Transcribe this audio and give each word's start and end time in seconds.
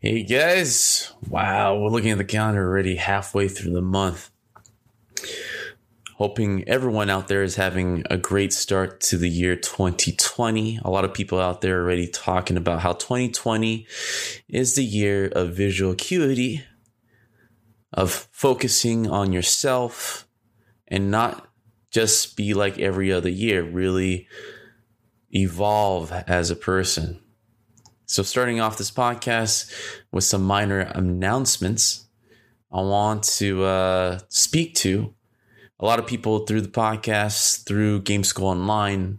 Hey 0.00 0.22
guys, 0.22 1.12
wow, 1.28 1.76
we're 1.76 1.90
looking 1.90 2.12
at 2.12 2.18
the 2.18 2.24
calendar 2.24 2.64
already 2.64 2.94
halfway 2.94 3.48
through 3.48 3.72
the 3.72 3.82
month. 3.82 4.30
Hoping 6.14 6.62
everyone 6.68 7.10
out 7.10 7.26
there 7.26 7.42
is 7.42 7.56
having 7.56 8.04
a 8.08 8.16
great 8.16 8.52
start 8.52 9.00
to 9.00 9.16
the 9.16 9.28
year 9.28 9.56
2020. 9.56 10.78
A 10.84 10.88
lot 10.88 11.04
of 11.04 11.12
people 11.12 11.40
out 11.40 11.62
there 11.62 11.82
already 11.82 12.06
talking 12.06 12.56
about 12.56 12.78
how 12.78 12.92
2020 12.92 13.88
is 14.48 14.76
the 14.76 14.84
year 14.84 15.32
of 15.34 15.56
visual 15.56 15.90
acuity, 15.90 16.62
of 17.92 18.28
focusing 18.30 19.10
on 19.10 19.32
yourself 19.32 20.28
and 20.86 21.10
not 21.10 21.48
just 21.90 22.36
be 22.36 22.54
like 22.54 22.78
every 22.78 23.10
other 23.10 23.30
year, 23.30 23.64
really 23.64 24.28
evolve 25.32 26.12
as 26.12 26.52
a 26.52 26.56
person. 26.56 27.18
So, 28.10 28.22
starting 28.22 28.58
off 28.58 28.78
this 28.78 28.90
podcast 28.90 29.70
with 30.12 30.24
some 30.24 30.42
minor 30.42 30.80
announcements, 30.80 32.06
I 32.72 32.80
want 32.80 33.22
to 33.24 33.64
uh, 33.64 34.20
speak 34.30 34.74
to 34.76 35.12
a 35.78 35.84
lot 35.84 35.98
of 35.98 36.06
people 36.06 36.46
through 36.46 36.62
the 36.62 36.70
podcast, 36.70 37.66
through 37.66 38.00
Game 38.00 38.24
School 38.24 38.46
Online, 38.46 39.18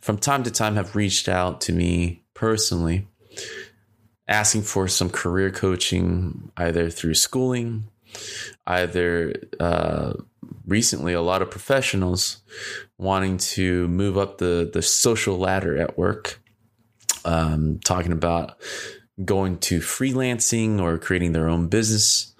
from 0.00 0.18
time 0.18 0.44
to 0.44 0.52
time 0.52 0.76
have 0.76 0.94
reached 0.94 1.28
out 1.28 1.60
to 1.62 1.72
me 1.72 2.22
personally, 2.32 3.08
asking 4.28 4.62
for 4.62 4.86
some 4.86 5.10
career 5.10 5.50
coaching, 5.50 6.52
either 6.56 6.90
through 6.90 7.14
schooling, 7.14 7.88
either 8.68 9.34
uh, 9.58 10.12
recently, 10.64 11.12
a 11.12 11.22
lot 11.22 11.42
of 11.42 11.50
professionals 11.50 12.40
wanting 12.98 13.36
to 13.36 13.88
move 13.88 14.16
up 14.16 14.38
the, 14.38 14.70
the 14.72 14.80
social 14.80 15.38
ladder 15.38 15.76
at 15.76 15.98
work 15.98 16.38
um, 17.24 17.80
talking 17.84 18.12
about 18.12 18.56
going 19.24 19.58
to 19.58 19.80
freelancing 19.80 20.80
or 20.80 20.98
creating 20.98 21.32
their 21.32 21.48
own 21.48 21.68
business. 21.68 22.34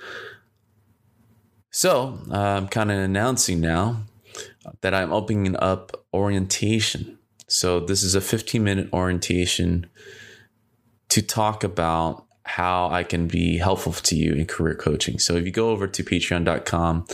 So 1.70 2.18
uh, 2.30 2.38
I'm 2.38 2.68
kind 2.68 2.90
of 2.90 2.98
announcing 2.98 3.60
now 3.60 4.02
that 4.80 4.94
I'm 4.94 5.12
opening 5.12 5.56
up 5.56 6.04
orientation. 6.12 7.18
So 7.46 7.80
this 7.80 8.02
is 8.02 8.14
a 8.14 8.20
15 8.20 8.62
minute 8.62 8.88
orientation 8.92 9.86
to 11.10 11.22
talk 11.22 11.62
about 11.62 12.26
how 12.44 12.88
I 12.90 13.04
can 13.04 13.26
be 13.26 13.58
helpful 13.58 13.92
to 13.92 14.16
you 14.16 14.32
in 14.32 14.46
career 14.46 14.74
coaching. 14.74 15.18
So 15.18 15.34
if 15.34 15.44
you 15.44 15.50
go 15.50 15.70
over 15.70 15.86
to 15.86 16.04
patreon.com 16.04 17.06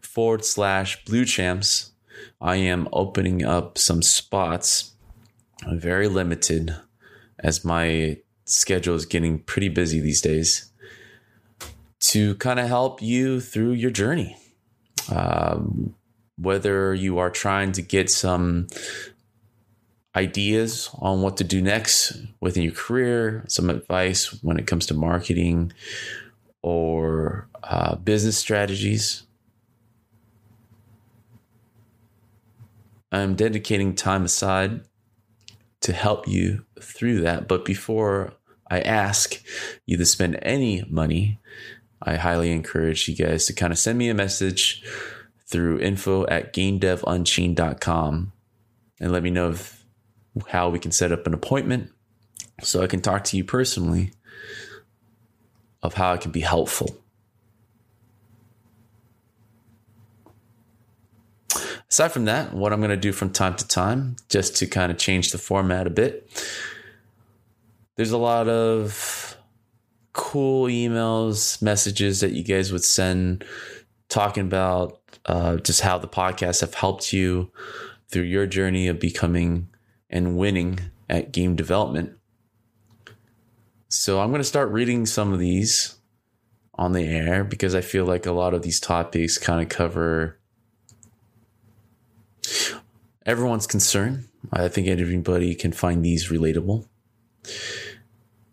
forward 0.00 0.44
slash 0.44 1.04
blue 1.04 1.24
champs, 1.24 1.92
I 2.40 2.56
am 2.56 2.88
opening 2.92 3.44
up 3.44 3.76
some 3.76 4.02
spots, 4.02 4.92
very 5.66 6.08
limited 6.08 6.74
as 7.40 7.64
my 7.64 8.18
schedule 8.44 8.94
is 8.94 9.06
getting 9.06 9.38
pretty 9.40 9.68
busy 9.68 10.00
these 10.00 10.20
days 10.20 10.70
to 12.00 12.34
kind 12.36 12.58
of 12.58 12.66
help 12.66 13.02
you 13.02 13.40
through 13.40 13.72
your 13.72 13.90
journey. 13.90 14.36
Um, 15.10 15.94
whether 16.36 16.94
you 16.94 17.18
are 17.18 17.30
trying 17.30 17.72
to 17.72 17.82
get 17.82 18.10
some 18.10 18.68
ideas 20.16 20.90
on 20.94 21.22
what 21.22 21.36
to 21.36 21.44
do 21.44 21.60
next 21.60 22.16
within 22.40 22.62
your 22.62 22.72
career, 22.72 23.44
some 23.48 23.70
advice 23.70 24.42
when 24.42 24.58
it 24.58 24.66
comes 24.66 24.86
to 24.86 24.94
marketing 24.94 25.72
or 26.62 27.48
uh, 27.62 27.94
business 27.96 28.36
strategies. 28.36 29.22
I'm 33.12 33.34
dedicating 33.34 33.94
time 33.94 34.24
aside 34.24 34.82
to 35.80 35.92
help 35.92 36.28
you 36.28 36.64
through 36.80 37.20
that. 37.22 37.48
But 37.48 37.64
before 37.64 38.34
I 38.70 38.80
ask 38.80 39.42
you 39.86 39.96
to 39.96 40.06
spend 40.06 40.38
any 40.42 40.84
money, 40.88 41.40
I 42.02 42.16
highly 42.16 42.52
encourage 42.52 43.08
you 43.08 43.16
guys 43.16 43.46
to 43.46 43.52
kind 43.52 43.72
of 43.72 43.78
send 43.78 43.98
me 43.98 44.08
a 44.08 44.14
message 44.14 44.82
through 45.46 45.80
info 45.80 46.26
at 46.26 46.52
gamedevunchained.com 46.52 48.32
and 49.00 49.12
let 49.12 49.22
me 49.22 49.30
know 49.30 49.50
if, 49.50 49.84
how 50.48 50.68
we 50.68 50.78
can 50.78 50.92
set 50.92 51.12
up 51.12 51.26
an 51.26 51.34
appointment 51.34 51.90
so 52.62 52.82
I 52.82 52.86
can 52.86 53.00
talk 53.00 53.24
to 53.24 53.36
you 53.36 53.44
personally 53.44 54.12
of 55.82 55.94
how 55.94 56.12
I 56.12 56.18
can 56.18 56.30
be 56.30 56.40
helpful. 56.40 57.02
Aside 62.00 62.12
from 62.12 62.24
that, 62.24 62.54
what 62.54 62.72
I'm 62.72 62.80
going 62.80 62.88
to 62.88 62.96
do 62.96 63.12
from 63.12 63.30
time 63.30 63.54
to 63.56 63.68
time, 63.68 64.16
just 64.30 64.56
to 64.56 64.66
kind 64.66 64.90
of 64.90 64.96
change 64.96 65.32
the 65.32 65.38
format 65.38 65.86
a 65.86 65.90
bit, 65.90 66.30
there's 67.96 68.10
a 68.10 68.16
lot 68.16 68.48
of 68.48 69.36
cool 70.14 70.66
emails, 70.66 71.60
messages 71.60 72.20
that 72.20 72.32
you 72.32 72.42
guys 72.42 72.72
would 72.72 72.84
send 72.84 73.44
talking 74.08 74.46
about 74.46 74.98
uh, 75.26 75.56
just 75.58 75.82
how 75.82 75.98
the 75.98 76.08
podcasts 76.08 76.62
have 76.62 76.72
helped 76.72 77.12
you 77.12 77.52
through 78.08 78.22
your 78.22 78.46
journey 78.46 78.88
of 78.88 78.98
becoming 78.98 79.68
and 80.08 80.38
winning 80.38 80.80
at 81.10 81.32
game 81.32 81.54
development. 81.54 82.16
So 83.88 84.20
I'm 84.20 84.30
going 84.30 84.40
to 84.40 84.44
start 84.44 84.70
reading 84.70 85.04
some 85.04 85.34
of 85.34 85.38
these 85.38 85.96
on 86.76 86.92
the 86.92 87.04
air 87.04 87.44
because 87.44 87.74
I 87.74 87.82
feel 87.82 88.06
like 88.06 88.24
a 88.24 88.32
lot 88.32 88.54
of 88.54 88.62
these 88.62 88.80
topics 88.80 89.36
kind 89.36 89.60
of 89.60 89.68
cover 89.68 90.39
everyone's 93.26 93.66
concern. 93.66 94.24
I 94.52 94.68
think 94.68 94.88
everybody 94.88 95.54
can 95.54 95.72
find 95.72 96.04
these 96.04 96.28
relatable. 96.28 96.86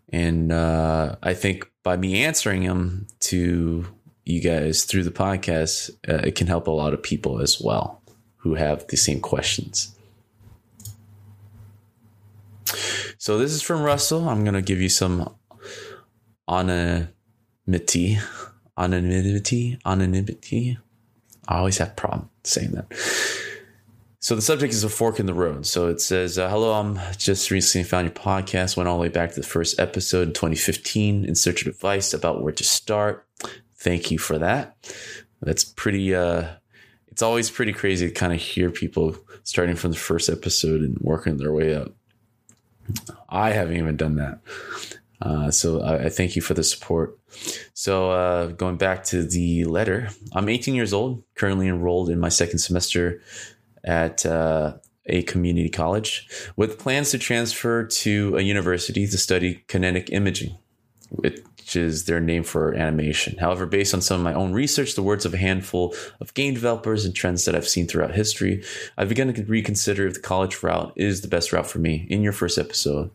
And 0.10 0.52
uh, 0.52 1.16
I 1.22 1.34
think 1.34 1.70
by 1.84 1.98
me 1.98 2.24
answering 2.24 2.64
them 2.64 3.08
to 3.22 3.88
you 4.26 4.42
guys 4.42 4.84
through 4.84 5.04
the 5.04 5.12
podcast, 5.12 5.90
uh, 6.08 6.22
it 6.28 6.36
can 6.36 6.48
help 6.48 6.68
a 6.68 6.72
lot 6.72 6.94
of 6.94 7.02
people 7.02 7.42
as 7.42 7.62
well 7.62 8.02
who 8.38 8.56
have 8.56 8.88
the 8.88 8.98
same 8.98 9.20
questions. 9.20 9.94
So 13.18 13.38
this 13.38 13.52
is 13.52 13.62
from 13.62 13.82
Russell. 13.82 14.30
I'm 14.30 14.44
going 14.44 14.54
to 14.54 14.62
give 14.62 14.82
you 14.82 14.90
some 14.90 15.34
anonymity, 16.48 18.20
anonymity, 18.78 19.80
anonymity. 19.86 20.78
I 21.48 21.58
always 21.58 21.78
have 21.78 21.96
problem 21.96 22.30
saying 22.44 22.72
that. 22.72 23.44
So 24.28 24.36
the 24.36 24.42
subject 24.42 24.74
is 24.74 24.84
a 24.84 24.90
fork 24.90 25.22
in 25.22 25.26
the 25.26 25.34
road. 25.34 25.66
So 25.66 25.88
it 25.88 26.02
says, 26.02 26.38
uh, 26.38 26.50
"Hello, 26.50 26.74
I'm 26.74 27.00
just 27.18 27.50
recently 27.50 27.88
found 27.88 28.08
your 28.08 28.14
podcast. 28.14 28.76
Went 28.76 28.90
all 28.90 28.98
the 28.98 29.02
way 29.04 29.08
back 29.08 29.30
to 29.30 29.40
the 29.40 29.48
first 29.48 29.80
episode 29.80 30.28
in 30.28 30.34
2015 30.34 31.24
in 31.24 31.34
search 31.34 31.62
of 31.62 31.68
advice 31.70 32.14
about 32.14 32.44
where 32.44 32.52
to 32.52 32.64
start. 32.66 33.26
Thank 33.78 34.12
you 34.12 34.18
for 34.18 34.38
that. 34.38 34.76
That's 35.42 35.64
pretty. 35.64 36.14
Uh, 36.14 36.56
it's 37.08 37.22
always 37.22 37.50
pretty 37.50 37.72
crazy 37.72 38.10
to 38.10 38.14
kind 38.14 38.34
of 38.34 38.42
hear 38.42 38.70
people 38.70 39.16
starting 39.46 39.78
from 39.78 39.92
the 39.92 39.98
first 39.98 40.28
episode 40.28 40.82
and 40.82 40.98
working 41.00 41.38
their 41.38 41.54
way 41.54 41.74
up. 41.74 41.94
I 43.30 43.52
haven't 43.52 43.78
even 43.78 43.96
done 43.96 44.16
that. 44.16 44.42
Uh, 45.22 45.52
so 45.52 45.82
I, 45.82 46.06
I, 46.06 46.10
thank 46.10 46.36
you 46.36 46.42
for 46.42 46.54
the 46.54 46.64
support. 46.64 47.18
So 47.74 48.12
uh, 48.12 48.48
going 48.48 48.78
back 48.78 49.04
to 49.06 49.24
the 49.24 49.66
letter, 49.66 50.10
I'm 50.34 50.48
18 50.48 50.76
years 50.76 50.94
old, 50.94 51.24
currently 51.34 51.68
enrolled 51.68 52.10
in 52.10 52.20
my 52.20 52.30
second 52.30 52.60
semester 52.60 53.22
at 53.88 54.26
uh, 54.26 54.74
a 55.08 55.24
community 55.24 55.70
college 55.70 56.28
with 56.56 56.78
plans 56.78 57.12
to 57.12 57.18
transfer 57.18 57.86
to 57.86 58.36
a 58.38 58.42
university 58.42 59.08
to 59.08 59.18
study 59.18 59.64
kinetic 59.68 60.12
imaging, 60.12 60.58
which 61.10 61.42
is 61.76 62.06
their 62.06 62.20
name 62.20 62.44
for 62.44 62.76
animation. 62.76 63.38
However, 63.38 63.66
based 63.66 63.94
on 63.94 64.02
some 64.02 64.20
of 64.20 64.24
my 64.24 64.34
own 64.34 64.52
research, 64.52 64.96
the 64.96 65.02
words 65.02 65.26
of 65.26 65.34
a 65.34 65.38
handful 65.38 65.96
of 66.20 66.34
game 66.34 66.54
developers 66.54 67.06
and 67.06 67.16
trends 67.16 67.46
that 67.46 67.56
I've 67.56 67.68
seen 67.68 67.88
throughout 67.88 68.14
history, 68.14 68.64
I've 68.98 69.10
begun 69.10 69.34
to 69.34 69.44
reconsider 69.44 70.06
if 70.06 70.16
the 70.16 70.20
college 70.20 70.62
route 70.62 70.92
is 70.96 71.22
the 71.22 71.28
best 71.28 71.54
route 71.54 71.68
for 71.68 71.80
me. 71.80 72.06
In 72.10 72.22
your 72.22 72.34
first 72.34 72.58
episode, 72.58 73.12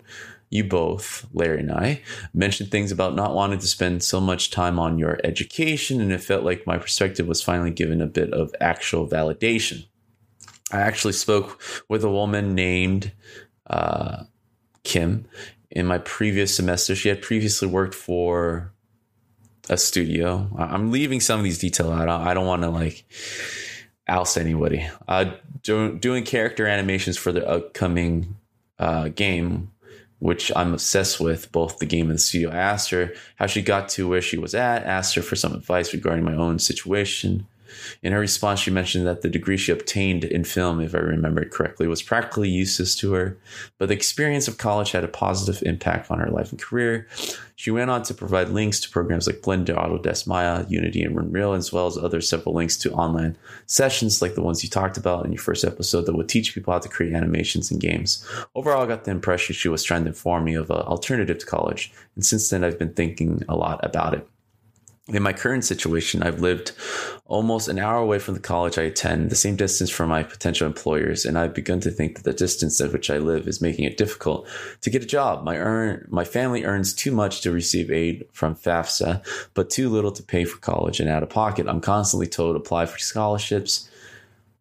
you 0.49 0.65
both, 0.65 1.27
Larry 1.33 1.61
and 1.61 1.73
I, 1.73 2.03
mentioned 2.35 2.71
things 2.71 2.93
about 2.93 3.15
not 3.15 3.35
wanting 3.35 3.59
to 3.59 3.67
spend 3.67 4.03
so 4.03 4.21
much 4.21 4.51
time 4.51 4.79
on 4.79 4.99
your 4.99 5.19
education, 5.25 6.01
and 6.01 6.13
it 6.13 6.23
felt 6.23 6.45
like 6.45 6.67
my 6.67 6.77
perspective 6.77 7.27
was 7.27 7.43
finally 7.43 7.71
given 7.71 8.03
a 8.03 8.07
bit 8.07 8.33
of 8.35 8.55
actual 8.61 9.09
validation. 9.09 9.87
I 10.73 10.81
actually 10.81 11.13
spoke 11.13 11.61
with 11.89 12.03
a 12.03 12.11
woman 12.11 12.55
named 12.55 13.13
uh, 13.67 14.25
Kim 14.85 15.27
in 15.71 15.87
my 15.87 15.99
previous 15.99 16.55
semester. 16.55 16.95
She 16.95 17.09
had 17.09 17.23
previously 17.23 17.69
worked 17.69 17.95
for 17.95 18.73
a 19.69 19.77
studio. 19.77 20.51
I'm 20.59 20.91
leaving 20.91 21.21
some 21.21 21.39
of 21.39 21.45
these 21.45 21.59
details 21.59 21.93
out. 21.93 22.09
I 22.09 22.35
don't 22.35 22.47
want 22.47 22.63
to 22.63 22.71
like 22.71 23.05
oust 24.09 24.37
anybody. 24.37 24.89
Uh, 25.07 25.33
do, 25.63 25.97
doing 25.97 26.25
character 26.25 26.67
animations 26.67 27.17
for 27.17 27.33
the 27.33 27.47
upcoming 27.49 28.37
uh, 28.79 29.09
game, 29.09 29.71
which 30.19 30.51
I'm 30.57 30.73
obsessed 30.73 31.21
with, 31.21 31.53
both 31.53 31.79
the 31.79 31.87
game 31.87 32.07
and 32.07 32.17
the 32.17 32.23
studio. 32.23 32.51
I 32.51 32.57
asked 32.57 32.91
her 32.91 33.13
how 33.37 33.47
she 33.47 33.63
got 33.63 33.89
to 33.91 34.09
where 34.09 34.23
she 34.23 34.39
was 34.39 34.55
at, 34.55 34.85
asked 34.85 35.15
her 35.15 35.23
for 35.23 35.37
some 35.37 35.55
advice 35.55 35.93
regarding 35.93 36.25
my 36.25 36.35
own 36.35 36.59
situation. 36.59 37.47
In 38.03 38.13
her 38.13 38.21
response, 38.21 38.61
she 38.61 38.71
mentioned 38.71 39.07
that 39.07 39.23
the 39.23 39.29
degree 39.29 39.57
she 39.57 39.73
obtained 39.73 40.25
in 40.25 40.45
film, 40.45 40.81
if 40.81 40.95
I 40.95 40.99
remember 40.99 41.45
correctly, 41.45 41.87
was 41.87 42.03
practically 42.03 42.49
useless 42.49 42.95
to 42.97 43.13
her, 43.13 43.39
but 43.79 43.89
the 43.89 43.95
experience 43.95 44.49
of 44.49 44.59
college 44.59 44.93
had 44.93 45.05
a 45.05 45.09
positive 45.09 45.63
impact 45.67 46.11
on 46.11 46.19
her 46.19 46.31
life 46.31 46.51
and 46.51 46.61
career. 46.61 47.07
She 47.57 47.71
went 47.71 47.91
on 47.91 48.03
to 48.05 48.15
provide 48.15 48.49
links 48.49 48.81
to 48.81 48.91
programs 48.91 49.27
like 49.27 49.41
Blender, 49.41 49.77
Autodesk 49.77 50.27
Maya, 50.27 50.67
Unity, 50.69 51.03
and 51.03 51.17
Unreal, 51.17 51.53
as 51.53 51.73
well 51.73 51.87
as 51.87 51.97
other 51.97 52.21
several 52.21 52.55
links 52.55 52.77
to 52.79 52.93
online 52.93 53.37
sessions 53.67 54.21
like 54.21 54.35
the 54.35 54.43
ones 54.43 54.65
you 54.65 54.69
talked 54.69 54.97
about 54.97 55.25
in 55.25 55.33
your 55.33 55.41
first 55.41 55.65
episode 55.65 56.07
that 56.07 56.17
would 56.17 56.29
teach 56.29 56.55
people 56.55 56.73
how 56.73 56.81
to 56.81 56.89
create 56.89 57.13
animations 57.13 57.71
and 57.71 57.81
games. 57.81 58.27
Overall, 58.55 58.83
I 58.83 58.87
got 58.87 59.05
the 59.05 59.11
impression 59.11 59.55
she 59.55 59.69
was 59.69 59.85
trying 59.85 60.03
to 60.05 60.09
inform 60.09 60.45
me 60.45 60.55
of 60.55 60.71
an 60.71 60.79
alternative 60.79 61.39
to 61.39 61.47
college, 61.47 61.93
and 62.17 62.25
since 62.25 62.51
then 62.51 62.65
I've 62.65 62.79
been 62.79 62.95
thinking 62.95 63.45
a 63.49 63.55
lot 63.55 63.79
about 63.85 64.15
it 64.15 64.27
in 65.09 65.23
my 65.23 65.33
current 65.33 65.65
situation, 65.65 66.23
I've 66.23 66.41
lived 66.41 66.73
almost 67.27 67.67
an 67.67 67.79
hour 67.81 67.99
away 67.99 68.21
from 68.21 68.35
the 68.35 68.41
college 68.41 68.79
I 68.79 68.83
attend, 68.83 69.31
the 69.31 69.37
same 69.37 69.57
distance 69.57 69.91
from 69.91 70.09
my 70.09 70.23
potential 70.23 70.67
employers, 70.67 71.25
and 71.25 71.37
I've 71.37 71.55
begun 71.55 71.81
to 71.81 71.91
think 71.91 72.17
that 72.17 72.25
the 72.25 72.33
distance 72.33 72.81
at 72.81 72.93
which 72.93 73.11
I 73.11 73.19
live 73.19 73.49
is 73.49 73.61
making 73.61 73.85
it 73.85 73.97
difficult 73.97 74.47
to 74.81 74.91
get 74.91 75.03
a 75.03 75.07
job. 75.07 75.43
My 75.43 75.57
earn 75.57 76.07
my 76.09 76.25
family 76.25 76.65
earns 76.65 76.95
too 76.95 77.11
much 77.11 77.41
to 77.41 77.51
receive 77.51 77.91
aid 77.91 78.27
from 78.33 78.55
FAFSA, 78.55 79.27
but 79.55 79.71
too 79.71 79.89
little 79.89 80.13
to 80.13 80.23
pay 80.23 80.45
for 80.45 80.59
college 80.59 81.01
and 81.01 81.11
out 81.11 81.25
of 81.25 81.31
pocket. 81.31 81.67
I'm 81.67 81.81
constantly 81.81 82.29
told 82.29 82.55
apply 82.55 82.87
for 82.87 82.99
scholarships. 82.99 83.89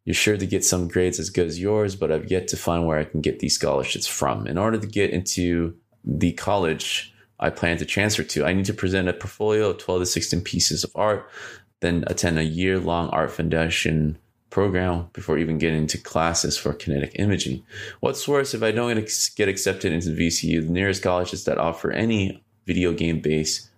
You're 0.06 0.16
sure 0.16 0.38
to 0.38 0.48
get 0.48 0.66
some 0.66 0.88
grades 0.88 1.20
as 1.20 1.30
good 1.30 1.46
as 1.46 1.60
yours, 1.60 1.96
but 1.96 2.12
I've 2.12 2.32
yet 2.32 2.48
to 2.48 2.58
find 2.58 2.88
where 2.88 2.98
I 2.98 3.04
can 3.04 3.22
get 3.22 3.40
these 3.40 3.54
scholarships 3.54 4.08
from. 4.08 4.48
In 4.48 4.58
order 4.58 4.80
to 4.80 4.88
get 4.88 5.12
into 5.12 5.76
the 6.04 6.32
college 6.32 7.14
I 7.42 7.50
plan 7.50 7.78
to 7.78 7.86
transfer 7.86 8.24
to. 8.24 8.46
I 8.46 8.54
need 8.54 8.66
to 8.66 8.74
present 8.74 9.10
a 9.10 9.14
portfolio 9.14 9.72
of 9.72 9.80
12 9.80 10.02
to 10.02 10.06
16 10.06 10.42
pieces 10.42 10.84
of 10.84 10.92
art, 10.96 11.28
then 11.80 12.04
attend 12.08 12.38
a 12.38 12.44
year 12.44 12.80
long 12.80 13.10
art 13.10 13.32
foundation 13.32 14.18
program 14.52 15.10
before 15.14 15.38
even 15.38 15.58
getting 15.58 15.80
into 15.80 15.98
classes 15.98 16.58
for 16.58 16.74
kinetic 16.74 17.14
imaging. 17.16 17.64
What's 18.02 18.28
worse, 18.28 18.54
if 18.54 18.62
I 18.62 18.72
don't 18.72 18.94
get 19.36 19.50
accepted 19.50 19.92
into 19.92 20.10
VCU, 20.10 20.62
the 20.62 20.72
nearest 20.72 21.02
colleges 21.02 21.46
that 21.46 21.58
offer 21.58 21.92
any 21.92 22.44
video 22.68 22.94
game 22.94 23.20
based 23.20 23.70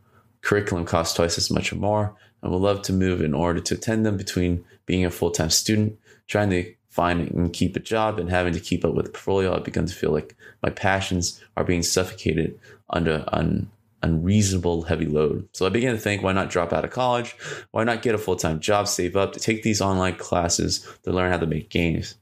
curriculum 0.42 0.86
cost 0.86 1.16
twice 1.16 1.38
as 1.38 1.50
much 1.50 1.72
or 1.72 1.78
more. 1.78 2.16
I 2.42 2.50
would 2.50 2.58
love 2.58 2.82
to 2.84 2.94
move 2.94 3.22
in 3.22 3.34
order 3.34 3.62
to 3.62 3.76
attend 3.76 4.06
them 4.06 4.18
between 4.18 4.66
being 4.86 5.06
a 5.06 5.10
full 5.10 5.32
time 5.32 5.50
student, 5.50 5.98
trying 6.28 6.50
to 6.50 6.74
find 6.90 7.32
and 7.32 7.54
keep 7.54 7.76
a 7.76 7.80
job, 7.80 8.20
and 8.20 8.30
having 8.30 8.54
to 8.54 8.60
keep 8.60 8.84
up 8.84 8.94
with 8.94 9.06
the 9.06 9.12
portfolio. 9.12 9.56
I've 9.56 9.64
begun 9.64 9.86
to 9.86 9.96
feel 9.96 10.12
like 10.12 10.36
my 10.62 10.70
passions 10.70 11.42
are 11.56 11.64
being 11.64 11.82
suffocated 11.82 12.60
under 12.94 13.26
an 13.34 13.70
unreasonable 14.02 14.84
heavy 14.84 15.06
load. 15.06 15.48
So 15.54 15.66
I 15.66 15.70
began 15.70 15.94
to 15.94 16.00
think, 16.00 16.22
why 16.22 16.34
not 16.34 16.50
drop 16.50 16.72
out 16.74 16.86
of 16.86 16.92
college? 16.92 17.36
Why 17.72 17.84
not 17.84 18.02
get 18.02 18.16
a 18.16 18.18
full 18.18 18.36
time 18.36 18.60
job, 18.60 18.88
save 18.88 19.16
up 19.16 19.34
to 19.34 19.40
take 19.40 19.64
these 19.64 19.82
online 19.82 20.16
classes 20.16 20.88
to 21.04 21.12
learn 21.12 21.32
how 21.32 21.38
to 21.38 21.48
make 21.48 21.70
games? 21.70 22.16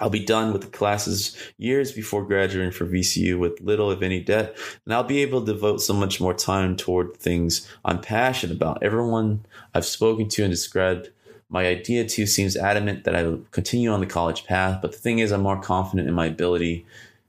I'll 0.00 0.10
be 0.10 0.24
done 0.24 0.52
with 0.52 0.62
the 0.62 0.68
classes 0.68 1.36
years 1.58 1.92
before 1.92 2.24
graduating 2.24 2.72
from 2.72 2.90
VCU 2.90 3.38
with 3.38 3.60
little, 3.60 3.92
if 3.92 4.02
any, 4.02 4.20
debt, 4.20 4.56
and 4.84 4.92
I'll 4.92 5.04
be 5.04 5.22
able 5.22 5.44
to 5.44 5.52
devote 5.52 5.80
so 5.80 5.94
much 5.94 6.20
more 6.20 6.34
time 6.34 6.76
toward 6.76 7.16
things 7.18 7.68
I'm 7.84 8.00
passionate 8.00 8.56
about. 8.56 8.82
Everyone 8.82 9.46
I've 9.74 9.84
spoken 9.84 10.28
to 10.30 10.42
and 10.42 10.50
described 10.50 11.10
my 11.50 11.66
idea 11.66 12.04
to 12.08 12.26
seems 12.26 12.56
adamant 12.56 13.04
that 13.04 13.14
I 13.14 13.36
continue 13.52 13.92
on 13.92 14.00
the 14.00 14.06
college 14.06 14.44
path, 14.44 14.80
but 14.82 14.90
the 14.90 14.98
thing 14.98 15.20
is, 15.20 15.30
I'm 15.30 15.42
more 15.42 15.60
confident 15.60 16.08
in 16.08 16.14
my 16.14 16.26
ability 16.26 16.84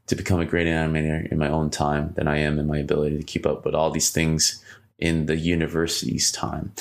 to 0.07 0.15
become 0.15 0.39
a 0.39 0.45
great 0.45 0.67
animator 0.67 1.31
in 1.31 1.38
my 1.38 1.50
own 1.50 1.69
time 1.69 2.13
than 2.15 2.27
I 2.27 2.38
am 2.39 2.59
in 2.59 2.67
my 2.67 2.77
ability 2.77 3.17
to 3.17 3.23
keep 3.23 3.45
up 3.45 3.65
with 3.65 3.73
all 3.73 3.91
these 3.91 4.11
things 4.11 4.63
in 5.00 5.25
the 5.25 5.35
university's 5.35 6.31
time. 6.31 6.73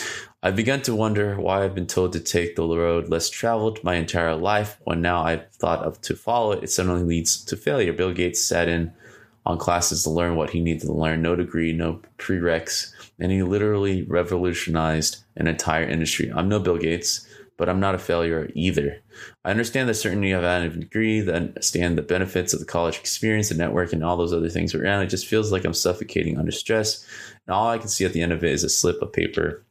I've 0.42 0.56
begun 0.56 0.82
to 0.82 0.94
wonder 0.94 1.40
why 1.40 1.64
I've 1.64 1.74
been 1.74 1.86
told 1.86 2.12
to 2.12 2.20
take 2.20 2.56
the 2.56 2.66
road 2.66 3.08
less 3.08 3.30
traveled 3.30 3.82
my 3.84 3.94
entire 3.94 4.34
life 4.34 4.78
when 4.84 5.00
now 5.00 5.22
I've 5.22 5.48
thought 5.52 5.84
of 5.84 6.00
to 6.02 6.16
follow 6.16 6.52
it, 6.52 6.64
it 6.64 6.70
suddenly 6.70 7.04
leads 7.04 7.44
to 7.44 7.56
failure. 7.56 7.92
Bill 7.92 8.12
Gates 8.12 8.42
sat 8.42 8.68
in 8.68 8.92
on 9.46 9.58
classes 9.58 10.02
to 10.04 10.10
learn 10.10 10.36
what 10.36 10.50
he 10.50 10.60
needed 10.60 10.82
to 10.82 10.92
learn, 10.92 11.22
no 11.22 11.34
degree, 11.34 11.72
no 11.72 12.00
prereqs, 12.18 12.92
and 13.18 13.32
he 13.32 13.42
literally 13.42 14.02
revolutionized 14.02 15.22
an 15.36 15.46
entire 15.46 15.84
industry. 15.84 16.30
I'm 16.32 16.48
no 16.48 16.58
Bill 16.58 16.76
Gates 16.76 17.26
but 17.56 17.68
I'm 17.68 17.80
not 17.80 17.94
a 17.94 17.98
failure 17.98 18.50
either. 18.54 19.01
I 19.44 19.50
understand 19.50 19.88
the 19.88 19.94
certainty 19.94 20.32
of 20.32 20.42
having 20.42 20.70
a 20.70 20.74
degree, 20.74 21.28
I 21.28 21.34
understand 21.34 21.98
the 21.98 22.02
benefits 22.02 22.52
of 22.52 22.60
the 22.60 22.66
college 22.66 22.98
experience, 22.98 23.48
the 23.48 23.54
network, 23.54 23.92
and 23.92 24.04
all 24.04 24.16
those 24.16 24.32
other 24.32 24.48
things 24.48 24.74
around. 24.74 25.02
It 25.02 25.08
just 25.08 25.26
feels 25.26 25.52
like 25.52 25.64
I'm 25.64 25.74
suffocating 25.74 26.38
under 26.38 26.52
stress. 26.52 27.06
And 27.46 27.54
all 27.54 27.68
I 27.68 27.78
can 27.78 27.88
see 27.88 28.04
at 28.04 28.12
the 28.12 28.22
end 28.22 28.32
of 28.32 28.44
it 28.44 28.52
is 28.52 28.64
a 28.64 28.68
slip 28.68 29.00
of 29.02 29.12
paper 29.12 29.64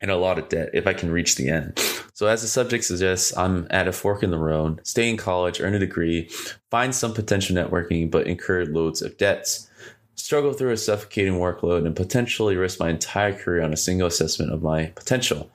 and 0.00 0.10
a 0.10 0.16
lot 0.16 0.38
of 0.38 0.48
debt 0.48 0.70
if 0.74 0.86
I 0.86 0.92
can 0.92 1.10
reach 1.10 1.36
the 1.36 1.48
end. 1.48 1.78
So, 2.12 2.26
as 2.26 2.42
the 2.42 2.48
subject 2.48 2.84
suggests, 2.84 3.36
I'm 3.36 3.66
at 3.70 3.88
a 3.88 3.92
fork 3.92 4.22
in 4.22 4.30
the 4.30 4.38
road, 4.38 4.80
stay 4.86 5.08
in 5.08 5.16
college, 5.16 5.60
earn 5.60 5.74
a 5.74 5.78
degree, 5.78 6.28
find 6.70 6.94
some 6.94 7.14
potential 7.14 7.56
networking, 7.56 8.10
but 8.10 8.26
incur 8.26 8.66
loads 8.66 9.02
of 9.02 9.16
debts 9.18 9.68
struggle 10.16 10.52
through 10.52 10.70
a 10.70 10.76
suffocating 10.76 11.34
workload 11.34 11.86
and 11.86 11.96
potentially 11.96 12.56
risk 12.56 12.78
my 12.78 12.88
entire 12.88 13.32
career 13.32 13.62
on 13.62 13.72
a 13.72 13.76
single 13.76 14.06
assessment 14.06 14.52
of 14.52 14.62
my 14.62 14.86
potential 14.94 15.50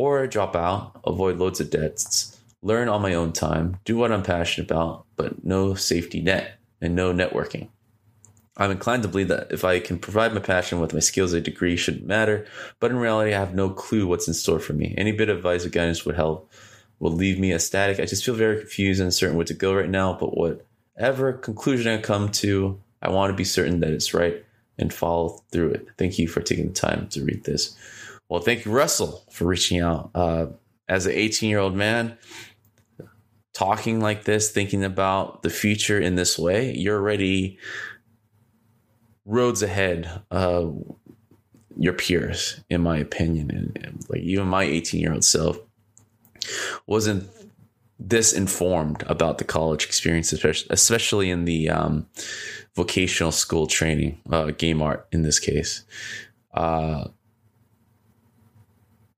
or 0.00 0.26
drop 0.26 0.56
out, 0.56 0.98
avoid 1.04 1.36
loads 1.36 1.60
of 1.60 1.68
debts, 1.68 2.40
learn 2.62 2.88
on 2.88 3.02
my 3.02 3.12
own 3.12 3.32
time, 3.32 3.76
do 3.84 3.98
what 3.98 4.10
I'm 4.10 4.22
passionate 4.22 4.70
about, 4.70 5.04
but 5.14 5.44
no 5.44 5.74
safety 5.74 6.22
net 6.22 6.58
and 6.80 6.94
no 6.94 7.12
networking. 7.12 7.68
I'm 8.56 8.70
inclined 8.70 9.02
to 9.02 9.10
believe 9.10 9.28
that 9.28 9.52
if 9.52 9.62
I 9.62 9.78
can 9.78 9.98
provide 9.98 10.32
my 10.32 10.40
passion 10.40 10.80
with 10.80 10.94
my 10.94 11.00
skills, 11.00 11.34
a 11.34 11.40
degree 11.40 11.76
shouldn't 11.76 12.06
matter, 12.06 12.46
but 12.78 12.90
in 12.90 12.96
reality, 12.96 13.34
I 13.34 13.38
have 13.38 13.54
no 13.54 13.68
clue 13.68 14.06
what's 14.06 14.26
in 14.26 14.32
store 14.32 14.58
for 14.58 14.72
me. 14.72 14.94
Any 14.96 15.12
bit 15.12 15.28
of 15.28 15.36
advice 15.36 15.66
or 15.66 15.68
guidance 15.68 16.06
would 16.06 16.16
help, 16.16 16.50
will 16.98 17.12
leave 17.12 17.38
me 17.38 17.52
ecstatic. 17.52 18.00
I 18.00 18.06
just 18.06 18.24
feel 18.24 18.34
very 18.34 18.58
confused 18.58 19.00
and 19.00 19.06
uncertain 19.06 19.36
where 19.36 19.44
to 19.44 19.54
go 19.54 19.74
right 19.74 19.88
now, 19.88 20.14
but 20.18 20.34
whatever 20.34 21.34
conclusion 21.34 21.92
I 21.92 22.00
come 22.00 22.30
to, 22.30 22.80
I 23.02 23.10
want 23.10 23.30
to 23.32 23.36
be 23.36 23.44
certain 23.44 23.80
that 23.80 23.90
it's 23.90 24.14
right 24.14 24.42
and 24.78 24.94
follow 24.94 25.42
through 25.52 25.72
it. 25.72 25.88
Thank 25.98 26.18
you 26.18 26.26
for 26.26 26.40
taking 26.40 26.68
the 26.68 26.72
time 26.72 27.06
to 27.08 27.22
read 27.22 27.44
this. 27.44 27.76
Well, 28.30 28.40
thank 28.40 28.64
you, 28.64 28.70
Russell, 28.70 29.24
for 29.32 29.44
reaching 29.44 29.80
out. 29.80 30.12
Uh, 30.14 30.46
as 30.88 31.04
an 31.04 31.12
18 31.12 31.50
year 31.50 31.58
old 31.58 31.74
man, 31.74 32.16
talking 33.52 34.00
like 34.00 34.22
this, 34.22 34.52
thinking 34.52 34.84
about 34.84 35.42
the 35.42 35.50
future 35.50 35.98
in 35.98 36.14
this 36.14 36.38
way, 36.38 36.72
you're 36.72 36.96
already 36.96 37.58
roads 39.26 39.62
ahead 39.62 40.22
of 40.30 40.80
your 41.76 41.92
peers, 41.92 42.60
in 42.70 42.82
my 42.82 42.98
opinion. 42.98 43.50
And, 43.50 43.84
and 43.84 44.04
like 44.08 44.20
even 44.20 44.46
my 44.46 44.62
18 44.62 45.00
year 45.00 45.12
old 45.12 45.24
self 45.24 45.58
wasn't 46.86 47.28
this 47.98 48.32
informed 48.32 49.02
about 49.08 49.38
the 49.38 49.44
college 49.44 49.84
experience, 49.84 50.32
especially, 50.32 50.68
especially 50.70 51.30
in 51.30 51.46
the 51.46 51.68
um, 51.68 52.06
vocational 52.76 53.32
school 53.32 53.66
training, 53.66 54.20
uh, 54.30 54.52
game 54.52 54.80
art 54.80 55.08
in 55.10 55.22
this 55.22 55.40
case. 55.40 55.82
Uh, 56.54 57.08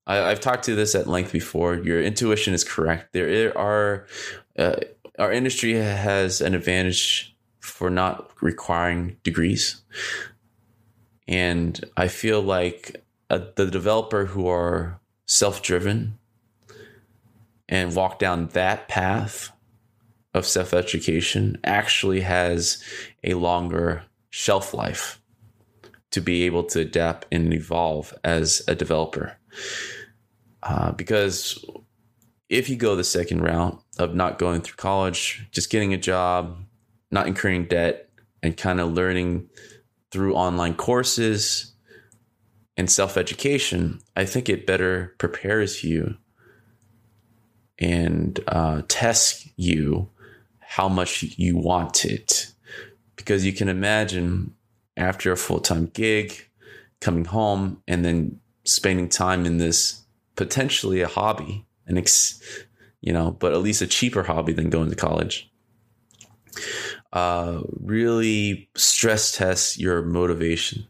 I, 0.05 0.15
have 0.29 0.39
talked 0.39 0.65
to 0.65 0.75
this 0.75 0.95
at 0.95 1.07
length 1.07 1.31
before. 1.31 1.75
Your 1.75 2.01
intuition 2.01 2.53
is 2.53 2.63
correct. 2.63 3.13
There 3.13 3.57
are 3.57 4.05
uh, 4.57 4.75
our 5.17 5.31
industry 5.31 5.73
has 5.73 6.41
an 6.41 6.53
advantage 6.55 7.35
for 7.59 7.89
not 7.89 8.31
requiring 8.41 9.17
degrees, 9.23 9.81
and 11.27 11.83
I 11.95 12.09
feel 12.09 12.41
like 12.41 13.03
uh, 13.29 13.39
the 13.55 13.67
developer 13.67 14.25
who 14.25 14.47
are 14.47 14.99
self-driven 15.25 16.17
and 17.69 17.95
walk 17.95 18.19
down 18.19 18.47
that 18.49 18.87
path 18.87 19.51
of 20.33 20.45
self-education 20.45 21.57
actually 21.63 22.21
has 22.21 22.83
a 23.23 23.35
longer 23.35 24.03
shelf 24.29 24.73
life 24.73 25.21
to 26.11 26.19
be 26.21 26.43
able 26.43 26.63
to 26.63 26.81
adapt 26.81 27.25
and 27.31 27.53
evolve 27.53 28.13
as 28.23 28.61
a 28.67 28.75
developer. 28.75 29.37
Uh, 30.61 30.91
because 30.91 31.63
if 32.49 32.69
you 32.69 32.75
go 32.75 32.95
the 32.95 33.03
second 33.03 33.41
route 33.41 33.81
of 33.97 34.15
not 34.15 34.39
going 34.39 34.61
through 34.61 34.75
college, 34.75 35.45
just 35.51 35.69
getting 35.69 35.93
a 35.93 35.97
job, 35.97 36.57
not 37.11 37.27
incurring 37.27 37.65
debt, 37.65 38.09
and 38.41 38.57
kind 38.57 38.79
of 38.79 38.93
learning 38.93 39.49
through 40.11 40.35
online 40.35 40.75
courses 40.75 41.73
and 42.77 42.89
self 42.89 43.17
education, 43.17 43.99
I 44.15 44.25
think 44.25 44.49
it 44.49 44.67
better 44.67 45.15
prepares 45.17 45.83
you 45.83 46.17
and 47.79 48.39
uh, 48.47 48.83
tests 48.87 49.49
you 49.57 50.09
how 50.59 50.87
much 50.87 51.23
you 51.37 51.57
want 51.57 52.05
it. 52.05 52.47
Because 53.15 53.45
you 53.45 53.53
can 53.53 53.69
imagine 53.69 54.53
after 54.97 55.31
a 55.31 55.37
full 55.37 55.59
time 55.59 55.87
gig, 55.87 56.49
coming 57.03 57.25
home 57.25 57.81
and 57.87 58.05
then 58.05 58.39
spending 58.65 59.09
time 59.09 59.45
in 59.45 59.57
this 59.57 60.03
potentially 60.35 61.01
a 61.01 61.07
hobby, 61.07 61.65
an 61.87 61.97
ex, 61.97 62.41
you 63.01 63.13
know, 63.13 63.31
but 63.31 63.53
at 63.53 63.61
least 63.61 63.81
a 63.81 63.87
cheaper 63.87 64.23
hobby 64.23 64.53
than 64.53 64.69
going 64.69 64.89
to 64.89 64.95
college. 64.95 65.51
Uh, 67.11 67.61
really 67.79 68.69
stress 68.75 69.35
test 69.35 69.77
your 69.79 70.01
motivation. 70.01 70.87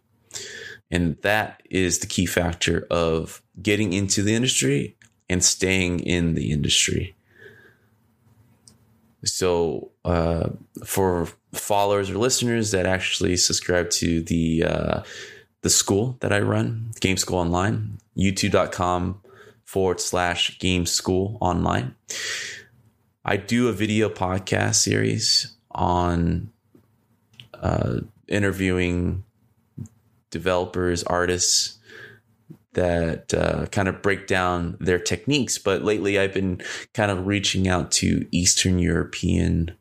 And 0.91 1.17
that 1.21 1.63
is 1.69 1.99
the 1.99 2.07
key 2.07 2.25
factor 2.25 2.85
of 2.91 3.41
getting 3.61 3.93
into 3.93 4.21
the 4.21 4.35
industry 4.35 4.95
and 5.27 5.43
staying 5.43 6.01
in 6.01 6.35
the 6.35 6.51
industry. 6.51 7.15
So, 9.25 9.91
uh, 10.05 10.49
for 10.85 11.27
followers 11.53 12.09
or 12.09 12.17
listeners 12.17 12.71
that 12.71 12.85
actually 12.85 13.37
subscribe 13.37 13.89
to 13.91 14.21
the 14.21 14.63
uh, 14.63 15.03
the 15.63 15.69
school 15.69 16.17
that 16.19 16.31
I 16.31 16.39
run, 16.39 16.91
Game 16.99 17.17
School 17.17 17.39
Online, 17.39 17.97
youtube.com 18.15 19.21
forward 19.65 19.99
slash 19.99 20.59
Game 20.59 20.85
School 20.85 21.37
Online. 21.41 21.95
I 23.25 23.37
do 23.37 23.69
a 23.69 23.73
video 23.73 24.09
podcast 24.09 24.75
series 24.75 25.55
on 25.71 26.51
uh, 27.55 28.01
interviewing 28.27 29.23
developers, 30.29 31.03
artists 31.03 31.79
that 32.73 33.33
uh, 33.33 33.67
kind 33.67 33.87
of 33.87 34.01
break 34.01 34.27
down 34.27 34.75
their 34.81 34.99
techniques. 34.99 35.57
But 35.57 35.83
lately, 35.83 36.19
I've 36.19 36.33
been 36.33 36.61
kind 36.93 37.09
of 37.09 37.25
reaching 37.25 37.69
out 37.69 37.91
to 37.91 38.27
Eastern 38.31 38.79
European 38.79 39.75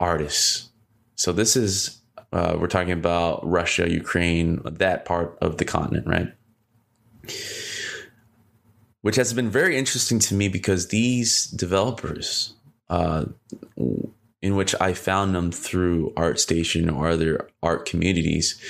artists. 0.00 0.70
So 1.16 1.32
this 1.32 1.54
is 1.54 2.00
uh, 2.32 2.56
we're 2.58 2.66
talking 2.66 2.92
about 2.92 3.46
Russia, 3.46 3.90
Ukraine, 3.90 4.60
that 4.64 5.04
part 5.04 5.38
of 5.40 5.58
the 5.58 5.64
continent, 5.64 6.06
right? 6.06 6.32
Which 9.02 9.16
has 9.16 9.32
been 9.32 9.50
very 9.50 9.76
interesting 9.76 10.18
to 10.20 10.34
me 10.34 10.48
because 10.48 10.88
these 10.88 11.46
developers, 11.46 12.54
uh, 12.88 13.26
in 14.42 14.56
which 14.56 14.74
I 14.80 14.92
found 14.92 15.34
them 15.34 15.52
through 15.52 16.12
ArtStation 16.16 16.94
or 16.94 17.08
other 17.08 17.48
art 17.62 17.86
communities, 17.86 18.60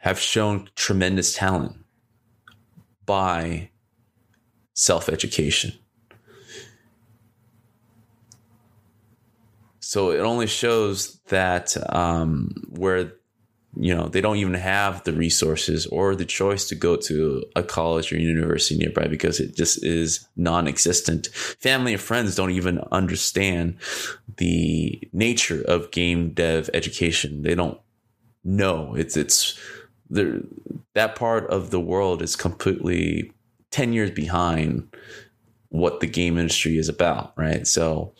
have 0.00 0.18
shown 0.18 0.68
tremendous 0.74 1.34
talent 1.34 1.76
by 3.06 3.70
self 4.74 5.08
education. 5.08 5.72
So 9.88 10.10
it 10.10 10.20
only 10.20 10.46
shows 10.46 11.18
that 11.28 11.74
um, 11.96 12.50
where 12.68 13.14
you 13.74 13.94
know 13.94 14.06
they 14.08 14.20
don't 14.20 14.36
even 14.36 14.52
have 14.52 15.02
the 15.04 15.14
resources 15.14 15.86
or 15.86 16.14
the 16.14 16.26
choice 16.26 16.68
to 16.68 16.74
go 16.74 16.94
to 16.96 17.42
a 17.56 17.62
college 17.62 18.12
or 18.12 18.18
university 18.18 18.76
nearby 18.76 19.06
because 19.06 19.40
it 19.40 19.56
just 19.56 19.82
is 19.82 20.28
non-existent. 20.36 21.28
Family 21.28 21.94
and 21.94 22.02
friends 22.02 22.34
don't 22.34 22.50
even 22.50 22.80
understand 22.92 23.78
the 24.36 25.00
nature 25.14 25.62
of 25.66 25.90
game 25.90 26.34
dev 26.34 26.68
education. 26.74 27.40
They 27.40 27.54
don't 27.54 27.80
know. 28.44 28.94
It's 28.94 29.16
it's 29.16 29.58
that 30.10 31.14
part 31.14 31.48
of 31.48 31.70
the 31.70 31.80
world 31.80 32.20
is 32.20 32.36
completely 32.36 33.32
10 33.70 33.94
years 33.94 34.10
behind 34.10 34.94
what 35.70 36.00
the 36.00 36.06
game 36.06 36.36
industry 36.36 36.76
is 36.76 36.90
about 36.90 37.32
right? 37.38 37.66
So 37.66 38.12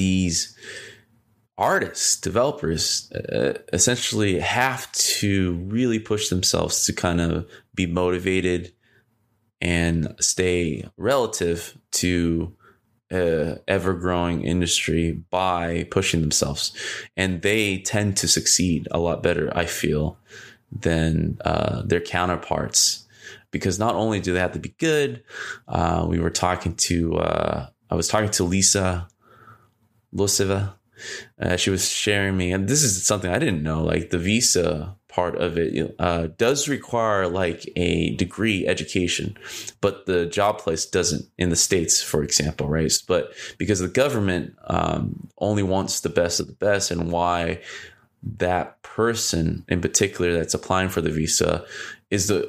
these 0.00 0.56
artists, 1.58 2.18
developers, 2.18 3.12
uh, 3.12 3.58
essentially 3.74 4.40
have 4.40 4.90
to 4.92 5.52
really 5.68 5.98
push 5.98 6.30
themselves 6.30 6.86
to 6.86 6.92
kind 6.94 7.20
of 7.20 7.46
be 7.74 7.84
motivated 7.84 8.72
and 9.60 10.14
stay 10.18 10.88
relative 10.96 11.76
to 11.92 12.56
uh, 13.12 13.56
ever 13.68 13.92
growing 13.92 14.42
industry 14.42 15.12
by 15.30 15.86
pushing 15.90 16.22
themselves. 16.22 16.72
And 17.14 17.42
they 17.42 17.78
tend 17.78 18.16
to 18.18 18.28
succeed 18.28 18.88
a 18.90 18.98
lot 18.98 19.22
better, 19.22 19.52
I 19.54 19.66
feel, 19.66 20.16
than 20.72 21.36
uh, 21.44 21.82
their 21.82 22.00
counterparts. 22.00 23.06
Because 23.50 23.78
not 23.78 23.96
only 23.96 24.20
do 24.20 24.32
they 24.32 24.40
have 24.40 24.52
to 24.52 24.58
be 24.60 24.74
good, 24.78 25.22
uh, 25.68 26.06
we 26.08 26.20
were 26.20 26.30
talking 26.30 26.74
to, 26.88 27.16
uh, 27.18 27.66
I 27.90 27.94
was 27.96 28.08
talking 28.08 28.30
to 28.30 28.44
Lisa 28.44 29.09
Loseva. 30.14 30.74
Uh, 31.40 31.56
she 31.56 31.70
was 31.70 31.88
sharing 31.88 32.36
me, 32.36 32.52
and 32.52 32.68
this 32.68 32.82
is 32.82 33.06
something 33.06 33.30
I 33.30 33.38
didn't 33.38 33.62
know. 33.62 33.82
Like 33.82 34.10
the 34.10 34.18
visa 34.18 34.96
part 35.08 35.34
of 35.36 35.58
it 35.58 35.94
uh, 35.98 36.28
does 36.36 36.68
require 36.68 37.26
like 37.26 37.68
a 37.76 38.14
degree 38.16 38.66
education, 38.66 39.36
but 39.80 40.06
the 40.06 40.26
job 40.26 40.58
place 40.58 40.86
doesn't 40.86 41.26
in 41.38 41.48
the 41.48 41.56
states, 41.56 42.02
for 42.02 42.22
example, 42.22 42.68
right? 42.68 42.92
But 43.08 43.32
because 43.58 43.80
the 43.80 43.88
government 43.88 44.56
um, 44.64 45.28
only 45.38 45.62
wants 45.62 46.00
the 46.00 46.08
best 46.10 46.38
of 46.38 46.46
the 46.46 46.52
best, 46.52 46.90
and 46.90 47.10
why 47.10 47.60
that 48.22 48.82
person 48.82 49.64
in 49.68 49.80
particular 49.80 50.34
that's 50.34 50.54
applying 50.54 50.90
for 50.90 51.00
the 51.00 51.10
visa 51.10 51.64
is 52.10 52.28
the 52.28 52.48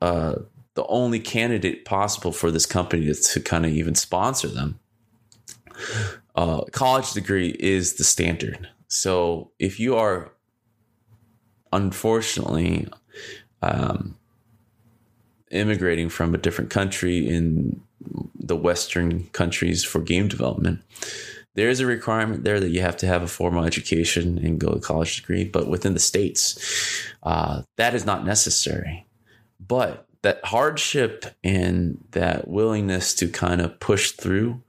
uh, 0.00 0.36
the 0.74 0.86
only 0.86 1.18
candidate 1.18 1.84
possible 1.84 2.32
for 2.32 2.50
this 2.50 2.66
company 2.66 3.04
to, 3.06 3.14
to 3.14 3.40
kind 3.40 3.66
of 3.66 3.72
even 3.72 3.94
sponsor 3.94 4.48
them 4.48 4.78
uh, 6.36 6.62
college 6.72 7.12
degree 7.12 7.56
is 7.58 7.94
the 7.94 8.04
standard. 8.04 8.68
So 8.88 9.50
if 9.58 9.78
you 9.78 9.96
are 9.96 10.32
unfortunately 11.72 12.88
um, 13.62 14.16
immigrating 15.50 16.08
from 16.08 16.34
a 16.34 16.38
different 16.38 16.70
country 16.70 17.28
in 17.28 17.80
the 18.34 18.56
Western 18.56 19.24
countries 19.28 19.84
for 19.84 20.00
game 20.00 20.28
development, 20.28 20.82
there 21.54 21.68
is 21.68 21.80
a 21.80 21.86
requirement 21.86 22.44
there 22.44 22.60
that 22.60 22.70
you 22.70 22.80
have 22.80 22.96
to 22.98 23.06
have 23.06 23.22
a 23.22 23.28
formal 23.28 23.64
education 23.64 24.38
and 24.38 24.58
go 24.58 24.72
to 24.72 24.80
college 24.80 25.20
degree. 25.20 25.44
But 25.44 25.68
within 25.68 25.94
the 25.94 26.00
states, 26.00 26.58
uh, 27.22 27.62
that 27.76 27.94
is 27.94 28.06
not 28.06 28.24
necessary. 28.24 29.06
But 29.58 30.06
that 30.22 30.44
hardship 30.44 31.24
and 31.42 32.02
that 32.10 32.48
willingness 32.48 33.14
to 33.14 33.28
kind 33.28 33.60
of 33.60 33.78
push 33.80 34.12
through 34.12 34.62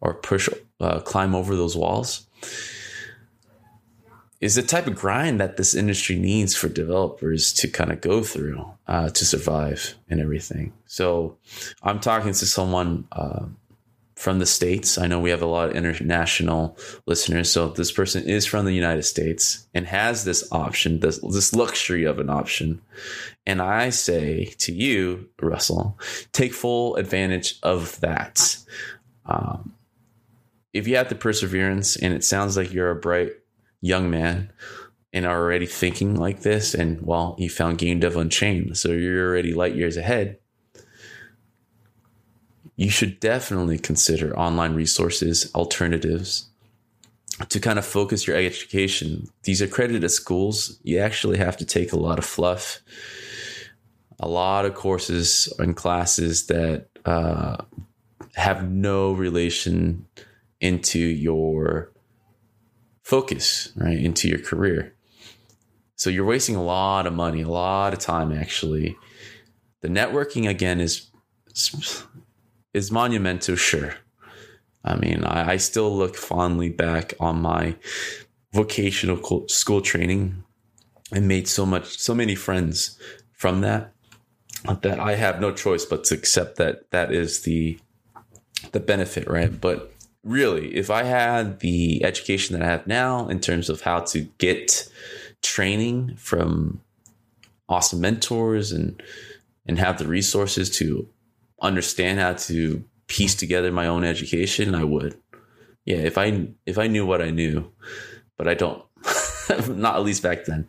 or 0.00 0.14
push 0.14 0.48
uh, 0.80 1.00
climb 1.00 1.34
over 1.34 1.56
those 1.56 1.76
walls 1.76 2.26
is 4.40 4.54
the 4.54 4.62
type 4.62 4.86
of 4.86 4.94
grind 4.94 5.40
that 5.40 5.56
this 5.56 5.74
industry 5.74 6.16
needs 6.18 6.54
for 6.54 6.68
developers 6.68 7.52
to 7.54 7.68
kind 7.68 7.90
of 7.90 8.00
go 8.00 8.22
through 8.22 8.64
uh, 8.86 9.08
to 9.08 9.24
survive 9.24 9.94
and 10.10 10.20
everything. 10.20 10.72
So 10.86 11.38
I'm 11.82 12.00
talking 12.00 12.32
to 12.32 12.46
someone 12.46 13.08
uh, 13.12 13.46
from 14.16 14.38
the 14.38 14.46
States. 14.46 14.96
I 14.96 15.06
know 15.06 15.20
we 15.20 15.30
have 15.30 15.42
a 15.42 15.46
lot 15.46 15.68
of 15.68 15.76
international 15.76 16.76
listeners. 17.06 17.50
So 17.50 17.68
this 17.68 17.92
person 17.92 18.24
is 18.24 18.46
from 18.46 18.64
the 18.64 18.72
United 18.72 19.02
States 19.02 19.68
and 19.74 19.86
has 19.86 20.24
this 20.24 20.50
option, 20.50 21.00
this, 21.00 21.18
this 21.18 21.54
luxury 21.54 22.04
of 22.04 22.18
an 22.18 22.30
option. 22.30 22.80
And 23.46 23.60
I 23.60 23.90
say 23.90 24.46
to 24.58 24.72
you, 24.72 25.28
Russell, 25.40 25.98
take 26.32 26.54
full 26.54 26.96
advantage 26.96 27.58
of 27.62 28.00
that. 28.00 28.56
Um, 29.26 29.74
if 30.72 30.88
you 30.88 30.96
have 30.96 31.10
the 31.10 31.14
perseverance 31.14 31.96
and 31.96 32.14
it 32.14 32.24
sounds 32.24 32.56
like 32.56 32.72
you're 32.72 32.90
a 32.90 32.96
bright 32.96 33.32
young 33.82 34.10
man 34.10 34.50
and 35.12 35.26
are 35.26 35.38
already 35.38 35.66
thinking 35.66 36.16
like 36.16 36.40
this, 36.40 36.74
and 36.74 37.02
well, 37.02 37.36
you 37.38 37.50
found 37.50 37.78
Game 37.78 38.00
Dev 38.00 38.16
Unchained, 38.16 38.78
so 38.78 38.92
you're 38.92 39.28
already 39.28 39.52
light 39.52 39.74
years 39.74 39.96
ahead. 39.98 40.38
You 42.76 42.90
should 42.90 43.20
definitely 43.20 43.78
consider 43.78 44.38
online 44.38 44.74
resources, 44.74 45.50
alternatives 45.54 46.48
to 47.48 47.60
kind 47.60 47.78
of 47.78 47.84
focus 47.84 48.26
your 48.26 48.36
education. 48.36 49.28
These 49.42 49.60
accredited 49.60 50.10
schools, 50.10 50.78
you 50.82 50.98
actually 50.98 51.38
have 51.38 51.56
to 51.58 51.66
take 51.66 51.92
a 51.92 51.98
lot 51.98 52.18
of 52.18 52.24
fluff, 52.24 52.80
a 54.18 54.28
lot 54.28 54.64
of 54.64 54.74
courses 54.74 55.52
and 55.58 55.76
classes 55.76 56.46
that 56.46 56.88
uh, 57.04 57.56
have 58.34 58.70
no 58.70 59.12
relation 59.12 60.06
into 60.60 60.98
your 60.98 61.92
focus, 63.02 63.70
right? 63.76 63.98
Into 63.98 64.28
your 64.28 64.38
career. 64.38 64.94
So 65.96 66.10
you're 66.10 66.24
wasting 66.24 66.56
a 66.56 66.62
lot 66.62 67.06
of 67.06 67.12
money, 67.14 67.42
a 67.42 67.48
lot 67.48 67.92
of 67.92 67.98
time 67.98 68.32
actually. 68.32 68.96
The 69.82 69.88
networking 69.88 70.48
again 70.48 70.80
is 70.80 71.10
is 72.76 72.92
monumental, 72.92 73.56
sure. 73.56 73.94
I 74.84 74.96
mean, 74.96 75.24
I, 75.24 75.52
I 75.52 75.56
still 75.56 75.96
look 75.96 76.14
fondly 76.14 76.68
back 76.68 77.14
on 77.18 77.40
my 77.40 77.74
vocational 78.52 79.48
school 79.48 79.80
training 79.80 80.44
and 81.10 81.26
made 81.26 81.48
so 81.48 81.64
much 81.64 81.98
so 81.98 82.14
many 82.14 82.34
friends 82.34 82.98
from 83.32 83.62
that 83.62 83.92
that 84.82 84.98
I 84.98 85.14
have 85.14 85.40
no 85.40 85.52
choice 85.52 85.84
but 85.84 86.04
to 86.04 86.14
accept 86.14 86.56
that 86.56 86.90
that 86.90 87.12
is 87.12 87.42
the 87.42 87.78
the 88.72 88.80
benefit, 88.80 89.28
right? 89.28 89.60
But 89.60 89.92
really, 90.22 90.74
if 90.74 90.90
I 90.90 91.04
had 91.04 91.60
the 91.60 92.04
education 92.04 92.58
that 92.58 92.66
I 92.66 92.70
have 92.70 92.86
now 92.86 93.28
in 93.28 93.40
terms 93.40 93.70
of 93.70 93.80
how 93.82 94.00
to 94.00 94.22
get 94.38 94.88
training 95.42 96.16
from 96.16 96.80
awesome 97.68 98.00
mentors 98.00 98.70
and 98.72 99.02
and 99.66 99.78
have 99.78 99.98
the 99.98 100.06
resources 100.06 100.70
to 100.78 101.08
understand 101.66 102.20
how 102.20 102.34
to 102.34 102.84
piece 103.06 103.34
together 103.34 103.70
my 103.72 103.86
own 103.86 104.04
education, 104.04 104.74
I 104.74 104.84
would. 104.84 105.20
Yeah, 105.84 105.98
if 105.98 106.18
I 106.18 106.48
if 106.64 106.78
I 106.78 106.86
knew 106.88 107.06
what 107.06 107.22
I 107.22 107.30
knew, 107.30 107.72
but 108.36 108.48
I 108.48 108.54
don't. 108.54 108.82
Not 109.68 109.96
at 109.96 110.02
least 110.02 110.22
back 110.22 110.44
then. 110.44 110.68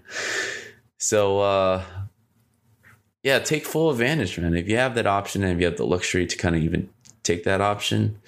So 0.98 1.39
uh 1.39 1.84
yeah, 3.24 3.39
take 3.39 3.66
full 3.66 3.89
advantage, 3.89 4.39
man. 4.39 4.56
If 4.56 4.70
you 4.70 4.77
have 4.77 4.96
that 4.96 5.08
option 5.08 5.44
and 5.44 5.54
if 5.54 5.60
you 5.60 5.66
have 5.66 5.77
the 5.77 5.86
luxury 5.86 6.25
to 6.25 6.38
kind 6.38 6.56
of 6.56 6.63
even 6.63 6.89
take 7.24 7.44
that 7.44 7.62
option, 7.62 8.20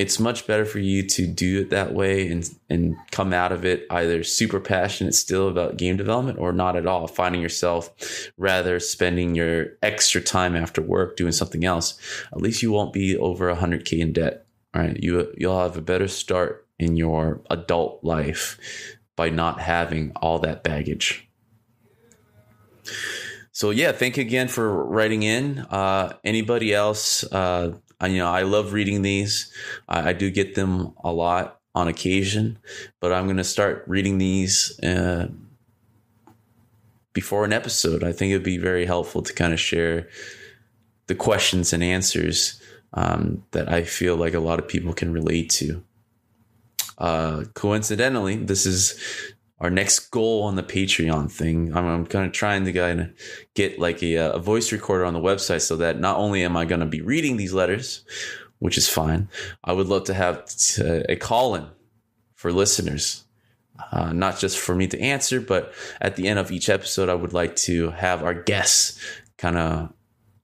it's 0.00 0.18
much 0.18 0.46
better 0.46 0.64
for 0.64 0.78
you 0.78 1.02
to 1.02 1.26
do 1.26 1.60
it 1.60 1.68
that 1.68 1.92
way 1.92 2.26
and 2.26 2.48
and 2.70 2.96
come 3.10 3.34
out 3.34 3.52
of 3.52 3.66
it 3.66 3.86
either 3.90 4.24
super 4.24 4.58
passionate 4.58 5.14
still 5.14 5.46
about 5.46 5.76
game 5.76 5.98
development 5.98 6.38
or 6.38 6.54
not 6.54 6.74
at 6.74 6.86
all 6.86 7.06
finding 7.06 7.42
yourself 7.42 8.30
rather 8.38 8.80
spending 8.80 9.34
your 9.34 9.66
extra 9.82 10.18
time 10.22 10.56
after 10.56 10.80
work 10.80 11.18
doing 11.18 11.32
something 11.32 11.66
else. 11.66 12.00
At 12.32 12.40
least 12.40 12.62
you 12.62 12.72
won't 12.72 12.94
be 12.94 13.14
over 13.14 13.54
100k 13.54 13.98
in 13.98 14.14
debt 14.14 14.46
right? 14.74 14.96
You 15.02 15.34
you'll 15.36 15.60
have 15.60 15.76
a 15.76 15.82
better 15.82 16.08
start 16.08 16.66
in 16.78 16.96
your 16.96 17.42
adult 17.50 18.02
life 18.02 18.58
by 19.16 19.28
not 19.28 19.60
having 19.60 20.12
all 20.16 20.38
that 20.38 20.64
baggage. 20.64 21.28
So 23.52 23.68
yeah 23.68 23.92
thank 23.92 24.16
you 24.16 24.22
again 24.22 24.48
for 24.48 24.82
writing 24.82 25.24
in. 25.24 25.58
Uh, 25.58 26.14
anybody 26.24 26.72
else 26.72 27.22
uh, 27.24 27.74
I, 28.00 28.08
you 28.08 28.18
know, 28.18 28.30
I 28.30 28.42
love 28.42 28.72
reading 28.72 29.02
these. 29.02 29.52
I, 29.88 30.10
I 30.10 30.12
do 30.12 30.30
get 30.30 30.54
them 30.54 30.94
a 31.04 31.12
lot 31.12 31.60
on 31.74 31.88
occasion, 31.88 32.58
but 33.00 33.12
I'm 33.12 33.26
going 33.26 33.36
to 33.36 33.44
start 33.44 33.84
reading 33.86 34.18
these 34.18 34.78
uh, 34.82 35.28
before 37.12 37.44
an 37.44 37.52
episode. 37.52 38.02
I 38.02 38.12
think 38.12 38.30
it'd 38.30 38.42
be 38.42 38.58
very 38.58 38.86
helpful 38.86 39.22
to 39.22 39.32
kind 39.32 39.52
of 39.52 39.60
share 39.60 40.08
the 41.06 41.14
questions 41.14 41.72
and 41.72 41.82
answers 41.82 42.60
um, 42.94 43.44
that 43.52 43.70
I 43.70 43.84
feel 43.84 44.16
like 44.16 44.34
a 44.34 44.40
lot 44.40 44.58
of 44.58 44.68
people 44.68 44.92
can 44.92 45.12
relate 45.12 45.50
to. 45.50 45.84
Uh, 46.98 47.44
coincidentally, 47.54 48.36
this 48.36 48.66
is 48.66 49.00
our 49.60 49.70
next 49.70 50.10
goal 50.10 50.42
on 50.44 50.56
the 50.56 50.62
Patreon 50.62 51.30
thing. 51.30 51.76
I'm, 51.76 51.86
I'm 51.86 52.06
kind 52.06 52.26
of 52.26 52.32
trying 52.32 52.64
to 52.64 52.72
kind 52.72 53.00
of 53.00 53.10
get 53.54 53.78
like 53.78 54.02
a, 54.02 54.16
a 54.16 54.38
voice 54.38 54.72
recorder 54.72 55.04
on 55.04 55.12
the 55.12 55.20
website 55.20 55.60
so 55.60 55.76
that 55.76 56.00
not 56.00 56.16
only 56.16 56.42
am 56.44 56.56
I 56.56 56.64
going 56.64 56.80
to 56.80 56.86
be 56.86 57.02
reading 57.02 57.36
these 57.36 57.52
letters, 57.52 58.04
which 58.58 58.78
is 58.78 58.88
fine, 58.88 59.28
I 59.62 59.72
would 59.72 59.86
love 59.86 60.04
to 60.04 60.14
have 60.14 60.48
a 61.08 61.16
call 61.16 61.54
in 61.54 61.66
for 62.34 62.52
listeners. 62.52 63.24
Uh, 63.92 64.12
not 64.12 64.38
just 64.38 64.58
for 64.58 64.74
me 64.74 64.86
to 64.86 65.00
answer, 65.00 65.40
but 65.40 65.72
at 66.00 66.16
the 66.16 66.28
end 66.28 66.38
of 66.38 66.52
each 66.52 66.68
episode, 66.68 67.08
I 67.08 67.14
would 67.14 67.32
like 67.32 67.56
to 67.56 67.90
have 67.90 68.22
our 68.22 68.34
guests 68.34 69.00
kind 69.38 69.56
of 69.56 69.92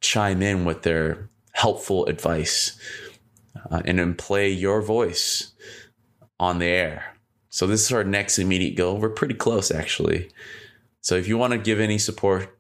chime 0.01 0.41
in 0.43 0.65
with 0.65 0.83
their 0.83 1.29
helpful 1.53 2.07
advice 2.07 2.79
uh, 3.71 3.83
and 3.85 3.99
then 3.99 4.15
play 4.15 4.49
your 4.49 4.81
voice 4.81 5.53
on 6.41 6.59
the 6.59 6.67
air. 6.67 7.16
So 7.57 7.67
this 7.67 7.87
is 7.87 7.93
our 7.93 8.05
next 8.05 8.39
immediate 8.39 8.77
goal. 8.77 8.99
We're 8.99 9.09
pretty 9.09 9.33
close 9.33 9.71
actually. 9.71 10.29
So 11.01 11.15
if 11.15 11.27
you 11.27 11.39
want 11.39 11.55
to 11.55 11.59
give 11.59 11.81
any 11.81 11.97
support 11.97 12.55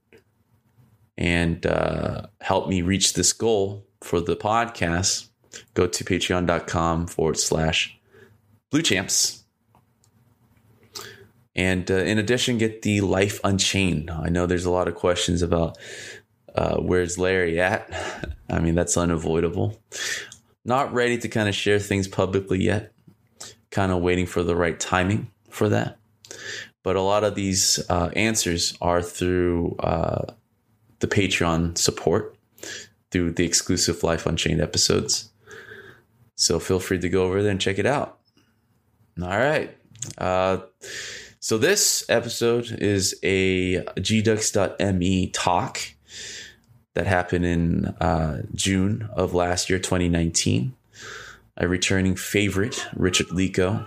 and 1.19 1.67
uh, 1.67 2.29
help 2.41 2.67
me 2.71 2.81
reach 2.81 3.13
this 3.13 3.35
goal 3.35 3.87
for 4.01 4.23
the 4.23 4.37
podcast, 4.37 5.29
go 5.75 5.87
to 5.87 6.03
patreon.com 6.03 7.09
forward 7.09 7.39
slash 7.39 7.95
blue 8.71 8.81
champs. 8.81 9.45
And 11.55 11.91
uh, 11.91 11.97
in 11.97 12.17
addition, 12.17 12.57
get 12.57 12.81
the 12.81 13.03
Life 13.03 13.39
Unchained. 13.45 14.11
I 14.11 14.31
know 14.31 14.47
there's 14.47 14.65
a 14.65 14.71
lot 14.71 14.89
of 14.89 14.95
questions 14.95 15.43
about 15.43 15.77
uh, 16.55 16.79
where's 16.79 17.19
Larry 17.19 17.61
at. 17.61 18.35
I 18.49 18.61
mean, 18.61 18.75
that's 18.75 18.97
unavoidable. 18.97 19.79
Not 20.65 20.95
ready 20.95 21.19
to 21.19 21.29
kind 21.29 21.51
of 21.51 21.55
share 21.55 21.81
things 21.81 22.09
publicly 22.09 22.65
yet 22.65 22.95
kind 23.77 23.93
of 23.93 24.01
waiting 24.01 24.25
for 24.25 24.43
the 24.43 24.57
right 24.57 24.81
timing 24.81 25.31
for 25.51 25.69
that. 25.69 25.99
But 26.83 26.97
a 26.97 27.03
lot 27.03 27.25
of 27.25 27.35
these 27.35 27.79
uh, 27.91 28.09
answers 28.17 28.75
are 28.81 29.03
through 29.03 29.77
uh, 29.81 30.33
the 31.01 31.07
Patreon 31.07 31.77
support, 31.77 32.39
through 33.11 33.33
the 33.33 33.45
exclusive 33.45 34.03
Life 34.03 34.25
Unchained 34.25 34.63
episodes. 34.63 35.29
So 36.37 36.59
feel 36.59 36.81
free 36.81 36.99
to 37.01 37.09
go 37.11 37.25
over 37.25 37.43
there 37.43 37.51
and 37.51 37.61
check 37.61 37.79
it 37.79 37.85
out. 37.85 38.19
All 39.21 39.29
right. 39.29 39.77
Uh, 40.17 40.61
so 41.39 41.59
this 41.59 42.07
episode 42.09 42.79
is 42.81 43.15
a 43.23 43.83
gdux.me 44.01 45.27
talk 45.33 45.81
that 46.95 47.07
happened 47.07 47.45
in 47.45 47.85
uh, 48.01 48.41
June 48.55 49.11
of 49.15 49.35
last 49.35 49.69
year, 49.69 49.79
2019 49.79 50.73
a 51.57 51.69
returning 51.69 52.17
favorite, 52.17 52.87
Richard 52.95 53.29
Lico, 53.29 53.87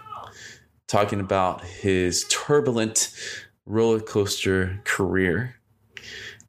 talking 0.88 1.20
about 1.20 1.64
his 1.64 2.26
turbulent 2.30 3.12
roller 3.66 4.00
coaster 4.00 4.82
career 4.84 5.56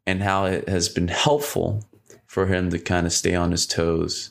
and 0.06 0.22
how 0.22 0.46
it 0.46 0.68
has 0.68 0.88
been 0.88 1.09
helpful 1.09 1.85
for 2.26 2.46
him 2.46 2.70
to 2.70 2.78
kind 2.78 3.06
of 3.06 3.12
stay 3.12 3.35
on 3.35 3.50
his 3.50 3.66
toes 3.66 4.30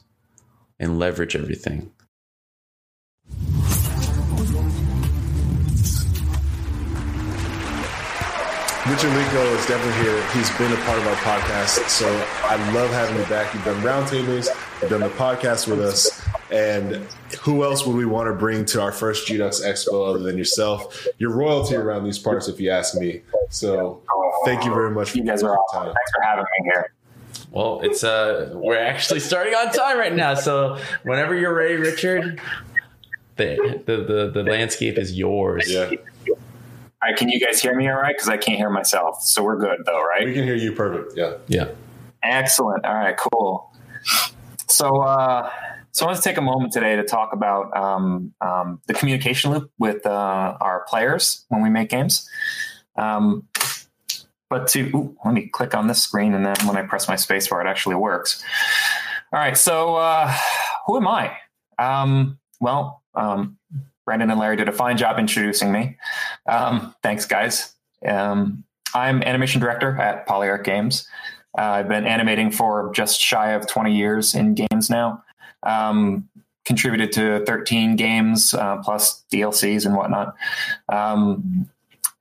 and 0.80 0.98
leverage 0.98 1.36
everything. 1.36 1.92
Richard 9.00 9.16
Lico 9.16 9.58
is 9.58 9.66
definitely 9.66 10.04
here. 10.04 10.30
He's 10.32 10.50
been 10.58 10.74
a 10.74 10.84
part 10.84 11.00
of 11.00 11.08
our 11.08 11.16
podcast. 11.16 11.88
So 11.88 12.06
I 12.44 12.58
love 12.74 12.90
having 12.90 13.16
you 13.16 13.24
back. 13.30 13.54
You've 13.54 13.64
done 13.64 13.82
roundtables, 13.82 14.50
you've 14.82 14.90
done 14.92 15.00
the 15.00 15.10
podcast 15.12 15.70
with 15.70 15.80
us. 15.80 16.22
And 16.52 17.08
who 17.40 17.64
else 17.64 17.86
would 17.86 17.96
we 17.96 18.06
want 18.06 18.28
to 18.28 18.34
bring 18.34 18.66
to 18.66 18.82
our 18.82 18.92
first 18.92 19.26
GDUX 19.26 19.66
Expo 19.66 20.10
other 20.10 20.20
than 20.20 20.38
yourself? 20.38 21.08
Your 21.18 21.32
royalty 21.32 21.78
around 21.78 22.04
these 22.04 22.20
parts, 22.20 22.50
if 22.50 22.60
you 22.60 22.72
ask 22.72 22.94
me. 22.94 23.22
So 23.50 24.02
thank 24.44 24.66
you 24.66 24.74
very 24.74 24.92
much. 24.92 25.16
You 25.16 25.24
guys 25.24 25.44
are 25.44 25.58
awesome. 25.58 25.80
Time. 25.80 25.94
Thanks 25.94 26.12
for 26.14 26.22
having 26.22 26.44
me 26.60 26.70
here. 26.70 26.94
Well, 27.52 27.80
it's 27.82 28.04
uh, 28.04 28.52
we're 28.56 28.78
actually 28.78 29.22
starting 29.22 29.54
on 29.54 29.72
time 29.72 29.98
right 29.98 30.14
now. 30.14 30.34
So 30.34 30.78
whenever 31.04 31.38
you're 31.38 31.54
ready, 31.54 31.76
Richard, 31.76 32.42
the 33.38 33.82
the 33.86 33.96
the, 33.96 34.32
the 34.32 34.44
landscape 34.44 34.98
is 34.98 35.18
yours. 35.18 35.72
Yeah. 35.72 35.90
All 37.02 37.10
right, 37.10 37.18
can 37.18 37.30
you 37.30 37.40
guys 37.40 37.62
hear 37.62 37.76
me 37.76 37.88
all 37.88 37.96
right? 37.96 38.16
Because 38.16 38.28
I 38.30 38.38
can't 38.38 38.58
hear 38.58 38.70
myself. 38.70 39.22
So 39.22 39.44
we're 39.44 39.58
good 39.58 39.80
though, 39.86 40.04
right? 40.04 40.26
We 40.26 40.34
can 40.34 40.44
hear 40.44 40.56
you 40.56 40.74
perfect. 40.74 41.14
Yeah. 41.16 41.36
Yeah. 41.48 41.70
Excellent. 42.24 42.86
All 42.86 42.96
right, 42.96 43.16
cool. 43.18 43.72
So 44.68 45.02
uh 45.02 45.50
so 45.92 46.06
I 46.06 46.10
want 46.10 46.18
to 46.18 46.24
take 46.24 46.38
a 46.38 46.42
moment 46.42 46.72
today 46.72 46.96
to 46.96 47.04
talk 47.04 47.34
about 47.34 47.76
um, 47.76 48.34
um, 48.42 48.80
the 48.88 48.94
communication 48.94 49.52
loop 49.52 49.72
with 49.80 50.06
uh, 50.06 50.56
our 50.62 50.86
players 50.88 51.46
when 51.50 51.62
we 51.62 51.70
make 51.70 51.90
games. 51.90 52.30
Um, 52.96 53.48
but 54.50 54.68
to 54.70 54.90
ooh, 54.96 55.18
let 55.26 55.34
me 55.34 55.48
click 55.48 55.76
on 55.76 55.88
this 55.88 56.02
screen, 56.02 56.34
and 56.34 56.46
then 56.46 56.56
when 56.66 56.78
I 56.78 56.84
press 56.84 57.08
my 57.08 57.16
spacebar, 57.16 57.62
it 57.62 57.68
actually 57.68 57.96
works. 57.96 58.44
All 59.34 59.40
right. 59.40 59.58
So 59.58 59.96
uh, 59.96 60.34
who 60.86 60.98
am 60.98 61.08
I? 61.08 61.36
Um, 61.78 62.40
well, 62.60 63.02
um, 64.10 64.20
Brendan 64.20 64.32
and 64.32 64.40
Larry 64.40 64.56
did 64.56 64.70
a 64.70 64.72
fine 64.72 64.98
job 64.98 65.20
introducing 65.20 65.72
me. 65.72 65.98
Um, 66.48 66.96
thanks, 67.04 67.26
guys. 67.26 67.74
I'm 68.94 69.22
animation 69.24 69.62
director 69.62 69.96
at 69.98 70.28
Polyarc 70.28 70.64
Games. 70.64 71.08
Uh, 71.58 71.62
I've 71.62 71.88
been 71.88 72.06
animating 72.06 72.52
for 72.52 72.92
just 72.94 73.20
shy 73.20 73.52
of 73.52 73.68
20 73.68 73.96
years 73.96 74.36
in 74.36 74.56
games 74.56 74.90
now. 74.90 75.24
Um, 75.64 76.30
contributed 76.66 77.12
to 77.14 77.44
13 77.46 77.96
games 77.96 78.54
uh, 78.54 78.78
plus 78.78 79.24
DLCs 79.32 79.86
and 79.86 79.96
whatnot. 79.96 80.36
Um, 80.88 81.70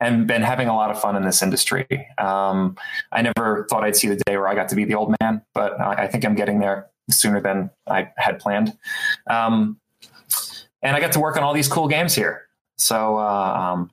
and 0.00 0.26
been 0.26 0.42
having 0.42 0.68
a 0.68 0.74
lot 0.74 0.90
of 0.90 1.00
fun 1.00 1.16
in 1.16 1.22
this 1.22 1.42
industry. 1.42 1.86
Um, 2.18 2.76
I 3.12 3.22
never 3.22 3.66
thought 3.68 3.84
I'd 3.84 3.96
see 3.96 4.08
the 4.08 4.16
day 4.26 4.36
where 4.36 4.48
I 4.48 4.54
got 4.54 4.68
to 4.70 4.76
be 4.76 4.84
the 4.84 4.94
old 4.94 5.14
man, 5.20 5.42
but 5.54 5.78
I, 5.80 6.04
I 6.04 6.06
think 6.06 6.24
I'm 6.24 6.34
getting 6.34 6.60
there 6.60 6.88
sooner 7.10 7.40
than 7.40 7.70
I 7.86 8.10
had 8.16 8.38
planned. 8.38 8.76
Um, 9.28 9.80
and 10.82 10.96
I 10.96 11.00
got 11.00 11.12
to 11.12 11.20
work 11.20 11.36
on 11.36 11.42
all 11.42 11.54
these 11.54 11.68
cool 11.68 11.88
games 11.88 12.14
here. 12.14 12.46
So 12.76 13.18
uh, 13.18 13.76
um, 13.76 13.90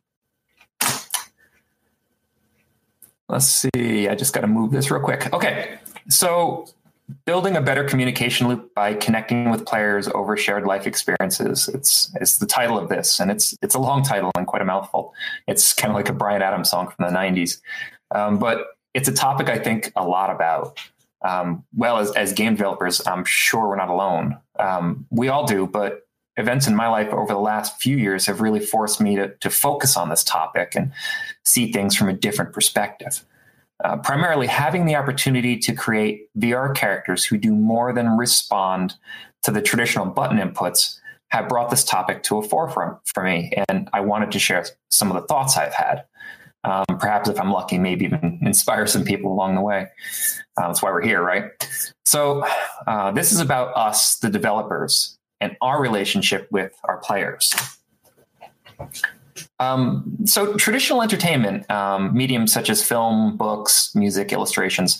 let's 3.27 3.47
see. 3.47 4.07
I 4.07 4.15
just 4.15 4.33
got 4.33 4.41
to 4.41 4.47
move 4.47 4.71
this 4.71 4.91
real 4.91 5.01
quick. 5.01 5.33
Okay, 5.33 5.79
so 6.09 6.67
building 7.25 7.55
a 7.55 7.61
better 7.61 7.83
communication 7.83 8.47
loop 8.47 8.73
by 8.73 8.93
connecting 8.93 9.49
with 9.49 9.65
players 9.65 10.07
over 10.09 10.35
shared 10.37 10.65
life 10.65 10.87
experiences. 10.87 11.69
It's 11.73 12.11
it's 12.19 12.37
the 12.37 12.45
title 12.45 12.77
of 12.77 12.89
this, 12.89 13.19
and 13.19 13.31
it's 13.31 13.55
it's 13.61 13.75
a 13.75 13.79
long 13.79 14.03
title 14.03 14.31
and 14.35 14.47
quite 14.47 14.61
a 14.61 14.65
mouthful. 14.65 15.13
It's 15.47 15.73
kind 15.73 15.91
of 15.91 15.95
like 15.95 16.09
a 16.09 16.13
Bryan 16.13 16.41
Adams 16.41 16.69
song 16.69 16.91
from 16.91 17.05
the 17.07 17.17
'90s, 17.17 17.61
um, 18.11 18.37
but 18.39 18.67
it's 18.93 19.07
a 19.07 19.13
topic 19.13 19.49
I 19.49 19.59
think 19.59 19.91
a 19.95 20.05
lot 20.05 20.29
about. 20.29 20.79
Um, 21.21 21.63
well, 21.75 21.97
as 21.97 22.11
as 22.11 22.33
game 22.33 22.55
developers, 22.55 23.05
I'm 23.07 23.25
sure 23.25 23.67
we're 23.67 23.75
not 23.75 23.89
alone. 23.89 24.37
Um, 24.59 25.05
we 25.09 25.27
all 25.27 25.45
do, 25.45 25.67
but 25.67 26.04
events 26.37 26.67
in 26.67 26.75
my 26.75 26.87
life 26.87 27.09
over 27.09 27.33
the 27.33 27.39
last 27.39 27.81
few 27.81 27.97
years 27.97 28.25
have 28.25 28.41
really 28.41 28.59
forced 28.59 28.99
me 28.99 29.15
to, 29.15 29.29
to 29.35 29.49
focus 29.49 29.95
on 29.95 30.09
this 30.09 30.23
topic 30.23 30.73
and 30.75 30.91
see 31.43 31.71
things 31.71 31.95
from 31.95 32.09
a 32.09 32.13
different 32.13 32.53
perspective. 32.53 33.23
Uh, 33.83 33.97
primarily, 33.97 34.47
having 34.47 34.85
the 34.85 34.95
opportunity 34.95 35.57
to 35.57 35.73
create 35.73 36.29
VR 36.37 36.73
characters 36.75 37.25
who 37.25 37.37
do 37.37 37.53
more 37.53 37.93
than 37.93 38.17
respond 38.17 38.95
to 39.43 39.51
the 39.51 39.61
traditional 39.61 40.05
button 40.05 40.37
inputs 40.37 40.99
have 41.29 41.49
brought 41.49 41.69
this 41.69 41.83
topic 41.83 42.23
to 42.23 42.37
a 42.37 42.43
forefront 42.43 42.97
for 43.05 43.23
me. 43.23 43.51
And 43.67 43.89
I 43.91 43.99
wanted 43.99 44.31
to 44.31 44.39
share 44.39 44.65
some 44.91 45.11
of 45.11 45.21
the 45.21 45.27
thoughts 45.27 45.57
I've 45.57 45.73
had. 45.73 46.05
Um, 46.63 46.85
perhaps 46.99 47.29
if 47.29 47.39
I'm 47.39 47.51
lucky, 47.51 47.77
maybe 47.77 48.05
even 48.05 48.39
inspire 48.41 48.87
some 48.87 49.03
people 49.03 49.31
along 49.31 49.55
the 49.55 49.61
way. 49.61 49.87
Uh, 50.57 50.67
that's 50.67 50.81
why 50.81 50.91
we're 50.91 51.01
here, 51.01 51.21
right? 51.21 51.43
So, 52.05 52.45
uh, 52.87 53.11
this 53.11 53.31
is 53.31 53.39
about 53.39 53.75
us, 53.75 54.17
the 54.17 54.29
developers, 54.29 55.17
and 55.45 55.57
our 55.61 55.81
relationship 55.81 56.47
with 56.51 56.73
our 56.83 56.97
players. 56.97 57.53
Um, 59.59 60.17
so, 60.25 60.55
traditional 60.55 61.01
entertainment 61.01 61.69
um, 61.71 62.15
mediums 62.15 62.51
such 62.51 62.69
as 62.69 62.85
film, 62.85 63.37
books, 63.37 63.93
music, 63.95 64.33
illustrations, 64.33 64.99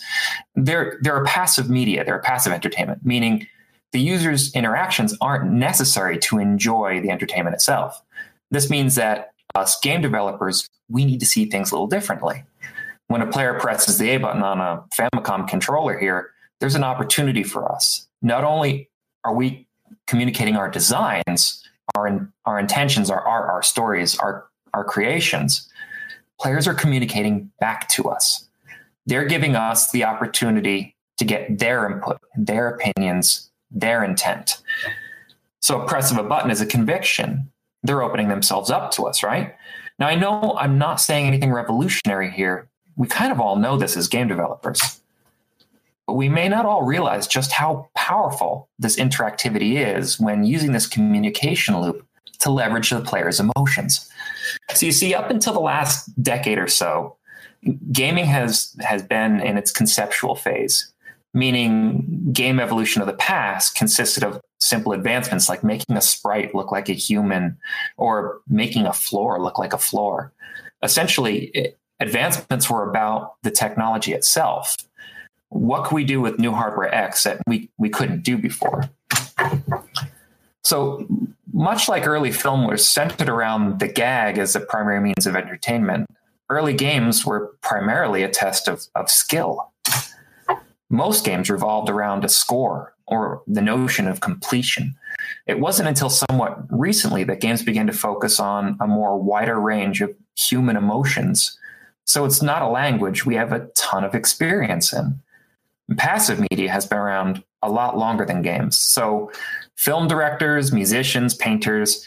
they're 0.54 0.98
they're 1.02 1.22
a 1.22 1.26
passive 1.26 1.68
media. 1.68 2.04
They're 2.04 2.18
a 2.18 2.22
passive 2.22 2.52
entertainment, 2.52 3.04
meaning 3.04 3.46
the 3.92 4.00
user's 4.00 4.54
interactions 4.54 5.16
aren't 5.20 5.50
necessary 5.52 6.18
to 6.18 6.38
enjoy 6.38 7.00
the 7.00 7.10
entertainment 7.10 7.54
itself. 7.54 8.02
This 8.50 8.70
means 8.70 8.94
that 8.94 9.32
us 9.54 9.78
game 9.80 10.00
developers, 10.00 10.68
we 10.88 11.04
need 11.04 11.20
to 11.20 11.26
see 11.26 11.46
things 11.46 11.70
a 11.70 11.74
little 11.74 11.86
differently. 11.86 12.44
When 13.08 13.22
a 13.22 13.26
player 13.26 13.58
presses 13.58 13.98
the 13.98 14.10
A 14.10 14.16
button 14.16 14.42
on 14.42 14.60
a 14.60 14.84
Famicom 14.98 15.48
controller 15.48 15.98
here, 15.98 16.30
there's 16.60 16.74
an 16.74 16.84
opportunity 16.84 17.42
for 17.42 17.70
us. 17.70 18.08
Not 18.22 18.44
only 18.44 18.90
are 19.24 19.34
we 19.34 19.65
communicating 20.06 20.56
our 20.56 20.70
designs, 20.70 21.62
our, 21.94 22.30
our 22.44 22.58
intentions, 22.58 23.10
our 23.10 23.20
art, 23.20 23.48
our 23.50 23.62
stories, 23.62 24.18
our, 24.18 24.46
our 24.74 24.84
creations, 24.84 25.68
players 26.40 26.66
are 26.66 26.74
communicating 26.74 27.50
back 27.60 27.88
to 27.88 28.08
us. 28.08 28.48
They're 29.06 29.24
giving 29.24 29.56
us 29.56 29.90
the 29.90 30.04
opportunity 30.04 30.94
to 31.18 31.24
get 31.24 31.58
their 31.58 31.90
input, 31.90 32.18
their 32.36 32.68
opinions, 32.68 33.50
their 33.70 34.04
intent. 34.04 34.58
So 35.60 35.80
a 35.80 35.86
press 35.86 36.10
of 36.10 36.18
a 36.18 36.22
button 36.22 36.50
is 36.50 36.60
a 36.60 36.66
conviction. 36.66 37.50
They're 37.82 38.02
opening 38.02 38.28
themselves 38.28 38.70
up 38.70 38.90
to 38.92 39.06
us, 39.06 39.22
right? 39.22 39.54
Now, 39.98 40.08
I 40.08 40.14
know 40.14 40.56
I'm 40.58 40.78
not 40.78 41.00
saying 41.00 41.26
anything 41.26 41.52
revolutionary 41.52 42.30
here. 42.30 42.68
We 42.96 43.06
kind 43.06 43.32
of 43.32 43.40
all 43.40 43.56
know 43.56 43.76
this 43.76 43.96
as 43.96 44.08
game 44.08 44.28
developers. 44.28 45.00
We 46.08 46.28
may 46.28 46.48
not 46.48 46.66
all 46.66 46.82
realize 46.82 47.26
just 47.26 47.52
how 47.52 47.88
powerful 47.94 48.68
this 48.78 48.96
interactivity 48.96 49.74
is 49.76 50.20
when 50.20 50.44
using 50.44 50.72
this 50.72 50.86
communication 50.86 51.80
loop 51.80 52.06
to 52.40 52.50
leverage 52.50 52.90
the 52.90 53.00
player's 53.00 53.40
emotions. 53.40 54.08
So 54.74 54.86
you 54.86 54.92
see, 54.92 55.14
up 55.14 55.30
until 55.30 55.52
the 55.52 55.60
last 55.60 56.06
decade 56.22 56.58
or 56.58 56.68
so, 56.68 57.16
gaming 57.90 58.26
has 58.26 58.76
has 58.80 59.02
been 59.02 59.40
in 59.40 59.58
its 59.58 59.72
conceptual 59.72 60.36
phase 60.36 60.92
meaning 61.36 62.32
game 62.32 62.58
evolution 62.58 63.02
of 63.02 63.06
the 63.06 63.12
past 63.12 63.76
consisted 63.76 64.24
of 64.24 64.40
simple 64.58 64.92
advancements 64.92 65.50
like 65.50 65.62
making 65.62 65.94
a 65.94 66.00
sprite 66.00 66.54
look 66.54 66.72
like 66.72 66.88
a 66.88 66.94
human 66.94 67.58
or 67.98 68.40
making 68.48 68.86
a 68.86 68.92
floor 68.92 69.40
look 69.40 69.58
like 69.58 69.74
a 69.74 69.78
floor. 69.78 70.32
Essentially, 70.82 71.74
advancements 72.00 72.70
were 72.70 72.88
about 72.88 73.34
the 73.42 73.50
technology 73.50 74.14
itself. 74.14 74.74
What 75.48 75.86
can 75.86 75.94
we 75.94 76.04
do 76.04 76.20
with 76.20 76.38
new 76.38 76.52
hardware 76.52 76.92
X 76.94 77.22
that 77.22 77.40
we, 77.46 77.70
we 77.78 77.88
couldn't 77.88 78.22
do 78.22 78.36
before? 78.36 78.90
So, 80.64 81.06
much 81.52 81.88
like 81.88 82.06
early 82.06 82.32
film 82.32 82.66
was 82.66 82.86
centered 82.86 83.28
around 83.28 83.78
the 83.78 83.88
gag 83.88 84.36
as 84.36 84.52
the 84.52 84.60
primary 84.60 85.00
means 85.00 85.26
of 85.26 85.36
entertainment, 85.36 86.06
early 86.50 86.74
games 86.74 87.24
were 87.24 87.56
primarily 87.62 88.22
a 88.22 88.28
test 88.28 88.68
of, 88.68 88.86
of 88.94 89.10
skill 89.10 89.72
most 90.90 91.24
games 91.24 91.50
revolved 91.50 91.90
around 91.90 92.24
a 92.24 92.28
score 92.28 92.94
or 93.06 93.42
the 93.46 93.62
notion 93.62 94.08
of 94.08 94.20
completion. 94.20 94.94
It 95.46 95.60
wasn't 95.60 95.88
until 95.88 96.10
somewhat 96.10 96.58
recently 96.70 97.24
that 97.24 97.40
games 97.40 97.62
began 97.62 97.86
to 97.86 97.92
focus 97.92 98.38
on 98.38 98.76
a 98.80 98.86
more 98.86 99.20
wider 99.20 99.60
range 99.60 100.00
of 100.00 100.14
human 100.36 100.76
emotions. 100.76 101.58
So 102.04 102.24
it's 102.24 102.42
not 102.42 102.62
a 102.62 102.68
language 102.68 103.26
we 103.26 103.34
have 103.34 103.52
a 103.52 103.68
ton 103.76 104.04
of 104.04 104.14
experience 104.14 104.92
in. 104.92 105.20
Passive 105.96 106.44
media 106.50 106.70
has 106.70 106.86
been 106.86 106.98
around 106.98 107.44
a 107.62 107.70
lot 107.70 107.96
longer 107.96 108.24
than 108.24 108.42
games. 108.42 108.76
So 108.76 109.30
film 109.76 110.08
directors, 110.08 110.72
musicians, 110.72 111.34
painters, 111.34 112.04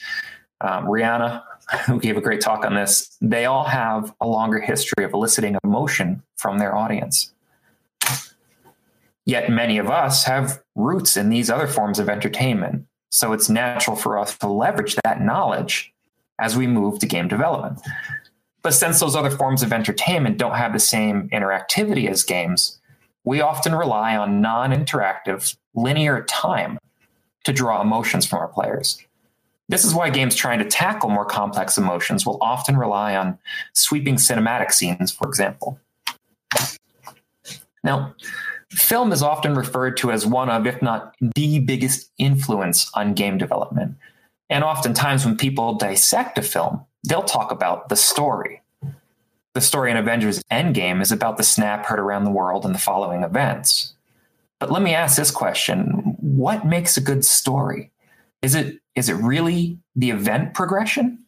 um, 0.62 0.86
Rihanna, 0.86 1.44
who 1.86 2.00
gave 2.00 2.18
a 2.18 2.22
great 2.22 2.42
talk 2.42 2.66
on 2.66 2.76
this, 2.76 3.16
they 3.22 3.46
all 3.46 3.64
have 3.64 4.14
a 4.20 4.28
longer 4.28 4.60
history 4.60 5.06
of 5.06 5.14
eliciting 5.14 5.58
emotion 5.64 6.24
from 6.38 6.60
their 6.60 6.76
audience. 6.76 7.34
Yet 9.26 9.52
many 9.52 9.78
of 9.78 9.90
us 9.90 10.24
have 10.24 10.62
roots 10.76 11.16
in 11.16 11.30
these 11.30 11.50
other 11.50 11.68
forms 11.68 12.00
of 12.00 12.10
entertainment. 12.10 12.88
So 13.12 13.32
it's 13.34 13.50
natural 13.50 13.96
for 13.96 14.18
us 14.18 14.38
to 14.40 14.48
leverage 14.48 14.96
that 15.04 15.22
knowledge 15.22 15.94
as 16.40 16.58
we 16.58 16.68
move 16.68 17.00
to 17.00 17.06
game 17.06 17.28
development. 17.28 17.80
But 18.62 18.74
since 18.74 19.00
those 19.00 19.16
other 19.16 19.30
forms 19.30 19.62
of 19.62 19.72
entertainment 19.72 20.38
don't 20.38 20.56
have 20.56 20.74
the 20.74 20.80
same 20.80 21.30
interactivity 21.30 22.10
as 22.10 22.24
games, 22.24 22.79
we 23.24 23.42
often 23.42 23.76
rely 23.76 24.16
on 24.16 24.42
non 24.42 24.72
interactive, 24.72 25.56
linear 25.74 26.24
time 26.24 26.80
to 27.44 27.54
draw 27.54 27.82
emotions 27.82 28.26
from 28.26 28.40
our 28.40 28.48
players. 28.48 29.04
This 29.68 29.86
is 29.86 29.94
why 29.94 30.10
games 30.10 30.36
trying 30.36 30.60
to 30.60 30.66
tackle 30.66 31.10
more 31.10 31.26
complex 31.26 31.78
emotions 31.78 32.26
will 32.26 32.40
often 32.42 32.76
rely 32.76 33.16
on 33.16 33.38
sweeping 33.74 34.16
cinematic 34.16 34.72
scenes, 34.72 35.12
for 35.12 35.28
example. 35.28 35.80
Now, 37.84 38.16
Film 38.72 39.12
is 39.12 39.24
often 39.24 39.56
referred 39.56 39.98
to 39.98 40.12
as 40.12 40.28
one 40.28 40.50
of, 40.50 40.68
if 40.68 40.80
not 40.82 41.16
the 41.20 41.60
biggest 41.60 42.12
influence 42.20 42.90
on 42.94 43.16
game 43.16 43.38
development. 43.38 43.96
And 44.50 44.64
oftentimes, 44.64 45.26
when 45.26 45.38
people 45.38 45.74
dissect 45.74 46.38
a 46.38 46.44
film, 46.44 46.86
they'll 47.08 47.24
talk 47.24 47.52
about 47.52 47.90
the 47.90 47.96
story. 47.96 48.62
The 49.60 49.66
story 49.66 49.92
in 49.92 49.98
Avengers 49.98 50.42
Endgame 50.50 51.02
is 51.02 51.12
about 51.12 51.36
the 51.36 51.44
snap 51.44 51.86
heard 51.86 52.00
around 52.00 52.24
the 52.24 52.32
world 52.32 52.64
and 52.64 52.74
the 52.74 52.80
following 52.80 53.24
events. 53.24 53.94
But 54.58 54.72
let 54.72 54.82
me 54.82 54.96
ask 54.96 55.18
this 55.18 55.32
question 55.32 56.16
What 56.22 56.66
makes 56.66 56.96
a 56.96 57.02
good 57.02 57.26
story? 57.26 57.92
Is 58.42 58.56
it, 58.56 58.80
is 58.96 59.10
it 59.10 59.16
really 59.16 59.78
the 59.98 60.12
event 60.12 60.54
progression? 60.54 61.26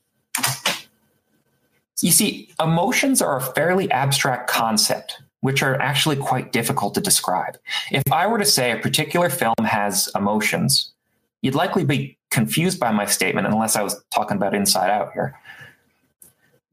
You 1.99 2.11
see, 2.11 2.49
emotions 2.57 3.21
are 3.21 3.35
a 3.35 3.41
fairly 3.41 3.91
abstract 3.91 4.49
concept 4.49 5.21
which 5.41 5.61
are 5.61 5.75
actually 5.81 6.15
quite 6.15 6.53
difficult 6.53 6.93
to 6.93 7.01
describe. 7.01 7.57
If 7.91 8.09
I 8.13 8.27
were 8.27 8.37
to 8.37 8.45
say 8.45 8.71
a 8.71 8.77
particular 8.77 9.29
film 9.29 9.55
has 9.65 10.09
emotions, 10.15 10.93
you'd 11.41 11.53
likely 11.53 11.83
be 11.83 12.17
confused 12.29 12.79
by 12.79 12.91
my 12.91 13.05
statement 13.07 13.45
unless 13.45 13.75
I 13.75 13.81
was 13.81 14.01
talking 14.15 14.37
about 14.37 14.55
inside 14.55 14.89
out 14.89 15.11
here. 15.11 15.37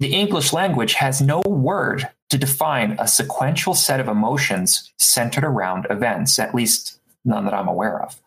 The 0.01 0.15
English 0.15 0.53
language 0.53 0.95
has 0.95 1.21
no 1.21 1.41
word 1.41 2.09
to 2.31 2.39
define 2.39 2.97
a 2.99 3.09
sequential 3.09 3.75
set 3.75 3.99
of 4.01 4.09
emotions 4.09 4.93
centered 4.99 5.45
around 5.45 5.87
events, 5.91 6.39
at 6.39 6.55
least 6.55 7.01
none 7.25 7.45
that 7.45 7.55
I'm 7.55 7.69
aware 7.69 8.01
of. 8.03 8.21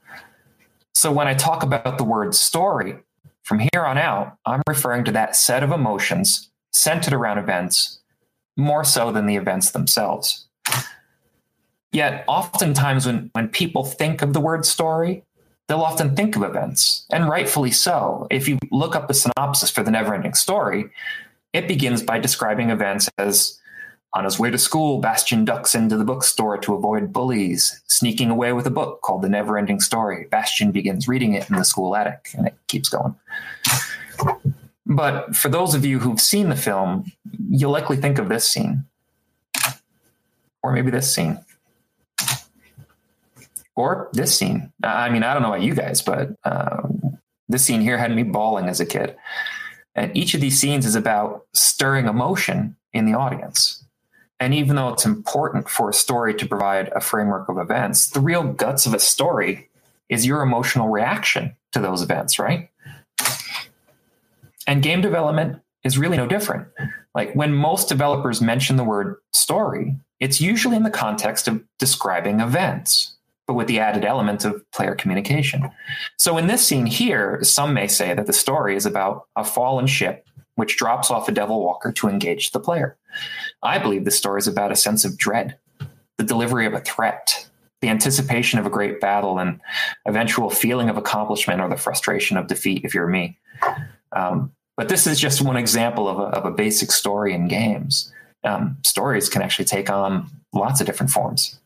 So 0.94 1.12
when 1.12 1.28
I 1.28 1.34
talk 1.34 1.64
about 1.64 1.98
the 1.98 2.04
word 2.04 2.36
story, 2.36 2.98
from 3.44 3.60
here 3.60 3.86
on 3.86 3.98
out, 3.98 4.38
I'm 4.46 4.62
referring 4.68 5.06
to 5.06 5.12
that 5.14 5.36
set 5.36 5.64
of 5.64 5.72
emotions 5.72 6.50
centered 6.72 7.14
around 7.14 7.38
events 7.38 8.00
more 8.58 8.84
so 8.84 9.12
than 9.12 9.26
the 9.26 9.36
events 9.36 9.72
themselves. 9.72 10.48
Yet, 11.92 12.24
oftentimes, 12.28 13.06
when, 13.06 13.30
when 13.34 13.50
people 13.50 13.84
think 13.84 14.22
of 14.22 14.34
the 14.34 14.40
word 14.40 14.66
story, 14.66 15.24
they'll 15.68 15.82
often 15.82 16.16
think 16.16 16.36
of 16.36 16.44
events, 16.44 17.06
and 17.12 17.28
rightfully 17.28 17.72
so. 17.72 18.28
If 18.30 18.48
you 18.48 18.58
look 18.72 18.96
up 18.96 19.08
the 19.08 19.14
synopsis 19.14 19.70
for 19.70 19.84
the 19.84 19.92
Neverending 19.92 20.36
Story, 20.36 20.90
it 21.54 21.68
begins 21.68 22.02
by 22.02 22.20
describing 22.20 22.70
events 22.70 23.10
as 23.18 23.60
on 24.14 24.26
his 24.26 24.38
way 24.38 24.50
to 24.50 24.58
school, 24.58 25.00
Bastian 25.00 25.46
ducks 25.46 25.74
into 25.74 25.96
the 25.96 26.04
bookstore 26.04 26.58
to 26.58 26.74
avoid 26.74 27.14
bullies, 27.14 27.82
sneaking 27.88 28.30
away 28.30 28.52
with 28.52 28.68
a 28.68 28.72
book 28.72 29.02
called 29.02 29.22
The 29.22 29.30
Neverending 29.30 29.82
Story. 29.82 30.28
Bastian 30.30 30.72
begins 30.72 31.08
reading 31.08 31.34
it 31.34 31.50
in 31.50 31.56
the 31.56 31.64
school 31.64 31.96
attic, 31.96 32.30
and 32.38 32.48
it 32.48 32.56
keeps 32.68 32.90
going. 32.90 33.16
But 34.86 35.34
for 35.36 35.48
those 35.48 35.74
of 35.74 35.86
you 35.86 36.00
who've 36.00 36.20
seen 36.20 36.50
the 36.50 36.58
film, 36.58 37.10
you'll 37.50 37.72
likely 37.72 37.96
think 37.96 38.20
of 38.20 38.28
this 38.28 38.48
scene. 38.48 38.84
Or 40.62 40.74
maybe 40.74 40.92
this 40.92 41.14
scene. 41.14 41.40
Or 43.76 44.10
this 44.12 44.36
scene. 44.36 44.74
I 44.84 45.10
mean, 45.10 45.24
I 45.24 45.34
don't 45.34 45.42
know 45.42 45.54
about 45.54 45.62
you 45.62 45.74
guys, 45.74 46.02
but 46.02 46.36
uh, 46.44 46.82
this 47.48 47.64
scene 47.64 47.80
here 47.80 47.98
had 47.98 48.14
me 48.14 48.24
bawling 48.24 48.68
as 48.68 48.82
a 48.82 48.86
kid. 48.86 49.16
And 49.96 50.16
each 50.16 50.34
of 50.34 50.42
these 50.42 50.60
scenes 50.60 50.86
is 50.86 50.96
about 50.96 51.46
stirring 51.54 52.08
emotion 52.08 52.76
in 52.94 53.06
the 53.06 53.14
audience. 53.14 53.86
And 54.40 54.54
even 54.54 54.76
though 54.76 54.90
it's 54.90 55.06
important 55.06 55.70
for 55.70 55.90
a 55.90 55.94
story 55.94 56.34
to 56.34 56.48
provide 56.48 56.90
a 56.96 57.02
framework 57.02 57.48
of 57.50 57.58
events, 57.58 58.10
the 58.10 58.20
real 58.20 58.44
guts 58.44 58.86
of 58.86 58.94
a 58.94 59.00
story 59.00 59.70
is 60.10 60.26
your 60.26 60.42
emotional 60.42 60.90
reaction 60.90 61.56
to 61.74 61.80
those 61.80 62.02
events, 62.02 62.40
right? 62.40 62.70
And 64.68 64.82
game 64.82 65.02
development 65.02 65.62
is 65.84 65.98
really 65.98 66.18
no 66.18 66.28
different. 66.28 66.68
Like 67.14 67.34
when 67.34 67.54
most 67.54 67.90
developers 67.90 68.42
mention 68.42 68.78
the 68.78 68.84
word 68.84 69.18
story, 69.32 69.96
it's 70.20 70.40
usually 70.40 70.76
in 70.76 70.84
the 70.84 70.90
context 70.90 71.48
of 71.48 71.64
describing 71.78 72.40
events, 72.40 73.16
but 73.52 73.56
with 73.56 73.68
the 73.68 73.80
added 73.80 74.06
element 74.06 74.46
of 74.46 74.64
player 74.72 74.96
communication. 74.96 75.70
So 76.16 76.38
in 76.38 76.48
this 76.48 76.66
scene 76.66 76.86
here, 76.86 77.38
some 77.44 77.74
may 77.74 77.86
say 77.86 78.14
that 78.14 78.26
the 78.26 78.32
story 78.32 78.78
is 78.78 78.86
about 78.86 79.26
a 79.36 79.44
fallen 79.44 79.88
ship 79.88 80.26
which 80.56 80.78
drops 80.78 81.12
off 81.12 81.28
a 81.28 81.34
devil 81.34 81.62
walker 81.62 81.92
to 81.92 82.08
engage 82.08 82.52
the 82.52 82.62
player. 82.62 82.96
I 83.62 83.78
believe 83.78 84.06
the 84.06 84.12
story 84.12 84.40
is 84.40 84.48
about 84.48 84.72
a 84.72 84.76
sense 84.78 85.04
of 85.04 85.18
dread, 85.18 85.58
the 86.18 86.24
delivery 86.24 86.66
of 86.66 86.72
a 86.72 86.80
threat, 86.80 87.46
the 87.82 87.90
anticipation 87.90 88.58
of 88.58 88.66
a 88.66 88.70
great 88.70 89.02
battle, 89.02 89.38
and 89.38 89.60
eventual 90.06 90.50
feeling 90.50 90.88
of 90.88 90.96
accomplishment 90.96 91.60
or 91.60 91.68
the 91.68 91.76
frustration 91.76 92.38
of 92.38 92.48
defeat, 92.48 92.86
if 92.86 92.94
you're 92.94 93.06
me. 93.06 93.38
Um, 94.14 94.54
but 94.78 94.88
this 94.88 95.08
is 95.08 95.20
just 95.20 95.42
one 95.42 95.58
example 95.58 96.08
of 96.08 96.20
a, 96.20 96.38
of 96.38 96.46
a 96.46 96.52
basic 96.52 96.90
story 96.90 97.34
in 97.34 97.50
games. 97.50 98.14
Um, 98.46 98.78
stories 98.84 99.28
can 99.28 99.42
actually 99.42 99.66
take 99.66 99.90
on 99.90 100.30
lots 100.54 100.80
of 100.80 100.88
different 100.88 101.12
forms. 101.12 101.60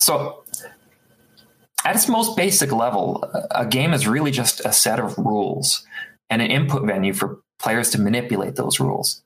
So, 0.00 0.44
at 1.84 1.94
its 1.94 2.08
most 2.08 2.36
basic 2.36 2.72
level, 2.72 3.24
a 3.50 3.66
game 3.66 3.94
is 3.94 4.06
really 4.06 4.30
just 4.30 4.60
a 4.60 4.72
set 4.72 4.98
of 4.98 5.16
rules 5.16 5.86
and 6.28 6.42
an 6.42 6.50
input 6.50 6.86
venue 6.86 7.12
for 7.12 7.40
players 7.58 7.90
to 7.90 8.00
manipulate 8.00 8.56
those 8.56 8.80
rules. 8.80 9.22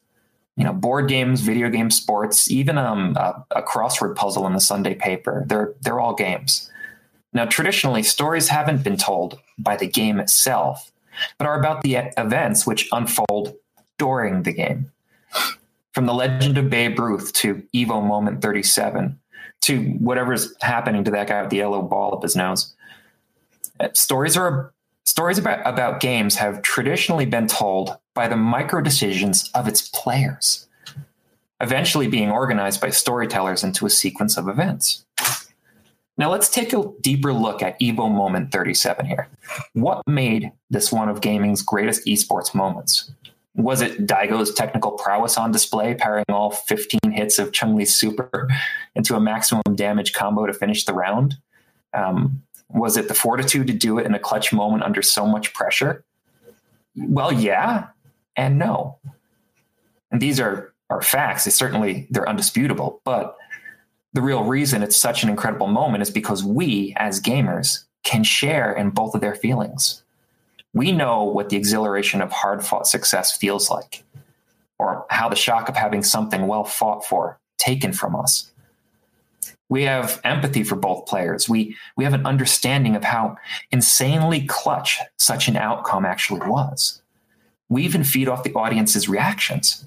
You 0.57 0.65
know, 0.65 0.73
board 0.73 1.09
games, 1.09 1.41
video 1.41 1.69
games, 1.69 1.97
sports, 1.97 2.51
even 2.51 2.79
um, 2.79 3.17
a, 3.17 3.45
a 3.57 3.63
crossword 3.63 4.15
puzzle 4.15 4.47
in 4.47 4.53
the 4.53 4.61
Sunday 4.61 4.95
paper, 4.95 5.45
they're, 5.49 5.75
they're 5.81 5.99
all 5.99 6.15
games. 6.15 6.71
Now, 7.33 7.45
traditionally, 7.45 8.05
stories 8.05 8.49
haven't 8.49 8.85
been 8.85 8.97
told 8.97 9.41
by 9.59 9.77
the 9.77 9.89
game 9.89 10.21
itself, 10.21 10.93
but 11.39 11.49
are 11.49 11.59
about 11.59 11.83
the 11.83 11.97
events 12.17 12.67
which 12.67 12.89
unfold 12.93 13.55
during 13.99 14.45
the 14.45 14.53
game. 14.53 14.93
From 15.93 16.07
the 16.07 16.15
legend 16.15 16.59
of 16.59 16.71
Babe 16.71 16.99
Ruth 16.99 17.33
to 17.35 17.63
Evo 17.75 18.05
Moment 18.05 18.41
37 18.41 19.19
to 19.65 19.83
whatever's 19.99 20.55
happening 20.61 21.05
to 21.05 21.11
that 21.11 21.27
guy 21.27 21.41
with 21.41 21.51
the 21.51 21.57
yellow 21.57 21.83
ball 21.83 22.15
up 22.15 22.23
his 22.23 22.37
nose. 22.37 22.75
Uh, 23.81 23.89
stories 23.95 24.37
are 24.37 24.73
stories 25.05 25.39
about, 25.39 25.61
about 25.67 26.01
games 26.01 26.37
have 26.37 26.63
traditionally 26.63 27.27
been 27.27 27.47
told 27.47 27.97
by 28.15 28.29
the 28.29 28.37
micro 28.37 28.81
decisions 28.81 29.51
of 29.55 29.67
its 29.67 29.89
players, 29.89 30.69
eventually 31.61 32.09
being 32.09 32.31
organized 32.31 32.81
by 32.81 32.91
storytellers 32.91 33.65
into 33.65 33.87
a 33.87 33.91
sequence 33.91 34.37
of 34.37 34.49
events. 34.49 35.05
Now 36.17 36.31
let's 36.31 36.49
take 36.49 36.73
a 36.73 36.93
deeper 37.01 37.33
look 37.33 37.63
at 37.63 37.79
Evo 37.81 38.11
Moment 38.11 38.53
37 38.53 39.07
here. 39.07 39.29
What 39.73 40.03
made 40.07 40.53
this 40.71 40.93
one 40.93 41.09
of 41.09 41.21
gaming's 41.21 41.63
greatest 41.63 42.07
esports 42.07 42.55
moments? 42.55 43.11
Was 43.57 43.83
it 43.83 44.07
Daigo's 44.07 44.53
technical 44.53 44.93
prowess 44.93 45.39
on 45.39 45.53
display, 45.53 45.95
pairing 45.95 46.25
all 46.29 46.51
15 46.51 46.99
hits 47.13 47.39
of 47.39 47.53
Chun 47.53 47.77
Li's 47.77 47.95
super 47.95 48.49
into 48.97 49.15
a 49.15 49.21
maximum 49.21 49.63
damage 49.75 50.13
combo 50.13 50.47
to 50.47 50.53
finish 50.53 50.85
the 50.85 50.93
round? 50.93 51.37
Um, 51.93 52.43
was 52.69 52.97
it 52.97 53.07
the 53.07 53.15
fortitude 53.15 53.69
to 53.69 53.73
do 53.73 53.99
it 53.99 54.07
in 54.07 54.15
a 54.15 54.19
clutch 54.19 54.53
moment 54.53 54.83
under 54.83 55.03
so 55.03 55.27
much 55.27 55.55
pressure? 55.55 56.05
Well, 56.97 57.33
yeah, 57.33 57.89
and 58.37 58.59
no. 58.59 58.99
And 60.11 60.21
these 60.21 60.41
are 60.41 60.73
are 60.91 61.03
facts. 61.03 61.45
They 61.45 61.51
certainly 61.51 62.07
they're 62.11 62.29
undisputable, 62.29 63.01
but 63.05 63.37
the 64.13 64.23
real 64.23 64.45
reason 64.45 64.83
it's 64.83 64.97
such 64.97 65.23
an 65.23 65.29
incredible 65.29 65.67
moment 65.67 66.03
is 66.03 66.11
because 66.11 66.45
we 66.45 66.95
as 66.97 67.21
gamers 67.21 67.85
can 68.05 68.23
share 68.23 68.73
in 68.73 68.91
both 68.91 69.15
of 69.15 69.21
their 69.21 69.35
feelings. 69.35 70.04
We 70.75 70.93
know 70.93 71.25
what 71.25 71.49
the 71.49 71.57
exhilaration 71.57 72.21
of 72.21 72.31
hard 72.31 72.65
fought 72.65 72.87
success 72.87 73.37
feels 73.37 73.71
like, 73.71 74.05
or 74.79 75.07
how 75.09 75.29
the 75.29 75.37
shock 75.37 75.69
of 75.69 75.77
having 75.77 76.03
something 76.03 76.47
well 76.47 76.65
fought 76.65 77.07
for 77.07 77.39
taken 77.57 77.93
from 77.93 78.15
us 78.15 78.53
we 79.69 79.83
have 79.83 80.21
empathy 80.25 80.63
for 80.63 80.77
both 80.77 81.07
players. 81.07 81.49
We 81.49 81.77
we 81.97 82.05
have 82.05 82.15
an 82.15 82.27
understanding 82.27 82.97
of 82.97 83.05
how 83.05 83.37
insanely 83.71 84.47
clutch 84.47 85.01
such 85.17 85.49
an 85.49 85.57
outcome 85.57 86.05
actually 86.05 86.47
was. 86.49 87.03
We 87.69 87.83
even 87.83 88.05
feed 88.05 88.29
off 88.29 88.45
the 88.45 88.55
audience's 88.55 89.09
reactions. 89.09 89.87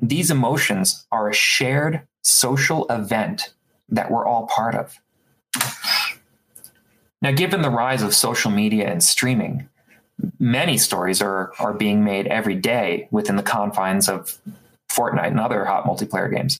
These 0.00 0.30
emotions 0.30 1.06
are 1.10 1.28
a 1.28 1.34
shared 1.34 2.06
social 2.22 2.86
event 2.88 3.52
that 3.88 4.10
we're 4.10 4.26
all 4.26 4.46
part 4.46 4.74
of. 4.74 4.98
Now, 7.20 7.32
given 7.32 7.62
the 7.62 7.70
rise 7.70 8.02
of 8.02 8.14
social 8.14 8.52
media 8.52 8.88
and 8.88 9.02
streaming, 9.02 9.68
many 10.38 10.78
stories 10.78 11.20
are, 11.22 11.52
are 11.58 11.72
being 11.72 12.04
made 12.04 12.26
every 12.26 12.54
day 12.54 13.08
within 13.10 13.36
the 13.36 13.42
confines 13.42 14.08
of 14.08 14.38
Fortnite 14.90 15.28
and 15.28 15.40
other 15.40 15.64
hot 15.64 15.84
multiplayer 15.84 16.32
games. 16.34 16.58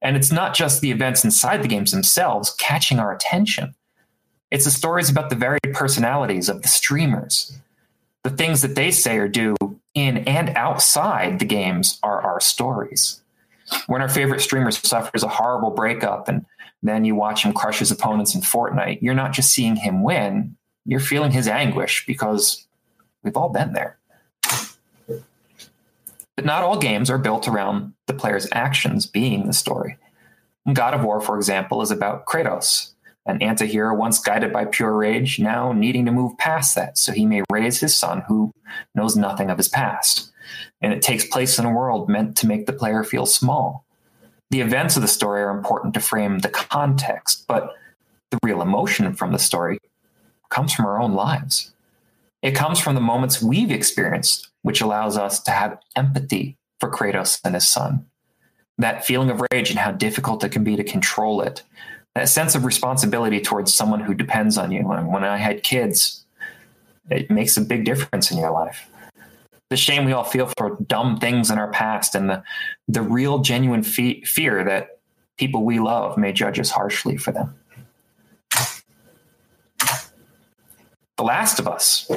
And 0.00 0.16
it's 0.16 0.32
not 0.32 0.54
just 0.54 0.80
the 0.80 0.90
events 0.90 1.24
inside 1.24 1.62
the 1.62 1.68
games 1.68 1.92
themselves 1.92 2.54
catching 2.58 2.98
our 2.98 3.14
attention. 3.14 3.74
It's 4.50 4.64
the 4.64 4.70
stories 4.70 5.08
about 5.08 5.30
the 5.30 5.36
very 5.36 5.60
personalities 5.72 6.48
of 6.48 6.62
the 6.62 6.68
streamers. 6.68 7.56
The 8.24 8.30
things 8.30 8.62
that 8.62 8.74
they 8.74 8.90
say 8.90 9.16
or 9.16 9.28
do 9.28 9.56
in 9.94 10.18
and 10.18 10.50
outside 10.50 11.38
the 11.38 11.44
games 11.44 11.98
are 12.02 12.20
our 12.20 12.40
stories. 12.40 13.20
When 13.86 14.02
our 14.02 14.08
favorite 14.08 14.40
streamer 14.40 14.70
suffers 14.70 15.22
a 15.22 15.28
horrible 15.28 15.70
breakup 15.70 16.28
and 16.28 16.44
then 16.82 17.04
you 17.04 17.14
watch 17.14 17.44
him 17.44 17.52
crush 17.52 17.78
his 17.78 17.90
opponents 17.90 18.34
in 18.34 18.40
Fortnite, 18.40 19.00
you're 19.00 19.14
not 19.14 19.32
just 19.32 19.52
seeing 19.52 19.76
him 19.76 20.02
win, 20.02 20.56
you're 20.84 21.00
feeling 21.00 21.30
his 21.30 21.46
anguish 21.46 22.04
because 22.06 22.66
we've 23.22 23.36
all 23.36 23.48
been 23.48 23.72
there. 23.72 23.98
But 26.34 26.46
not 26.46 26.62
all 26.62 26.78
games 26.78 27.10
are 27.10 27.18
built 27.18 27.46
around 27.46 27.92
the 28.06 28.14
player's 28.14 28.48
actions 28.52 29.06
being 29.06 29.46
the 29.46 29.52
story. 29.52 29.98
God 30.72 30.94
of 30.94 31.04
War, 31.04 31.20
for 31.20 31.36
example, 31.36 31.82
is 31.82 31.90
about 31.90 32.24
Kratos, 32.26 32.92
an 33.26 33.40
antihero 33.40 33.96
once 33.96 34.18
guided 34.18 34.52
by 34.52 34.64
pure 34.64 34.96
rage, 34.96 35.38
now 35.38 35.72
needing 35.72 36.06
to 36.06 36.12
move 36.12 36.38
past 36.38 36.74
that 36.74 36.96
so 36.96 37.12
he 37.12 37.26
may 37.26 37.42
raise 37.50 37.80
his 37.80 37.94
son 37.94 38.22
who 38.28 38.52
knows 38.94 39.16
nothing 39.16 39.50
of 39.50 39.58
his 39.58 39.68
past. 39.68 40.32
And 40.80 40.92
it 40.92 41.02
takes 41.02 41.24
place 41.24 41.58
in 41.58 41.64
a 41.64 41.72
world 41.72 42.08
meant 42.08 42.36
to 42.38 42.46
make 42.46 42.66
the 42.66 42.72
player 42.72 43.04
feel 43.04 43.26
small. 43.26 43.84
The 44.50 44.60
events 44.60 44.96
of 44.96 45.02
the 45.02 45.08
story 45.08 45.42
are 45.42 45.56
important 45.56 45.94
to 45.94 46.00
frame 46.00 46.40
the 46.40 46.48
context, 46.48 47.44
but 47.46 47.74
the 48.30 48.38
real 48.42 48.62
emotion 48.62 49.12
from 49.14 49.32
the 49.32 49.38
story 49.38 49.78
comes 50.48 50.72
from 50.72 50.86
our 50.86 51.00
own 51.00 51.12
lives. 51.12 51.71
It 52.42 52.56
comes 52.56 52.80
from 52.80 52.94
the 52.96 53.00
moments 53.00 53.40
we've 53.40 53.70
experienced, 53.70 54.50
which 54.62 54.80
allows 54.80 55.16
us 55.16 55.40
to 55.40 55.52
have 55.52 55.78
empathy 55.96 56.58
for 56.80 56.90
Kratos 56.90 57.40
and 57.44 57.54
his 57.54 57.68
son. 57.68 58.04
That 58.78 59.04
feeling 59.04 59.30
of 59.30 59.42
rage 59.52 59.70
and 59.70 59.78
how 59.78 59.92
difficult 59.92 60.42
it 60.42 60.50
can 60.50 60.64
be 60.64 60.74
to 60.76 60.82
control 60.82 61.40
it. 61.40 61.62
That 62.16 62.28
sense 62.28 62.54
of 62.54 62.64
responsibility 62.64 63.40
towards 63.40 63.72
someone 63.72 64.00
who 64.00 64.12
depends 64.12 64.58
on 64.58 64.72
you. 64.72 64.82
When 64.82 65.24
I 65.24 65.36
had 65.36 65.62
kids, 65.62 66.24
it 67.10 67.30
makes 67.30 67.56
a 67.56 67.60
big 67.60 67.84
difference 67.84 68.30
in 68.30 68.38
your 68.38 68.50
life. 68.50 68.88
The 69.70 69.76
shame 69.76 70.04
we 70.04 70.12
all 70.12 70.24
feel 70.24 70.50
for 70.58 70.76
dumb 70.86 71.18
things 71.18 71.50
in 71.50 71.58
our 71.58 71.70
past 71.70 72.14
and 72.14 72.28
the, 72.28 72.42
the 72.88 73.02
real 73.02 73.38
genuine 73.38 73.82
fe- 73.82 74.22
fear 74.24 74.64
that 74.64 74.98
people 75.38 75.64
we 75.64 75.78
love 75.78 76.18
may 76.18 76.32
judge 76.32 76.58
us 76.58 76.70
harshly 76.70 77.16
for 77.16 77.32
them. 77.32 77.54
The 81.22 81.26
Last 81.26 81.60
of 81.60 81.68
Us 81.68 82.10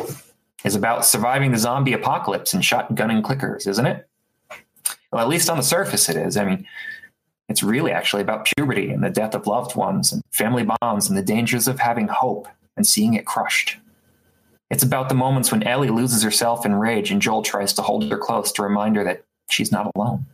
is 0.64 0.74
about 0.74 1.06
surviving 1.06 1.52
the 1.52 1.60
zombie 1.60 1.94
apocalypse 1.94 2.56
and 2.56 2.64
shotgunning 2.64 3.22
clickers, 3.22 3.68
isn't 3.68 3.86
it? 3.86 4.10
Well, 5.12 5.22
at 5.22 5.28
least 5.28 5.48
on 5.48 5.58
the 5.58 5.64
surface, 5.64 6.10
it 6.10 6.16
is. 6.16 6.38
I 6.38 6.44
mean, 6.44 6.66
it's 7.48 7.62
really 7.62 7.92
actually 7.92 8.24
about 8.24 8.50
puberty 8.58 8.90
and 8.90 9.04
the 9.04 9.12
death 9.12 9.36
of 9.36 9.46
loved 9.46 9.76
ones 9.76 10.12
and 10.12 10.24
family 10.32 10.66
bonds 10.82 11.08
and 11.08 11.16
the 11.16 11.22
dangers 11.22 11.68
of 11.68 11.80
having 11.80 12.08
hope 12.08 12.48
and 12.78 12.88
seeing 12.88 13.14
it 13.14 13.28
crushed. 13.28 13.78
It's 14.72 14.82
about 14.82 15.10
the 15.10 15.14
moments 15.14 15.52
when 15.52 15.62
Ellie 15.62 15.90
loses 15.90 16.24
herself 16.24 16.66
in 16.66 16.74
rage 16.74 17.12
and 17.12 17.22
Joel 17.22 17.44
tries 17.44 17.74
to 17.74 17.84
hold 17.84 18.10
her 18.10 18.18
close 18.18 18.52
to 18.54 18.64
remind 18.64 18.96
her 18.96 19.04
that 19.04 19.24
she's 19.52 19.72
not 19.72 19.92
alone. 19.96 20.26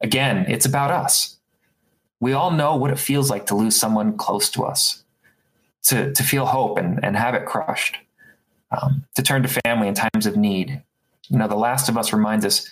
Again, 0.00 0.46
it's 0.48 0.66
about 0.66 0.90
us. 0.90 1.36
We 2.18 2.32
all 2.32 2.50
know 2.50 2.74
what 2.74 2.90
it 2.90 2.98
feels 2.98 3.30
like 3.30 3.46
to 3.46 3.54
lose 3.54 3.76
someone 3.76 4.16
close 4.16 4.50
to 4.50 4.64
us 4.64 5.03
to, 5.84 6.12
to 6.12 6.22
feel 6.22 6.46
hope 6.46 6.78
and, 6.78 7.02
and 7.04 7.16
have 7.16 7.34
it 7.34 7.46
crushed, 7.46 7.96
um, 8.70 9.04
to 9.14 9.22
turn 9.22 9.42
to 9.42 9.60
family 9.64 9.88
in 9.88 9.94
times 9.94 10.26
of 10.26 10.36
need. 10.36 10.82
You 11.28 11.38
know, 11.38 11.48
The 11.48 11.56
Last 11.56 11.88
of 11.88 11.96
Us 11.96 12.12
reminds 12.12 12.44
us 12.44 12.68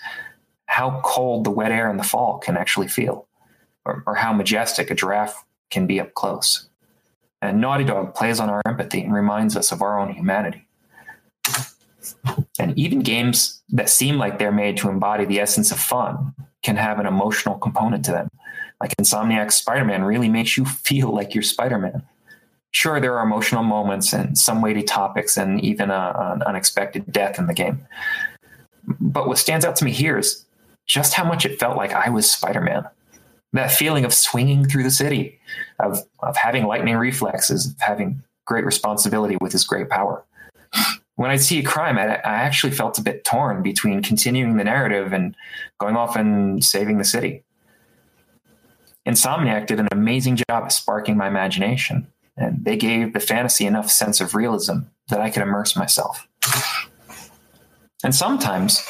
how 0.66 1.00
cold 1.04 1.44
the 1.44 1.50
wet 1.50 1.72
air 1.72 1.90
in 1.90 1.98
the 1.98 2.02
fall 2.02 2.38
can 2.38 2.56
actually 2.56 2.88
feel, 2.88 3.26
or, 3.84 4.02
or 4.06 4.14
how 4.14 4.32
majestic 4.32 4.90
a 4.90 4.94
giraffe 4.94 5.44
can 5.70 5.86
be 5.86 6.00
up 6.00 6.14
close. 6.14 6.68
And 7.42 7.60
Naughty 7.60 7.84
Dog 7.84 8.14
plays 8.14 8.40
on 8.40 8.48
our 8.48 8.62
empathy 8.66 9.02
and 9.02 9.12
reminds 9.12 9.56
us 9.56 9.72
of 9.72 9.82
our 9.82 9.98
own 9.98 10.12
humanity. 10.12 10.66
And 12.58 12.76
even 12.78 13.00
games 13.00 13.62
that 13.70 13.90
seem 13.90 14.16
like 14.16 14.38
they're 14.38 14.52
made 14.52 14.76
to 14.78 14.88
embody 14.88 15.24
the 15.24 15.40
essence 15.40 15.72
of 15.72 15.78
fun 15.78 16.34
can 16.62 16.76
have 16.76 16.98
an 16.98 17.06
emotional 17.06 17.56
component 17.58 18.04
to 18.04 18.12
them. 18.12 18.28
Like 18.80 18.94
Insomniac's 18.96 19.56
Spider 19.56 19.84
Man 19.84 20.04
really 20.04 20.28
makes 20.28 20.56
you 20.56 20.64
feel 20.86 21.14
like 21.14 21.34
you're 21.34 21.42
Spider 21.42 21.78
Man 21.78 22.02
Sure, 22.72 23.00
there 23.00 23.18
are 23.18 23.24
emotional 23.24 23.62
moments 23.62 24.12
and 24.12 24.36
some 24.36 24.62
weighty 24.62 24.82
topics 24.82 25.36
and 25.36 25.62
even 25.62 25.90
a, 25.90 26.12
an 26.34 26.42
unexpected 26.42 27.10
death 27.12 27.38
in 27.38 27.46
the 27.46 27.54
game. 27.54 27.86
But 28.98 29.28
what 29.28 29.38
stands 29.38 29.64
out 29.64 29.76
to 29.76 29.84
me 29.84 29.92
here 29.92 30.18
is 30.18 30.44
just 30.86 31.14
how 31.14 31.24
much 31.24 31.46
it 31.46 31.60
felt 31.60 31.76
like 31.76 31.92
I 31.92 32.08
was 32.08 32.30
Spider 32.30 32.60
Man. 32.60 32.84
That 33.52 33.70
feeling 33.70 34.04
of 34.06 34.14
swinging 34.14 34.64
through 34.64 34.82
the 34.82 34.90
city, 34.90 35.38
of, 35.78 35.98
of 36.20 36.36
having 36.36 36.64
lightning 36.64 36.96
reflexes, 36.96 37.66
of 37.66 37.76
having 37.78 38.22
great 38.46 38.64
responsibility 38.64 39.36
with 39.40 39.52
his 39.52 39.64
great 39.64 39.90
power. 39.90 40.24
When 41.16 41.30
I 41.30 41.36
see 41.36 41.58
a 41.58 41.62
crime, 41.62 41.98
I, 41.98 42.16
I 42.16 42.20
actually 42.22 42.72
felt 42.72 42.98
a 42.98 43.02
bit 43.02 43.24
torn 43.24 43.62
between 43.62 44.02
continuing 44.02 44.56
the 44.56 44.64
narrative 44.64 45.12
and 45.12 45.36
going 45.78 45.94
off 45.94 46.16
and 46.16 46.64
saving 46.64 46.96
the 46.96 47.04
city. 47.04 47.44
Insomniac 49.06 49.66
did 49.66 49.78
an 49.78 49.88
amazing 49.92 50.36
job 50.36 50.64
of 50.64 50.72
sparking 50.72 51.16
my 51.18 51.28
imagination, 51.28 52.06
and 52.36 52.64
they 52.64 52.76
gave 52.76 53.12
the 53.12 53.20
fantasy 53.20 53.66
enough 53.66 53.90
sense 53.90 54.20
of 54.20 54.34
realism 54.34 54.80
that 55.08 55.20
I 55.20 55.30
could 55.30 55.42
immerse 55.42 55.76
myself. 55.76 56.26
And 58.04 58.14
sometimes 58.14 58.84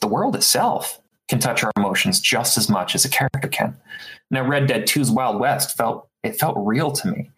the 0.00 0.08
world 0.08 0.36
itself 0.36 1.00
can 1.28 1.38
touch 1.38 1.62
our 1.64 1.72
emotions 1.76 2.20
just 2.20 2.58
as 2.58 2.68
much 2.68 2.94
as 2.94 3.04
a 3.04 3.08
character 3.08 3.48
can. 3.48 3.76
Now, 4.30 4.46
Red 4.46 4.66
Dead 4.66 4.82
2's 4.82 5.10
Wild 5.10 5.40
West 5.40 5.76
felt 5.76 6.08
it 6.22 6.38
felt 6.38 6.56
real 6.58 6.90
to 6.90 7.08
me. 7.08 7.30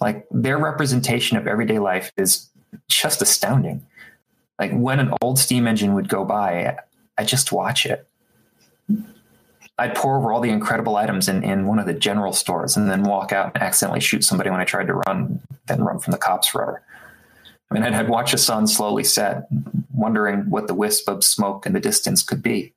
Like 0.00 0.26
their 0.30 0.58
representation 0.58 1.36
of 1.36 1.46
everyday 1.46 1.78
life 1.78 2.10
is 2.16 2.48
just 2.88 3.22
astounding. 3.22 3.84
Like 4.58 4.72
when 4.72 4.98
an 5.00 5.12
old 5.20 5.38
steam 5.38 5.66
engine 5.66 5.94
would 5.94 6.08
go 6.08 6.24
by, 6.24 6.76
I 7.18 7.24
just 7.24 7.52
watch 7.52 7.86
it. 7.86 8.08
I'd 9.76 9.96
pour 9.96 10.16
over 10.16 10.32
all 10.32 10.40
the 10.40 10.50
incredible 10.50 10.96
items 10.96 11.28
in, 11.28 11.42
in 11.42 11.66
one 11.66 11.80
of 11.80 11.86
the 11.86 11.94
general 11.94 12.32
stores 12.32 12.76
and 12.76 12.88
then 12.88 13.02
walk 13.02 13.32
out 13.32 13.52
and 13.54 13.62
accidentally 13.62 14.00
shoot 14.00 14.22
somebody 14.22 14.50
when 14.50 14.60
I 14.60 14.64
tried 14.64 14.86
to 14.86 14.94
run, 14.94 15.40
then 15.66 15.82
run 15.82 15.98
from 15.98 16.12
the 16.12 16.18
cops 16.18 16.46
forever. 16.46 16.82
I 17.70 17.74
mean, 17.74 17.82
I'd, 17.82 17.94
I'd 17.94 18.08
watch 18.08 18.30
the 18.30 18.38
sun 18.38 18.68
slowly 18.68 19.02
set, 19.02 19.48
wondering 19.92 20.48
what 20.48 20.68
the 20.68 20.74
wisp 20.74 21.08
of 21.08 21.24
smoke 21.24 21.66
in 21.66 21.72
the 21.72 21.80
distance 21.80 22.22
could 22.22 22.42
be. 22.42 22.72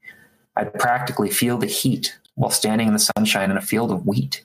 I'd 0.56 0.74
practically 0.74 1.30
feel 1.30 1.60
the 1.60 1.68
heat 1.68 2.18
while 2.34 2.50
standing 2.50 2.88
in 2.88 2.94
the 2.94 3.12
sunshine 3.16 3.52
in 3.52 3.58
a 3.58 3.62
field 3.62 3.92
of 3.92 4.08
wheat, 4.08 4.44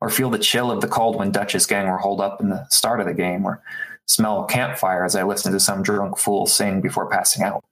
or 0.00 0.10
feel 0.10 0.30
the 0.30 0.38
chill 0.38 0.72
of 0.72 0.80
the 0.80 0.88
cold 0.88 1.16
when 1.16 1.30
Dutch's 1.30 1.66
gang 1.66 1.88
were 1.88 1.98
holed 1.98 2.20
up 2.20 2.40
in 2.40 2.48
the 2.48 2.66
start 2.68 2.98
of 2.98 3.06
the 3.06 3.14
game, 3.14 3.44
or 3.44 3.62
smell 4.06 4.44
a 4.44 4.48
campfire 4.48 5.04
as 5.04 5.14
I 5.14 5.22
listened 5.22 5.52
to 5.52 5.60
some 5.60 5.84
drunk 5.84 6.18
fool 6.18 6.46
sing 6.46 6.80
before 6.80 7.08
passing 7.08 7.44
out 7.44 7.64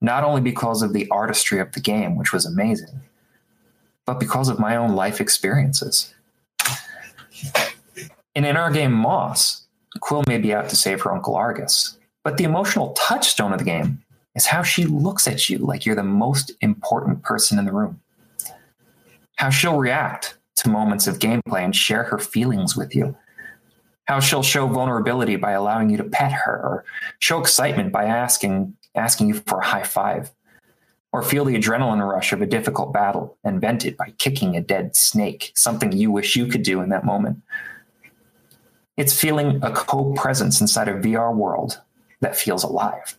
not 0.00 0.24
only 0.24 0.40
because 0.40 0.82
of 0.82 0.92
the 0.92 1.08
artistry 1.10 1.60
of 1.60 1.72
the 1.72 1.80
game, 1.80 2.16
which 2.16 2.32
was 2.32 2.46
amazing, 2.46 3.00
but 4.06 4.20
because 4.20 4.48
of 4.48 4.58
my 4.58 4.76
own 4.76 4.94
life 4.94 5.20
experiences. 5.20 6.14
And 8.34 8.46
in 8.46 8.56
our 8.56 8.70
game 8.70 8.92
Moss, 8.92 9.66
Quill 10.00 10.24
may 10.26 10.38
be 10.38 10.54
out 10.54 10.68
to 10.68 10.76
save 10.76 11.00
her 11.02 11.12
Uncle 11.12 11.34
Argus, 11.34 11.98
but 12.22 12.36
the 12.36 12.44
emotional 12.44 12.92
touchstone 12.92 13.52
of 13.52 13.58
the 13.58 13.64
game 13.64 14.02
is 14.34 14.46
how 14.46 14.62
she 14.62 14.84
looks 14.84 15.26
at 15.26 15.48
you 15.48 15.58
like 15.58 15.84
you're 15.84 15.96
the 15.96 16.02
most 16.02 16.52
important 16.60 17.22
person 17.22 17.58
in 17.58 17.64
the 17.64 17.72
room. 17.72 18.00
How 19.36 19.50
she'll 19.50 19.78
react 19.78 20.38
to 20.56 20.68
moments 20.68 21.06
of 21.06 21.18
gameplay 21.18 21.64
and 21.64 21.74
share 21.74 22.04
her 22.04 22.18
feelings 22.18 22.76
with 22.76 22.94
you. 22.94 23.16
How 24.06 24.20
she'll 24.20 24.42
show 24.42 24.66
vulnerability 24.66 25.36
by 25.36 25.52
allowing 25.52 25.90
you 25.90 25.96
to 25.96 26.04
pet 26.04 26.32
her, 26.32 26.52
or 26.52 26.84
show 27.18 27.40
excitement 27.40 27.92
by 27.92 28.04
asking 28.04 28.74
asking 28.98 29.28
you 29.28 29.34
for 29.34 29.60
a 29.60 29.64
high 29.64 29.82
five, 29.82 30.30
or 31.12 31.22
feel 31.22 31.44
the 31.44 31.58
adrenaline 31.58 32.06
rush 32.06 32.32
of 32.32 32.42
a 32.42 32.46
difficult 32.46 32.92
battle 32.92 33.36
invented 33.44 33.96
by 33.96 34.12
kicking 34.18 34.56
a 34.56 34.60
dead 34.60 34.94
snake, 34.94 35.52
something 35.54 35.92
you 35.92 36.10
wish 36.10 36.36
you 36.36 36.46
could 36.46 36.62
do 36.62 36.80
in 36.80 36.90
that 36.90 37.04
moment. 37.04 37.42
It's 38.96 39.18
feeling 39.18 39.60
a 39.62 39.70
co 39.70 40.12
presence 40.14 40.60
inside 40.60 40.88
a 40.88 40.94
VR 40.94 41.34
world 41.34 41.80
that 42.20 42.36
feels 42.36 42.64
alive. 42.64 43.16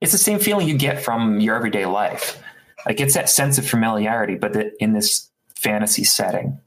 It's 0.00 0.12
the 0.12 0.18
same 0.18 0.38
feeling 0.38 0.68
you 0.68 0.76
get 0.76 1.02
from 1.02 1.40
your 1.40 1.56
everyday 1.56 1.86
life. 1.86 2.40
Like 2.86 3.00
it's 3.00 3.14
that 3.14 3.28
sense 3.28 3.58
of 3.58 3.68
familiarity, 3.68 4.36
but 4.36 4.54
in 4.78 4.92
this 4.92 5.30
fantasy 5.54 6.04
setting. 6.04 6.58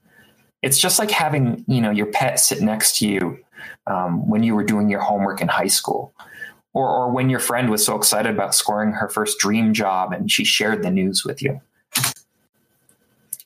It's 0.62 0.80
just 0.80 1.00
like 1.00 1.12
having, 1.12 1.66
you 1.68 1.82
know, 1.82 1.92
your 1.92 2.06
pet 2.06 2.40
sit 2.40 2.62
next 2.62 3.00
to 3.00 3.08
you 3.08 3.40
um, 3.88 4.30
when 4.30 4.44
you 4.44 4.56
were 4.56 4.64
doing 4.64 4.90
your 4.90 5.02
homework 5.02 5.42
in 5.42 5.48
high 5.48 5.68
school 5.68 6.14
or, 6.74 6.90
or 6.90 7.12
when 7.12 7.30
your 7.30 7.40
friend 7.40 7.70
was 7.70 7.86
so 7.86 7.96
excited 7.96 8.34
about 8.34 8.56
scoring 8.56 8.92
her 8.94 9.10
first 9.10 9.40
dream 9.40 9.74
job 9.74 10.12
and 10.12 10.32
she 10.32 10.44
shared 10.44 10.84
the 10.84 10.92
news 10.92 11.24
with 11.24 11.42
you. 11.42 11.62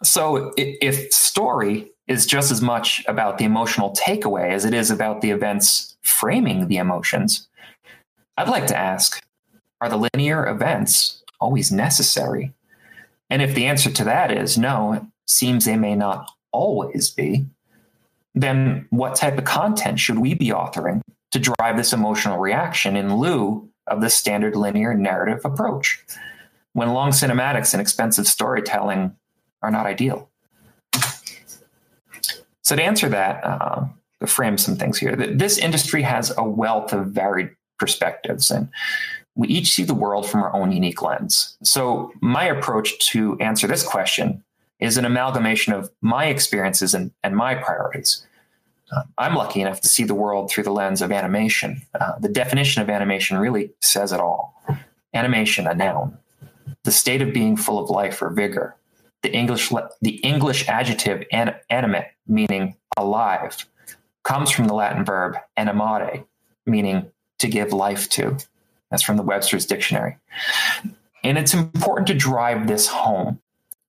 So 0.04 0.54
if 0.58 1.12
story 1.12 1.92
is 2.08 2.26
just 2.26 2.52
as 2.52 2.62
much 2.62 3.04
about 3.08 3.38
the 3.38 3.46
emotional 3.46 3.94
takeaway 3.94 4.52
as 4.52 4.64
it 4.64 4.74
is 4.74 4.90
about 4.90 5.22
the 5.22 5.32
events 5.32 5.98
framing 6.02 6.68
the 6.68 6.78
emotions, 6.78 7.48
I'd 8.38 8.50
like 8.50 8.68
to 8.68 8.78
ask 8.78 9.22
are 9.82 9.90
the 9.90 10.10
linear 10.14 10.48
events 10.48 11.24
always 11.40 11.72
necessary? 11.72 12.54
And 13.30 13.42
if 13.42 13.54
the 13.54 13.66
answer 13.66 13.92
to 13.92 14.04
that 14.06 14.32
is 14.32 14.58
no, 14.58 14.94
it 14.94 15.04
seems 15.26 15.66
they 15.66 15.76
may 15.76 15.96
not 15.96 16.32
always 16.52 17.10
be, 17.10 17.46
then 18.34 18.88
what 18.90 19.16
type 19.16 19.38
of 19.38 19.44
content 19.44 20.00
should 20.00 20.20
we 20.20 20.34
be 20.34 20.48
authoring 20.48 21.02
to 21.32 21.40
drive 21.40 21.78
this 21.78 21.94
emotional 21.94 22.38
reaction 22.38 22.96
in 22.96 23.18
lieu 23.18 23.70
of 23.88 24.02
the 24.02 24.10
standard 24.10 24.56
linear 24.56 24.94
narrative 24.94 25.42
approach 25.46 26.04
when 26.74 26.94
long 26.94 27.10
cinematics 27.10 27.74
and 27.74 27.82
expensive 27.82 28.28
storytelling 28.28 29.16
are 29.62 29.72
not 29.72 29.86
ideal. 29.86 30.30
So, 32.62 32.76
to 32.76 32.84
answer 32.84 33.08
that, 33.10 33.44
uh, 33.44 33.86
to 34.20 34.28
frame 34.28 34.58
some 34.58 34.76
things 34.76 34.98
here, 34.98 35.16
this 35.16 35.58
industry 35.58 36.02
has 36.02 36.34
a 36.38 36.44
wealth 36.44 36.92
of 36.92 37.08
varied 37.08 37.50
perspectives, 37.80 38.52
and 38.52 38.70
we 39.36 39.48
each 39.48 39.72
see 39.72 39.84
the 39.84 39.94
world 39.94 40.30
from 40.30 40.44
our 40.44 40.54
own 40.54 40.72
unique 40.72 41.02
lens. 41.02 41.58
So, 41.64 42.12
my 42.22 42.44
approach 42.44 43.00
to 43.12 43.38
answer 43.40 43.68
this 43.68 43.84
question 43.84 44.44
is 44.80 44.98
an 44.98 45.06
amalgamation 45.06 45.74
of 45.74 45.90
my 46.02 46.26
experiences 46.26 46.94
and, 46.94 47.12
and 47.24 47.36
my 47.36 47.56
priorities. 47.56 48.27
Uh, 48.92 49.04
I'm 49.18 49.36
lucky 49.36 49.62
enough 49.62 49.82
to 49.82 49.90
see 49.90 50.04
the 50.04 50.16
world 50.16 50.50
through 50.50 50.64
the 50.64 50.72
lens 50.72 51.02
of 51.02 51.12
animation. 51.12 51.82
Uh, 52.00 52.14
the 52.20 52.30
definition 52.30 52.82
of 52.82 52.90
animation 52.90 53.38
really 53.38 53.74
says 53.82 54.12
it 54.12 54.20
all. 54.20 54.62
Animation, 55.14 55.68
a 55.68 55.74
noun, 55.74 56.18
the 56.84 56.92
state 56.92 57.22
of 57.22 57.34
being 57.34 57.58
full 57.58 57.84
of 57.84 57.90
life 57.90 58.22
or 58.22 58.30
vigor. 58.30 58.76
The 59.24 59.34
English, 59.34 59.72
the 60.02 60.18
English 60.18 60.68
adjective 60.70 61.26
an, 61.32 61.56
animate, 61.70 62.08
meaning 62.28 62.76
alive, 62.96 63.68
comes 64.24 64.52
from 64.52 64.68
the 64.68 64.74
Latin 64.74 65.04
verb 65.04 65.38
animare, 65.58 66.26
meaning 66.66 67.12
to 67.40 67.48
give 67.48 67.74
life 67.74 68.10
to. 68.10 68.38
That's 68.92 69.04
from 69.04 69.18
the 69.18 69.24
Webster's 69.24 69.66
Dictionary. 69.66 70.18
And 71.24 71.38
it's 71.38 71.54
important 71.54 72.08
to 72.08 72.14
drive 72.14 72.68
this 72.68 72.88
home. 72.88 73.42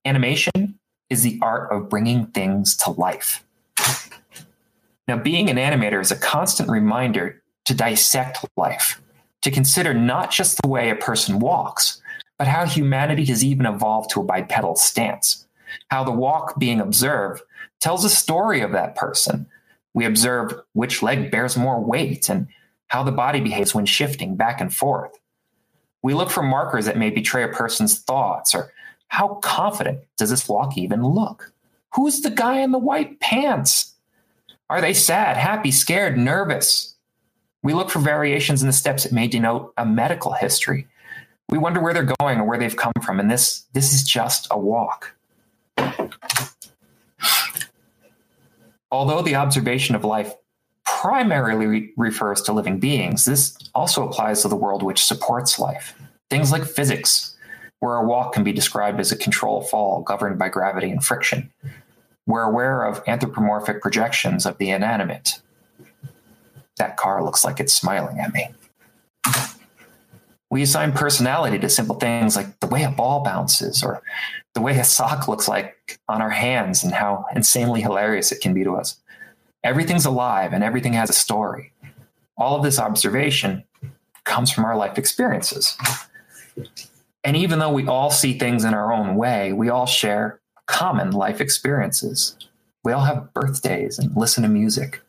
Animation 0.03 0.79
is 1.09 1.23
the 1.23 1.39
art 1.41 1.71
of 1.71 1.89
bringing 1.89 2.27
things 2.27 2.75
to 2.77 2.91
life. 2.91 3.45
Now, 5.09 5.17
being 5.17 5.49
an 5.49 5.57
animator 5.57 5.99
is 5.99 6.11
a 6.11 6.15
constant 6.15 6.69
reminder 6.69 7.41
to 7.65 7.73
dissect 7.73 8.45
life, 8.55 9.01
to 9.41 9.49
consider 9.49 9.91
not 9.91 10.29
just 10.29 10.61
the 10.61 10.67
way 10.67 10.91
a 10.91 10.95
person 10.95 11.39
walks, 11.39 11.99
but 12.37 12.45
how 12.45 12.67
humanity 12.67 13.25
has 13.25 13.43
even 13.43 13.65
evolved 13.65 14.11
to 14.11 14.19
a 14.19 14.23
bipedal 14.23 14.75
stance, 14.75 15.47
how 15.89 16.03
the 16.03 16.11
walk 16.11 16.59
being 16.59 16.79
observed 16.79 17.41
tells 17.79 18.05
a 18.05 18.09
story 18.09 18.61
of 18.61 18.71
that 18.73 18.93
person. 18.93 19.47
We 19.95 20.05
observe 20.05 20.53
which 20.73 21.01
leg 21.01 21.31
bears 21.31 21.57
more 21.57 21.83
weight 21.83 22.29
and 22.29 22.47
how 22.89 23.01
the 23.01 23.11
body 23.11 23.41
behaves 23.41 23.73
when 23.73 23.87
shifting 23.87 24.35
back 24.35 24.61
and 24.61 24.71
forth. 24.71 25.17
We 26.03 26.13
look 26.13 26.29
for 26.29 26.43
markers 26.43 26.85
that 26.85 26.99
may 26.99 27.09
betray 27.09 27.41
a 27.41 27.47
person's 27.47 27.97
thoughts 27.97 28.53
or 28.53 28.71
how 29.07 29.39
confident 29.41 30.01
does 30.19 30.29
this 30.29 30.47
walk 30.47 30.77
even 30.77 31.01
look? 31.03 31.51
Who's 31.95 32.21
the 32.21 32.29
guy 32.29 32.59
in 32.59 32.71
the 32.71 32.77
white 32.77 33.19
pants? 33.19 33.95
Are 34.69 34.81
they 34.81 34.93
sad, 34.93 35.35
happy, 35.37 35.71
scared, 35.71 36.17
nervous? 36.17 36.95
We 37.63 37.73
look 37.73 37.89
for 37.89 37.99
variations 37.99 38.61
in 38.61 38.67
the 38.67 38.73
steps 38.73 39.03
that 39.03 39.11
may 39.11 39.27
denote 39.27 39.73
a 39.77 39.85
medical 39.85 40.33
history. 40.33 40.87
We 41.49 41.57
wonder 41.57 41.81
where 41.81 41.93
they're 41.93 42.13
going 42.19 42.39
or 42.39 42.43
where 42.45 42.59
they've 42.59 42.75
come 42.75 42.93
from, 43.03 43.19
and 43.19 43.29
this 43.31 43.65
this 43.73 43.93
is 43.93 44.03
just 44.03 44.47
a 44.51 44.59
walk. 44.59 45.15
Although 48.91 49.21
the 49.21 49.35
observation 49.35 49.95
of 49.95 50.03
life 50.03 50.33
primarily 50.85 51.65
re- 51.65 51.93
refers 51.97 52.41
to 52.43 52.53
living 52.53 52.79
beings, 52.79 53.25
this 53.25 53.57
also 53.73 54.07
applies 54.07 54.41
to 54.41 54.47
the 54.47 54.55
world 54.55 54.83
which 54.83 55.03
supports 55.03 55.59
life. 55.59 55.99
Things 56.29 56.51
like 56.51 56.63
physics, 56.63 57.35
where 57.79 57.95
a 57.95 58.05
walk 58.05 58.33
can 58.33 58.43
be 58.43 58.51
described 58.51 58.99
as 58.99 59.11
a 59.11 59.17
control 59.17 59.61
fall 59.61 60.01
governed 60.01 60.37
by 60.37 60.49
gravity 60.49 60.91
and 60.91 61.03
friction. 61.03 61.51
We're 62.25 62.43
aware 62.43 62.83
of 62.83 63.01
anthropomorphic 63.07 63.81
projections 63.81 64.45
of 64.45 64.57
the 64.57 64.69
inanimate. 64.69 65.41
That 66.77 66.97
car 66.97 67.23
looks 67.23 67.43
like 67.43 67.59
it's 67.59 67.73
smiling 67.73 68.19
at 68.19 68.33
me. 68.33 68.49
We 70.51 70.63
assign 70.63 70.93
personality 70.93 71.59
to 71.59 71.69
simple 71.69 71.95
things 71.95 72.35
like 72.35 72.59
the 72.59 72.67
way 72.67 72.83
a 72.83 72.89
ball 72.89 73.23
bounces 73.23 73.83
or 73.83 74.01
the 74.55 74.61
way 74.61 74.77
a 74.79 74.83
sock 74.83 75.27
looks 75.27 75.47
like 75.47 75.99
on 76.07 76.21
our 76.21 76.29
hands 76.31 76.83
and 76.83 76.93
how 76.93 77.25
insanely 77.35 77.81
hilarious 77.81 78.31
it 78.31 78.41
can 78.41 78.53
be 78.53 78.63
to 78.63 78.75
us. 78.75 78.99
Everything's 79.63 80.05
alive 80.05 80.53
and 80.53 80.63
everything 80.63 80.93
has 80.93 81.09
a 81.09 81.13
story. 81.13 81.71
All 82.37 82.55
of 82.55 82.63
this 82.63 82.79
observation 82.79 83.63
comes 84.23 84.51
from 84.51 84.65
our 84.65 84.75
life 84.75 84.97
experiences. 84.97 85.77
And 87.23 87.35
even 87.35 87.59
though 87.59 87.71
we 87.71 87.85
all 87.85 88.09
see 88.09 88.39
things 88.39 88.63
in 88.63 88.73
our 88.73 88.93
own 88.93 89.15
way, 89.15 89.53
we 89.53 89.69
all 89.69 89.85
share 89.85 90.39
common 90.69 91.11
life 91.11 91.41
experiences. 91.41 92.37
We 92.83 92.93
all 92.93 93.03
have 93.03 93.33
birthdays 93.33 93.97
and 93.97 94.15
listen 94.15 94.43
to 94.43 94.49
music. 94.49 95.01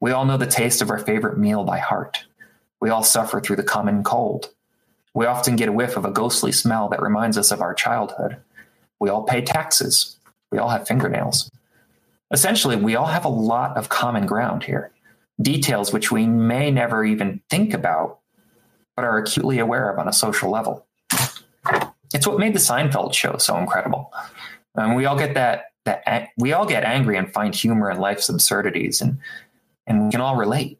We 0.00 0.10
all 0.10 0.24
know 0.24 0.38
the 0.38 0.46
taste 0.46 0.80
of 0.80 0.90
our 0.90 0.98
favorite 0.98 1.38
meal 1.38 1.64
by 1.64 1.78
heart. 1.78 2.24
We 2.80 2.88
all 2.88 3.02
suffer 3.02 3.40
through 3.40 3.56
the 3.56 3.62
common 3.62 4.02
cold. 4.02 4.48
We 5.14 5.26
often 5.26 5.54
get 5.54 5.68
a 5.68 5.72
whiff 5.72 5.98
of 5.98 6.06
a 6.06 6.10
ghostly 6.10 6.50
smell 6.50 6.88
that 6.88 7.02
reminds 7.02 7.36
us 7.36 7.50
of 7.50 7.60
our 7.60 7.74
childhood. 7.74 8.38
We 8.98 9.10
all 9.10 9.22
pay 9.22 9.42
taxes. 9.42 10.18
We 10.50 10.58
all 10.58 10.70
have 10.70 10.88
fingernails. 10.88 11.50
Essentially, 12.30 12.76
we 12.76 12.96
all 12.96 13.06
have 13.06 13.26
a 13.26 13.28
lot 13.28 13.76
of 13.76 13.90
common 13.90 14.26
ground 14.26 14.64
here, 14.64 14.92
details 15.40 15.92
which 15.92 16.10
we 16.10 16.26
may 16.26 16.70
never 16.70 17.04
even 17.04 17.42
think 17.50 17.74
about, 17.74 18.20
but 18.96 19.04
are 19.04 19.18
acutely 19.18 19.58
aware 19.58 19.90
of 19.90 19.98
on 19.98 20.08
a 20.08 20.12
social 20.12 20.50
level. 20.50 20.86
It's 22.14 22.26
what 22.26 22.38
made 22.38 22.54
the 22.54 22.60
Seinfeld 22.60 23.12
show 23.12 23.36
so 23.36 23.58
incredible. 23.58 24.10
And 24.76 24.96
we 24.96 25.06
all 25.06 25.16
get 25.16 25.34
that 25.34 25.72
that 25.84 26.28
we 26.36 26.52
all 26.52 26.66
get 26.66 26.84
angry 26.84 27.16
and 27.16 27.32
find 27.32 27.54
humor 27.54 27.90
in 27.90 27.98
life's 27.98 28.28
absurdities, 28.28 29.00
and 29.00 29.18
and 29.86 30.06
we 30.06 30.10
can 30.10 30.20
all 30.20 30.36
relate. 30.36 30.78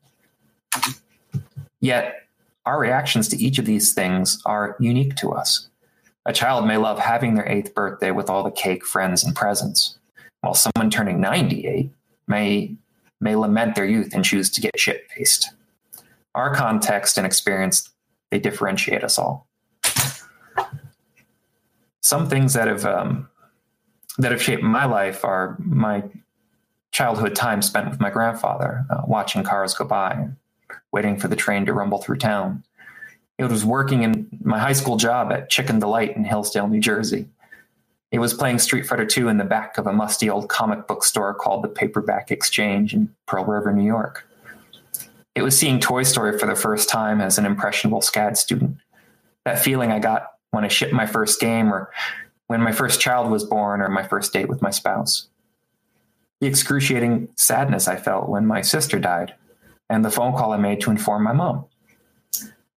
Yet, 1.80 2.26
our 2.64 2.78
reactions 2.78 3.28
to 3.28 3.36
each 3.36 3.58
of 3.58 3.66
these 3.66 3.94
things 3.94 4.42
are 4.44 4.76
unique 4.80 5.14
to 5.16 5.30
us. 5.30 5.68
A 6.26 6.32
child 6.32 6.66
may 6.66 6.76
love 6.76 6.98
having 6.98 7.34
their 7.34 7.48
eighth 7.48 7.72
birthday 7.74 8.10
with 8.10 8.28
all 8.28 8.42
the 8.42 8.50
cake, 8.50 8.84
friends, 8.84 9.22
and 9.22 9.34
presents, 9.34 9.96
while 10.40 10.54
someone 10.54 10.90
turning 10.90 11.20
98 11.20 11.88
may, 12.26 12.74
may 13.20 13.36
lament 13.36 13.76
their 13.76 13.84
youth 13.84 14.12
and 14.12 14.24
choose 14.24 14.50
to 14.50 14.60
get 14.60 14.78
shit 14.78 15.08
faced. 15.12 15.50
Our 16.34 16.52
context 16.52 17.16
and 17.16 17.24
experience, 17.24 17.90
they 18.32 18.40
differentiate 18.40 19.04
us 19.04 19.18
all. 19.18 19.46
Some 22.02 22.28
things 22.28 22.54
that 22.54 22.66
have 22.66 22.84
um, 22.84 23.28
that 24.18 24.32
have 24.32 24.42
shaped 24.42 24.62
my 24.62 24.86
life 24.86 25.24
are 25.24 25.56
my 25.58 26.02
childhood 26.92 27.34
time 27.34 27.60
spent 27.60 27.90
with 27.90 28.00
my 28.00 28.10
grandfather, 28.10 28.84
uh, 28.88 29.02
watching 29.06 29.42
cars 29.42 29.74
go 29.74 29.84
by, 29.84 30.28
waiting 30.92 31.18
for 31.18 31.28
the 31.28 31.36
train 31.36 31.66
to 31.66 31.72
rumble 31.72 31.98
through 31.98 32.16
town. 32.16 32.64
It 33.38 33.44
was 33.44 33.64
working 33.64 34.02
in 34.02 34.28
my 34.42 34.58
high 34.58 34.72
school 34.72 34.96
job 34.96 35.30
at 35.30 35.50
Chicken 35.50 35.78
Delight 35.78 36.16
in 36.16 36.24
Hillsdale, 36.24 36.68
New 36.68 36.80
Jersey. 36.80 37.26
It 38.10 38.18
was 38.18 38.32
playing 38.32 38.60
Street 38.60 38.86
Fighter 38.86 39.06
II 39.14 39.28
in 39.28 39.36
the 39.36 39.44
back 39.44 39.76
of 39.76 39.86
a 39.86 39.92
musty 39.92 40.30
old 40.30 40.48
comic 40.48 40.86
book 40.86 41.04
store 41.04 41.34
called 41.34 41.62
the 41.62 41.68
Paperback 41.68 42.30
Exchange 42.30 42.94
in 42.94 43.14
Pearl 43.26 43.44
River, 43.44 43.72
New 43.72 43.84
York. 43.84 44.26
It 45.34 45.42
was 45.42 45.58
seeing 45.58 45.80
Toy 45.80 46.02
Story 46.02 46.38
for 46.38 46.46
the 46.46 46.54
first 46.54 46.88
time 46.88 47.20
as 47.20 47.36
an 47.36 47.44
impressionable 47.44 48.00
SCAD 48.00 48.38
student. 48.38 48.78
That 49.44 49.58
feeling 49.58 49.92
I 49.92 49.98
got 49.98 50.32
when 50.52 50.64
I 50.64 50.68
shipped 50.68 50.94
my 50.94 51.04
first 51.04 51.40
game, 51.40 51.70
or 51.70 51.90
when 52.46 52.62
my 52.62 52.72
first 52.72 53.00
child 53.00 53.30
was 53.30 53.44
born, 53.44 53.80
or 53.80 53.88
my 53.88 54.06
first 54.06 54.32
date 54.32 54.48
with 54.48 54.62
my 54.62 54.70
spouse. 54.70 55.28
The 56.40 56.46
excruciating 56.46 57.28
sadness 57.36 57.88
I 57.88 57.96
felt 57.96 58.28
when 58.28 58.46
my 58.46 58.62
sister 58.62 58.98
died, 58.98 59.34
and 59.88 60.04
the 60.04 60.10
phone 60.10 60.32
call 60.32 60.52
I 60.52 60.58
made 60.58 60.80
to 60.82 60.90
inform 60.90 61.22
my 61.22 61.32
mom 61.32 61.66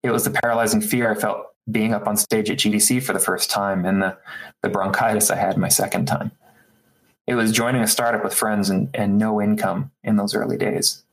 it 0.03 0.11
was 0.11 0.23
the 0.23 0.31
paralyzing 0.31 0.81
fear 0.81 1.11
I 1.11 1.15
felt 1.15 1.47
being 1.69 1.93
up 1.93 2.07
on 2.07 2.17
stage 2.17 2.49
at 2.49 2.57
GDC 2.57 3.03
for 3.03 3.13
the 3.13 3.19
first 3.19 3.49
time 3.49 3.85
and 3.85 4.01
the, 4.01 4.17
the 4.63 4.69
bronchitis 4.69 5.29
I 5.29 5.35
had 5.35 5.57
my 5.57 5.69
second 5.69 6.07
time. 6.07 6.31
It 7.27 7.35
was 7.35 7.51
joining 7.51 7.83
a 7.83 7.87
startup 7.87 8.23
with 8.23 8.33
friends 8.33 8.69
and, 8.69 8.89
and 8.93 9.17
no 9.17 9.41
income 9.41 9.91
in 10.03 10.15
those 10.15 10.33
early 10.33 10.57
days. 10.57 11.03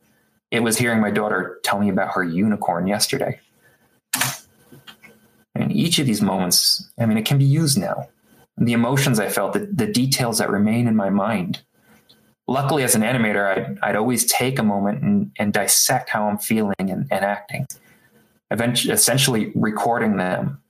It 0.50 0.60
was 0.60 0.78
hearing 0.78 1.00
my 1.00 1.10
daughter 1.10 1.60
tell 1.62 1.78
me 1.78 1.90
about 1.90 2.14
her 2.14 2.24
unicorn 2.24 2.86
yesterday. 2.86 3.40
And 5.54 5.72
each 5.72 5.98
of 5.98 6.06
these 6.06 6.22
moments, 6.22 6.90
I 6.98 7.06
mean, 7.06 7.18
it 7.18 7.24
can 7.24 7.38
be 7.38 7.44
used 7.44 7.78
now. 7.78 8.08
The 8.58 8.72
emotions 8.72 9.20
I 9.20 9.28
felt, 9.28 9.52
the, 9.52 9.68
the 9.72 9.86
details 9.86 10.38
that 10.38 10.50
remain 10.50 10.86
in 10.86 10.96
my 10.96 11.10
mind. 11.10 11.62
Luckily, 12.48 12.84
as 12.84 12.94
an 12.94 13.02
animator, 13.02 13.46
I'd, 13.46 13.78
I'd 13.82 13.96
always 13.96 14.24
take 14.24 14.58
a 14.58 14.62
moment 14.62 15.02
and, 15.02 15.32
and 15.38 15.52
dissect 15.52 16.10
how 16.10 16.28
I'm 16.28 16.38
feeling 16.38 16.74
and, 16.78 17.06
and 17.10 17.24
acting 17.24 17.66
eventually, 18.50 18.92
essentially 18.92 19.52
recording 19.54 20.16
them, 20.16 20.60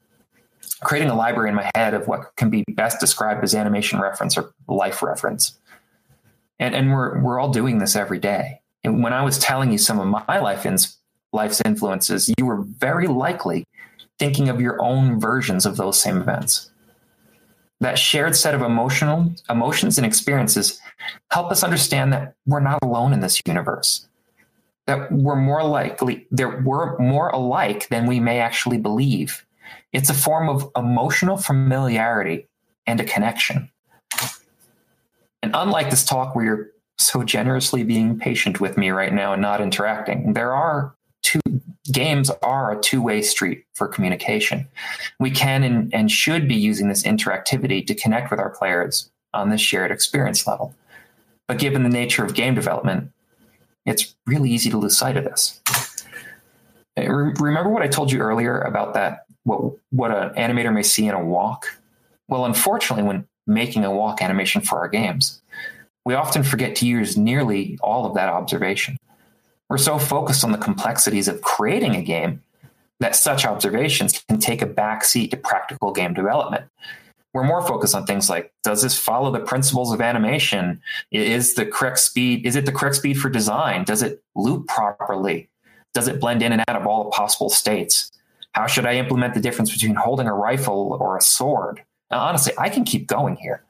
creating 0.82 1.10
a 1.10 1.14
library 1.14 1.50
in 1.50 1.54
my 1.54 1.70
head 1.74 1.94
of 1.94 2.08
what 2.08 2.34
can 2.36 2.50
be 2.50 2.64
best 2.72 3.00
described 3.00 3.44
as 3.44 3.54
animation 3.54 4.00
reference 4.00 4.36
or 4.36 4.52
life 4.68 5.02
reference. 5.02 5.58
And, 6.58 6.74
and 6.74 6.92
we're, 6.92 7.20
we're 7.20 7.38
all 7.38 7.50
doing 7.50 7.78
this 7.78 7.96
every 7.96 8.18
day. 8.18 8.60
And 8.82 9.02
when 9.02 9.12
I 9.12 9.22
was 9.22 9.38
telling 9.38 9.72
you 9.72 9.78
some 9.78 9.98
of 9.98 10.06
my 10.26 10.38
life 10.38 10.64
ins, 10.64 10.98
life's 11.32 11.60
influences, 11.64 12.32
you 12.38 12.46
were 12.46 12.62
very 12.62 13.06
likely 13.06 13.64
thinking 14.18 14.48
of 14.48 14.60
your 14.60 14.80
own 14.82 15.20
versions 15.20 15.66
of 15.66 15.76
those 15.76 16.00
same 16.00 16.18
events. 16.18 16.70
That 17.80 17.98
shared 17.98 18.34
set 18.34 18.54
of 18.54 18.62
emotional 18.62 19.34
emotions 19.50 19.98
and 19.98 20.06
experiences 20.06 20.80
help 21.30 21.50
us 21.52 21.62
understand 21.62 22.12
that 22.12 22.34
we're 22.46 22.60
not 22.60 22.78
alone 22.82 23.12
in 23.12 23.20
this 23.20 23.40
universe 23.46 24.06
that 24.86 25.10
we're 25.12 25.36
more 25.36 25.64
likely 25.64 26.26
that 26.30 26.64
we're 26.64 26.96
more 26.98 27.28
alike 27.28 27.88
than 27.88 28.06
we 28.06 28.20
may 28.20 28.38
actually 28.38 28.78
believe. 28.78 29.44
It's 29.92 30.10
a 30.10 30.14
form 30.14 30.48
of 30.48 30.70
emotional 30.76 31.36
familiarity 31.36 32.48
and 32.86 33.00
a 33.00 33.04
connection. 33.04 33.70
And 35.42 35.52
unlike 35.54 35.90
this 35.90 36.04
talk 36.04 36.34
where 36.34 36.44
you're 36.44 36.70
so 36.98 37.24
generously 37.24 37.82
being 37.82 38.18
patient 38.18 38.60
with 38.60 38.76
me 38.76 38.90
right 38.90 39.12
now 39.12 39.32
and 39.32 39.42
not 39.42 39.60
interacting, 39.60 40.32
there 40.32 40.54
are 40.54 40.94
two 41.22 41.40
games 41.92 42.30
are 42.42 42.72
a 42.72 42.80
two-way 42.80 43.22
street 43.22 43.64
for 43.74 43.88
communication. 43.88 44.68
We 45.18 45.30
can 45.30 45.62
and, 45.62 45.94
and 45.94 46.10
should 46.10 46.48
be 46.48 46.54
using 46.54 46.88
this 46.88 47.02
interactivity 47.02 47.86
to 47.86 47.94
connect 47.94 48.30
with 48.30 48.40
our 48.40 48.50
players 48.50 49.10
on 49.34 49.50
this 49.50 49.60
shared 49.60 49.90
experience 49.90 50.46
level. 50.46 50.74
But 51.48 51.58
given 51.58 51.82
the 51.82 51.88
nature 51.88 52.24
of 52.24 52.34
game 52.34 52.54
development, 52.54 53.12
it's 53.84 54.16
really 54.26 54.50
easy 54.50 54.70
to 54.70 54.78
lose 54.78 54.96
sight 54.96 55.16
of 55.16 55.24
this. 55.24 55.60
Uh, 56.98 57.08
remember 57.08 57.70
what 57.70 57.82
I 57.82 57.88
told 57.88 58.10
you 58.10 58.20
earlier 58.20 58.60
about 58.60 58.94
that 58.94 59.26
what 59.44 59.74
what 59.90 60.10
an 60.10 60.30
animator 60.34 60.72
may 60.72 60.82
see 60.82 61.06
in 61.06 61.14
a 61.14 61.24
walk? 61.24 61.66
Well, 62.28 62.44
unfortunately, 62.44 63.04
when 63.04 63.26
making 63.46 63.84
a 63.84 63.92
walk 63.92 64.20
animation 64.20 64.60
for 64.60 64.78
our 64.78 64.88
games, 64.88 65.40
we 66.04 66.14
often 66.14 66.42
forget 66.42 66.74
to 66.76 66.86
use 66.86 67.16
nearly 67.16 67.78
all 67.80 68.06
of 68.06 68.14
that 68.14 68.28
observation. 68.28 68.96
We're 69.68 69.78
so 69.78 69.98
focused 69.98 70.44
on 70.44 70.52
the 70.52 70.58
complexities 70.58 71.28
of 71.28 71.42
creating 71.42 71.96
a 71.96 72.02
game 72.02 72.42
that 73.00 73.16
such 73.16 73.44
observations 73.44 74.24
can 74.28 74.38
take 74.38 74.62
a 74.62 74.66
backseat 74.66 75.30
to 75.30 75.36
practical 75.36 75.92
game 75.92 76.14
development. 76.14 76.64
We're 77.34 77.44
more 77.44 77.66
focused 77.66 77.94
on 77.94 78.06
things 78.06 78.30
like 78.30 78.52
does 78.64 78.82
this 78.82 78.96
follow 78.96 79.30
the 79.30 79.40
principles 79.40 79.92
of 79.92 80.00
animation? 80.00 80.80
Is 81.10 81.54
the 81.54 81.66
correct 81.66 81.98
speed 81.98 82.46
is 82.46 82.56
it 82.56 82.64
the 82.64 82.72
correct 82.72 82.96
speed 82.96 83.18
for 83.18 83.28
design? 83.28 83.84
Does 83.84 84.02
it 84.02 84.22
loop 84.34 84.68
properly? 84.68 85.50
Does 85.92 86.08
it 86.08 86.20
blend 86.20 86.42
in 86.42 86.52
and 86.52 86.62
out 86.68 86.76
of 86.76 86.86
all 86.86 87.04
the 87.04 87.10
possible 87.10 87.50
states? 87.50 88.10
How 88.52 88.66
should 88.66 88.86
i 88.86 88.94
implement 88.94 89.34
the 89.34 89.40
difference 89.40 89.70
between 89.70 89.96
holding 89.96 90.26
a 90.26 90.32
rifle 90.32 90.96
or 90.98 91.16
a 91.16 91.20
sword? 91.20 91.82
Now, 92.10 92.20
honestly 92.20 92.54
i 92.56 92.70
can 92.70 92.84
keep 92.84 93.06
going 93.06 93.36
here. 93.36 93.62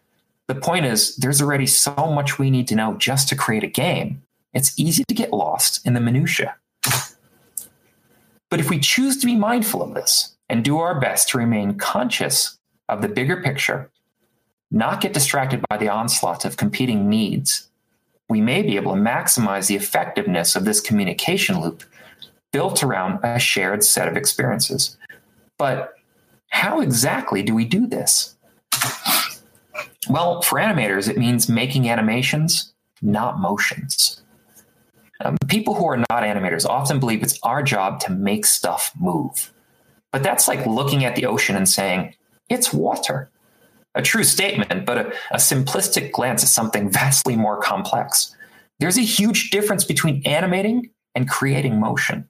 The 0.46 0.54
point 0.54 0.84
is 0.84 1.16
there's 1.16 1.42
already 1.42 1.66
so 1.66 1.92
much 1.96 2.38
we 2.38 2.50
need 2.50 2.68
to 2.68 2.76
know 2.76 2.94
just 2.98 3.28
to 3.30 3.36
create 3.36 3.64
a 3.64 3.68
game 3.68 4.22
it's 4.56 4.78
easy 4.78 5.04
to 5.06 5.14
get 5.14 5.32
lost 5.32 5.86
in 5.86 5.94
the 5.94 6.00
minutia 6.00 6.56
but 8.48 8.60
if 8.60 8.70
we 8.70 8.78
choose 8.78 9.16
to 9.18 9.26
be 9.26 9.36
mindful 9.36 9.82
of 9.82 9.94
this 9.94 10.36
and 10.48 10.64
do 10.64 10.78
our 10.78 10.98
best 11.00 11.28
to 11.30 11.38
remain 11.38 11.76
conscious 11.76 12.58
of 12.88 13.02
the 13.02 13.08
bigger 13.08 13.42
picture, 13.42 13.90
not 14.70 15.00
get 15.00 15.12
distracted 15.12 15.64
by 15.68 15.76
the 15.76 15.88
onslaught 15.88 16.44
of 16.44 16.56
competing 16.56 17.08
needs, 17.08 17.68
we 18.28 18.40
may 18.40 18.62
be 18.62 18.76
able 18.76 18.94
to 18.94 19.00
maximize 19.00 19.66
the 19.68 19.76
effectiveness 19.76 20.56
of 20.56 20.64
this 20.64 20.80
communication 20.80 21.60
loop 21.60 21.82
built 22.52 22.82
around 22.82 23.18
a 23.22 23.38
shared 23.38 23.84
set 23.84 24.08
of 24.08 24.16
experiences. 24.16 24.96
But 25.58 25.94
how 26.48 26.80
exactly 26.80 27.42
do 27.42 27.54
we 27.54 27.64
do 27.64 27.86
this? 27.86 28.36
Well, 30.08 30.40
for 30.42 30.58
animators, 30.58 31.08
it 31.08 31.18
means 31.18 31.48
making 31.48 31.88
animations, 31.88 32.72
not 33.02 33.40
motions. 33.40 34.22
Um, 35.24 35.36
people 35.48 35.74
who 35.74 35.86
are 35.86 35.96
not 35.96 36.22
animators 36.22 36.66
often 36.66 37.00
believe 37.00 37.22
it's 37.22 37.38
our 37.42 37.62
job 37.62 38.00
to 38.00 38.12
make 38.12 38.44
stuff 38.44 38.92
move. 38.98 39.52
But 40.12 40.22
that's 40.22 40.48
like 40.48 40.66
looking 40.66 41.04
at 41.04 41.16
the 41.16 41.26
ocean 41.26 41.56
and 41.56 41.68
saying, 41.68 42.14
it's 42.48 42.72
water. 42.72 43.30
A 43.94 44.02
true 44.02 44.24
statement, 44.24 44.84
but 44.84 44.98
a, 44.98 45.12
a 45.30 45.36
simplistic 45.36 46.12
glance 46.12 46.42
at 46.42 46.48
something 46.48 46.90
vastly 46.92 47.36
more 47.36 47.60
complex. 47.60 48.34
There's 48.78 48.98
a 48.98 49.02
huge 49.02 49.50
difference 49.50 49.84
between 49.84 50.22
animating 50.26 50.90
and 51.14 51.28
creating 51.28 51.80
motion. 51.80 52.28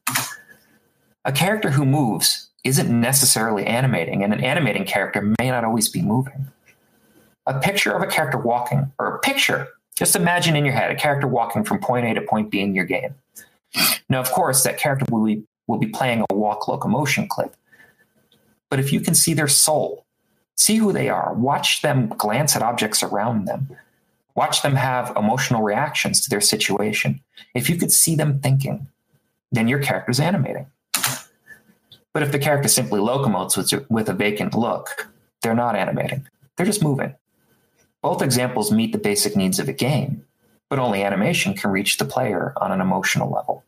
A 1.24 1.32
character 1.32 1.70
who 1.70 1.84
moves 1.84 2.50
isn't 2.62 2.88
necessarily 2.88 3.66
animating, 3.66 4.22
and 4.22 4.32
an 4.32 4.44
animating 4.44 4.84
character 4.84 5.34
may 5.40 5.50
not 5.50 5.64
always 5.64 5.88
be 5.88 6.02
moving. 6.02 6.46
A 7.46 7.58
picture 7.58 7.92
of 7.92 8.02
a 8.02 8.06
character 8.06 8.38
walking, 8.38 8.92
or 8.98 9.14
a 9.14 9.18
picture 9.18 9.68
Just 9.96 10.14
imagine 10.14 10.56
in 10.56 10.64
your 10.64 10.74
head 10.74 10.90
a 10.90 10.94
character 10.94 11.26
walking 11.26 11.64
from 11.64 11.78
point 11.78 12.06
A 12.06 12.14
to 12.14 12.20
point 12.20 12.50
B 12.50 12.60
in 12.60 12.74
your 12.74 12.84
game. 12.84 13.14
Now, 14.08 14.20
of 14.20 14.30
course, 14.30 14.62
that 14.62 14.78
character 14.78 15.06
will 15.10 15.24
be, 15.24 15.42
will 15.66 15.78
be 15.78 15.88
playing 15.88 16.24
a 16.30 16.34
walk 16.34 16.68
locomotion 16.68 17.26
clip. 17.28 17.56
But 18.70 18.78
if 18.78 18.92
you 18.92 19.00
can 19.00 19.14
see 19.14 19.34
their 19.34 19.48
soul, 19.48 20.04
see 20.56 20.76
who 20.76 20.92
they 20.92 21.08
are, 21.08 21.34
watch 21.34 21.82
them 21.82 22.08
glance 22.08 22.54
at 22.56 22.62
objects 22.62 23.02
around 23.02 23.46
them, 23.46 23.68
watch 24.34 24.62
them 24.62 24.74
have 24.74 25.16
emotional 25.16 25.62
reactions 25.62 26.20
to 26.22 26.30
their 26.30 26.40
situation. 26.40 27.20
If 27.54 27.70
you 27.70 27.76
could 27.76 27.92
see 27.92 28.16
them 28.16 28.40
thinking, 28.40 28.88
then 29.50 29.68
your 29.68 29.78
character's 29.78 30.20
animating. 30.20 30.66
But 32.12 32.22
if 32.22 32.32
the 32.32 32.38
character 32.38 32.68
simply 32.68 33.00
locomotes 33.00 33.56
with, 33.56 33.90
with 33.90 34.08
a 34.08 34.14
vacant 34.14 34.54
look, 34.54 35.10
they're 35.42 35.54
not 35.54 35.76
animating. 35.76 36.26
They're 36.56 36.66
just 36.66 36.82
moving. 36.82 37.14
Both 38.06 38.22
examples 38.22 38.70
meet 38.70 38.92
the 38.92 38.98
basic 38.98 39.34
needs 39.34 39.58
of 39.58 39.68
a 39.68 39.72
game, 39.72 40.24
but 40.70 40.78
only 40.78 41.02
animation 41.02 41.54
can 41.54 41.72
reach 41.72 41.98
the 41.98 42.04
player 42.04 42.52
on 42.58 42.70
an 42.70 42.80
emotional 42.80 43.28
level. 43.28 43.64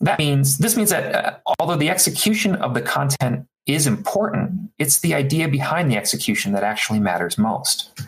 That 0.00 0.18
means 0.18 0.58
this 0.58 0.76
means 0.76 0.90
that 0.90 1.14
uh, 1.14 1.38
although 1.58 1.78
the 1.78 1.88
execution 1.88 2.56
of 2.56 2.74
the 2.74 2.82
content 2.82 3.46
is 3.64 3.86
important, 3.86 4.70
it's 4.78 5.00
the 5.00 5.14
idea 5.14 5.48
behind 5.48 5.90
the 5.90 5.96
execution 5.96 6.52
that 6.52 6.62
actually 6.62 7.00
matters 7.00 7.38
most. 7.38 7.98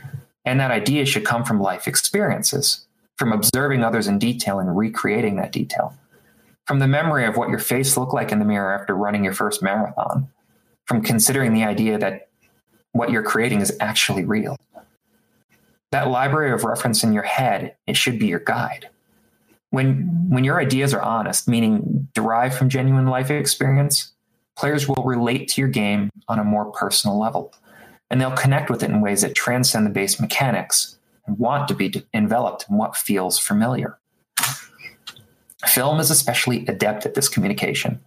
And 0.45 0.61
that 0.61 0.71
idea 0.71 1.07
should 1.07 1.25
come 1.25 1.43
from 1.43 1.59
life 1.59 1.89
experiences, 1.89 2.87
from 3.17 3.33
observing 3.33 3.83
others 3.83 4.07
in 4.07 4.19
detail 4.19 4.59
and 4.59 4.77
recreating 4.77 5.37
that 5.37 5.53
detail, 5.53 5.95
from 6.67 6.81
the 6.81 6.87
memory 6.87 7.25
of 7.25 7.39
what 7.39 7.49
your 7.49 7.59
face 7.59 7.97
looked 7.97 8.13
like 8.13 8.31
in 8.31 8.41
the 8.41 8.45
mirror 8.45 8.79
after 8.79 8.95
running 8.95 9.25
your 9.25 9.33
first 9.33 9.63
marathon, 9.63 10.29
from 10.85 11.01
considering 11.01 11.55
the 11.55 11.65
idea 11.65 11.97
that 11.97 12.27
what 12.93 13.11
you're 13.11 13.23
creating 13.23 13.61
is 13.61 13.77
actually 13.81 14.25
real. 14.25 14.57
That 15.93 16.09
library 16.09 16.53
of 16.53 16.65
reference 16.65 17.03
in 17.03 17.13
your 17.13 17.25
head, 17.25 17.75
it 17.87 17.97
should 17.97 18.19
be 18.19 18.27
your 18.27 18.41
guide. 18.41 18.89
When, 19.71 20.29
when 20.29 20.45
your 20.45 20.61
ideas 20.61 20.93
are 20.95 21.03
honest, 21.03 21.49
meaning 21.49 22.09
derived 22.15 22.55
from 22.55 22.69
genuine 22.69 23.07
life 23.07 23.31
experience, 23.31 24.13
players 24.57 24.89
will 24.89 25.03
relate 25.05 25.49
to 25.49 25.61
your 25.61 25.71
game 25.71 26.11
on 26.29 26.39
a 26.39 26.45
more 26.45 26.73
personal 26.73 27.19
level, 27.19 27.55
and 28.11 28.21
they'll 28.21 28.33
connect 28.33 28.71
with 28.71 28.83
it 28.83 28.91
in 28.91 29.01
ways 29.01 29.23
that 29.23 29.35
transcend 29.35 29.87
the 29.87 29.91
base 29.91 30.21
mechanics 30.21 30.99
and 31.27 31.39
want 31.39 31.69
to 31.69 31.75
be 31.75 32.05
enveloped 32.13 32.67
in 32.69 32.77
what 32.77 32.97
feels 32.97 33.39
familiar. 33.39 33.97
Film 35.67 36.01
is 36.01 36.11
especially 36.11 36.67
adept 36.67 37.07
at 37.07 37.15
this 37.15 37.29
communication. 37.29 38.01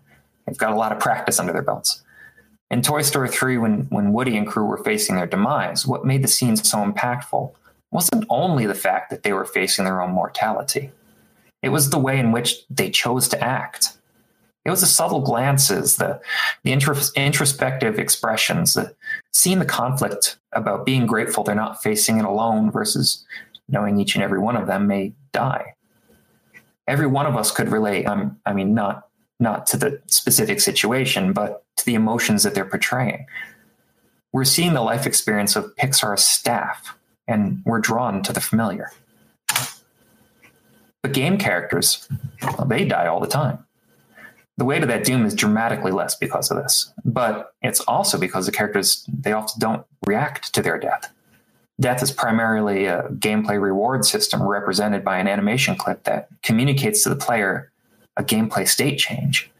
They've 0.46 0.58
got 0.58 0.74
a 0.74 0.76
lot 0.76 0.92
of 0.92 1.00
practice 1.00 1.40
under 1.40 1.54
their 1.54 1.62
belts. 1.62 2.03
In 2.74 2.82
Toy 2.82 3.04
Story 3.04 3.30
3, 3.30 3.60
when, 3.60 3.82
when 3.92 4.14
Woody 4.14 4.36
and 4.36 4.48
crew 4.48 4.66
were 4.66 4.84
facing 4.84 5.16
their 5.16 5.28
demise, 5.28 5.86
what 5.86 6.06
made 6.06 6.24
the 6.24 6.28
scene 6.28 6.58
so 6.58 6.80
impactful 6.80 7.54
wasn't 7.92 8.26
only 8.32 8.66
the 8.66 8.74
fact 8.74 9.12
that 9.12 9.22
they 9.22 9.32
were 9.32 9.46
facing 9.46 9.86
their 9.86 10.02
own 10.02 10.10
mortality. 10.10 10.90
It 11.62 11.70
was 11.70 11.92
the 11.92 12.00
way 12.00 12.18
in 12.18 12.32
which 12.32 12.66
they 12.72 12.90
chose 12.90 13.28
to 13.28 13.40
act. 13.40 13.96
It 14.66 14.72
was 14.72 14.82
the 14.82 14.88
subtle 14.88 15.22
glances, 15.22 15.98
the, 15.98 16.20
the 16.64 16.72
introspective 16.72 18.00
expressions, 18.00 18.74
the, 18.74 18.96
seeing 19.32 19.60
the 19.60 19.66
conflict 19.66 20.38
about 20.52 20.84
being 20.84 21.06
grateful 21.06 21.44
they're 21.44 21.54
not 21.54 21.84
facing 21.84 22.18
it 22.18 22.26
alone 22.26 22.72
versus 22.72 23.24
knowing 23.70 24.00
each 24.00 24.16
and 24.16 24.24
every 24.24 24.40
one 24.40 24.58
of 24.58 24.66
them 24.66 24.88
may 24.88 25.14
die. 25.32 25.76
Every 26.88 27.06
one 27.06 27.28
of 27.28 27.36
us 27.36 27.52
could 27.52 27.70
relate. 27.70 28.06
Um, 28.06 28.40
I 28.48 28.54
mean, 28.54 28.74
not 28.74 29.10
not 29.40 29.66
to 29.68 29.78
the 29.78 30.02
specific 30.08 30.60
situation, 30.60 31.34
but 31.34 31.64
to 31.78 31.86
the 31.86 31.96
emotions 31.96 32.44
that 32.44 32.56
they're 32.56 32.66
portraying. 32.66 33.26
We're 34.32 34.46
seeing 34.46 34.74
the 34.74 34.82
life 34.82 35.06
experience 35.06 35.56
of 35.56 35.76
Pixar's 35.76 36.24
staff, 36.24 36.98
and 37.28 37.62
we're 37.66 37.80
drawn 37.80 38.24
to 38.24 38.34
the 38.34 38.42
familiar. 38.42 38.92
But 41.04 41.14
game 41.14 41.38
characters, 41.38 42.08
well, 42.42 42.66
they 42.66 42.86
die 42.86 43.08
all 43.08 43.20
the 43.20 43.28
time. 43.28 43.60
The 44.58 44.66
weight 44.66 44.84
of 44.84 44.88
that 44.90 45.04
doom 45.04 45.26
is 45.26 45.34
dramatically 45.34 45.92
less 45.92 46.16
because 46.16 46.50
of 46.52 46.58
this, 46.58 46.94
but 47.04 47.54
it's 47.62 47.82
also 47.82 48.20
because 48.20 48.46
the 48.46 48.52
characters 48.52 49.04
they 49.12 49.34
often 49.34 49.60
don't 49.60 49.86
react 50.06 50.54
to 50.54 50.62
their 50.62 50.80
death. 50.80 51.12
Death 51.80 52.04
is 52.04 52.12
primarily 52.12 52.86
a 52.86 53.04
gameplay 53.10 53.60
reward 53.60 54.06
system 54.06 54.44
represented 54.44 55.04
by 55.04 55.18
an 55.18 55.28
animation 55.28 55.76
clip 55.76 56.04
that 56.04 56.30
communicates 56.44 57.04
to 57.04 57.10
the 57.10 57.16
player 57.16 57.72
a 58.18 58.24
gameplay 58.24 58.68
state 58.68 58.98
change. 58.98 59.52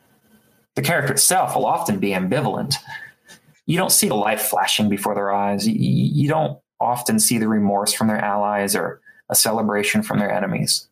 The 0.76 0.82
character 0.82 1.14
itself 1.14 1.56
will 1.56 1.66
often 1.66 2.00
be 2.00 2.10
ambivalent. 2.10 2.76
You 3.66 3.78
don't 3.78 3.92
see 3.92 4.08
the 4.08 4.16
light 4.16 4.42
flashing 4.42 4.90
before 4.90 5.16
their 5.16 5.32
eyes. 5.32 5.68
You 5.68 6.28
don't 6.28 6.60
often 6.80 7.20
see 7.20 7.38
the 7.38 7.48
remorse 7.48 7.94
from 7.94 8.08
their 8.08 8.20
allies 8.20 8.76
or 8.76 9.02
a 9.30 9.36
celebration 9.36 10.04
from 10.04 10.20
their 10.20 10.32
enemies. 10.32 10.88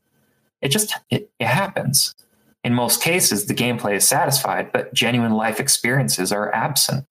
It 0.61 0.69
just 0.69 0.95
it, 1.09 1.29
it 1.39 1.47
happens. 1.47 2.15
In 2.63 2.73
most 2.75 3.01
cases, 3.01 3.47
the 3.47 3.55
gameplay 3.55 3.95
is 3.95 4.07
satisfied, 4.07 4.71
but 4.71 4.93
genuine 4.93 5.33
life 5.33 5.59
experiences 5.59 6.31
are 6.31 6.53
absent, 6.53 7.07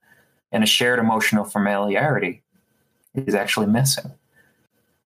and 0.52 0.62
a 0.62 0.66
shared 0.66 1.00
emotional 1.00 1.44
familiarity 1.44 2.42
is 3.14 3.34
actually 3.34 3.66
missing. 3.66 4.12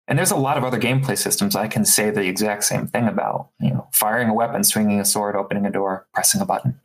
And 0.07 0.19
there's 0.19 0.31
a 0.31 0.37
lot 0.37 0.59
of 0.59 0.65
other 0.65 0.79
gameplay 0.79 1.17
systems 1.17 1.57
I 1.57 1.67
can 1.67 1.85
say 1.85 2.11
the 2.11 2.23
exact 2.23 2.65
same 2.65 2.87
thing 2.87 3.09
about. 3.09 3.49
You 3.61 3.71
know, 3.71 3.89
firing 3.93 4.29
a 4.29 4.35
weapon, 4.35 4.63
swinging 4.63 5.01
a 5.01 5.05
sword, 5.05 5.35
opening 5.35 5.65
a 5.65 5.71
door, 5.71 6.07
pressing 6.13 6.41
a 6.41 6.47
button. 6.47 6.79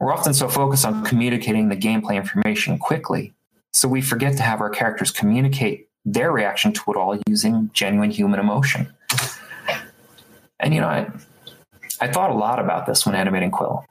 We're 0.00 0.12
often 0.12 0.34
so 0.34 0.48
focused 0.48 0.84
on 0.84 1.04
communicating 1.04 1.68
the 1.68 1.76
gameplay 1.76 2.16
information 2.16 2.78
quickly, 2.78 3.34
so 3.72 3.88
we 3.88 4.00
forget 4.00 4.36
to 4.36 4.42
have 4.42 4.60
our 4.60 4.70
characters 4.70 5.10
communicate 5.10 5.88
their 6.04 6.30
reaction 6.30 6.72
to 6.72 6.82
it 6.88 6.96
all 6.96 7.18
using 7.26 7.70
genuine 7.72 8.10
human 8.10 8.40
emotion. 8.40 8.92
And 10.60 10.74
you 10.74 10.80
know, 10.80 10.88
I, 10.88 11.10
I 12.00 12.08
thought 12.08 12.30
a 12.30 12.34
lot 12.34 12.58
about 12.58 12.86
this 12.86 13.06
when 13.06 13.14
animating 13.14 13.50
Quill. 13.50 13.84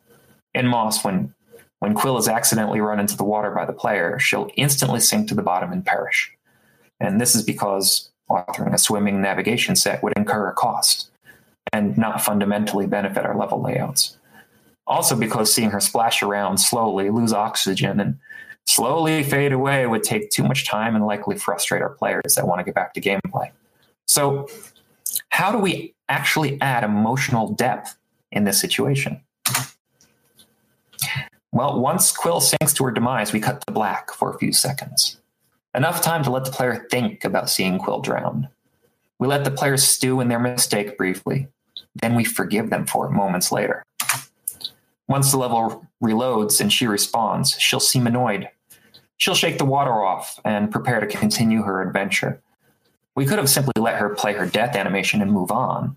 In 0.54 0.68
Moss, 0.68 1.04
when 1.04 1.34
when 1.80 1.94
Quill 1.94 2.18
is 2.18 2.28
accidentally 2.28 2.82
run 2.82 3.00
into 3.00 3.16
the 3.16 3.24
water 3.24 3.52
by 3.52 3.66
the 3.66 3.74
player, 3.74 4.18
she'll 4.18 4.50
instantly 4.56 5.00
sink 5.00 5.28
to 5.28 5.36
the 5.36 5.44
bottom 5.44 5.72
and 5.72 5.86
perish. 5.86 6.32
And 7.00 7.22
this 7.22 7.36
is 7.36 7.44
because 7.44 8.10
authoring 8.30 8.74
a 8.74 8.78
swimming 8.78 9.22
navigation 9.22 9.76
set 9.76 10.04
would 10.04 10.14
incur 10.16 10.50
a 10.50 10.54
cost 10.54 11.10
and 11.74 11.98
not 11.98 12.22
fundamentally 12.22 12.88
benefit 12.88 13.26
our 13.26 13.38
level 13.38 13.62
layouts. 13.62 14.18
Also, 14.86 15.16
because 15.16 15.54
seeing 15.54 15.70
her 15.70 15.82
splash 15.82 16.24
around 16.24 16.58
slowly, 16.58 17.10
lose 17.10 17.34
oxygen, 17.34 18.00
and 18.00 18.18
slowly 18.66 19.22
fade 19.24 19.52
away 19.52 19.86
would 19.86 20.04
take 20.04 20.30
too 20.30 20.44
much 20.44 20.66
time 20.66 20.96
and 20.96 21.06
likely 21.06 21.38
frustrate 21.38 21.82
our 21.82 21.90
players 21.90 22.36
that 22.36 22.48
want 22.48 22.60
to 22.60 22.64
get 22.64 22.74
back 22.74 22.94
to 22.94 23.02
gameplay. 23.02 23.52
So, 24.08 24.48
how 25.30 25.52
do 25.52 25.58
we 25.58 25.94
actually 26.10 26.60
add 26.62 26.84
emotional 26.84 27.50
depth 27.50 27.98
in 28.32 28.46
this 28.46 28.60
situation? 28.60 29.22
Well, 31.52 31.80
once 31.80 32.12
Quill 32.12 32.40
sinks 32.40 32.74
to 32.74 32.86
her 32.86 32.92
demise, 32.92 33.34
we 33.34 33.40
cut 33.40 33.66
to 33.66 33.74
black 33.74 34.12
for 34.12 34.34
a 34.34 34.38
few 34.38 34.54
seconds. 34.54 35.17
Enough 35.78 36.02
time 36.02 36.24
to 36.24 36.32
let 36.32 36.44
the 36.44 36.52
player 36.52 36.88
think 36.90 37.24
about 37.24 37.52
seeing 37.52 37.78
Quill 37.78 38.02
drown. 38.02 38.50
We 39.20 39.28
let 39.28 39.44
the 39.44 39.52
player 39.52 39.78
stew 39.78 40.20
in 40.22 40.28
their 40.28 40.40
mistake 40.40 40.98
briefly, 40.98 41.50
then 42.02 42.16
we 42.16 42.24
forgive 42.24 42.72
them 42.72 42.88
for 42.88 43.06
it 43.06 43.12
moments 43.12 43.52
later. 43.52 43.84
Once 45.08 45.30
the 45.30 45.38
level 45.38 45.86
reloads 46.04 46.60
and 46.60 46.74
she 46.74 46.86
respawns, 46.86 47.60
she'll 47.60 47.80
seem 47.80 48.08
annoyed. 48.08 48.50
She'll 49.18 49.36
shake 49.36 49.60
the 49.60 49.66
water 49.66 50.04
off 50.04 50.40
and 50.44 50.72
prepare 50.72 51.00
to 51.00 51.06
continue 51.06 51.62
her 51.62 51.84
adventure. 51.84 52.42
We 53.14 53.28
could 53.28 53.38
have 53.38 53.50
simply 53.50 53.74
let 53.80 54.00
her 54.00 54.10
play 54.10 54.34
her 54.34 54.48
death 54.48 54.76
animation 54.76 55.22
and 55.22 55.32
move 55.32 55.52
on, 55.52 55.96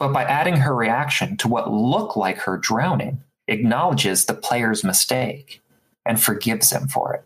but 0.00 0.12
by 0.12 0.24
adding 0.24 0.56
her 0.56 0.74
reaction 0.74 1.36
to 1.36 1.48
what 1.48 1.72
looked 1.72 2.16
like 2.16 2.38
her 2.38 2.58
drowning, 2.58 3.22
acknowledges 3.46 4.24
the 4.24 4.34
player's 4.34 4.82
mistake 4.82 5.62
and 6.04 6.20
forgives 6.20 6.70
them 6.70 6.88
for 6.88 7.14
it. 7.14 7.24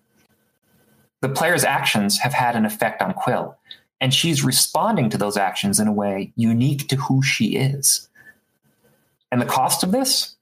The 1.21 1.29
player's 1.29 1.65
actions 1.65 2.19
have 2.19 2.33
had 2.33 2.57
an 2.57 2.65
effect 2.65 3.03
on 3.03 3.13
Quill, 3.13 3.57
and 4.01 4.13
she's 4.15 4.45
responding 4.45 5.11
to 5.11 5.19
those 5.19 5.37
actions 5.37 5.79
in 5.79 5.89
a 5.89 5.93
way 5.93 6.33
unique 6.37 6.89
to 6.89 6.97
who 6.97 7.23
she 7.23 7.57
is. 7.57 8.09
And 9.31 9.41
the 9.41 9.47
cost 9.47 9.83
of 9.83 9.93
this? 9.93 10.37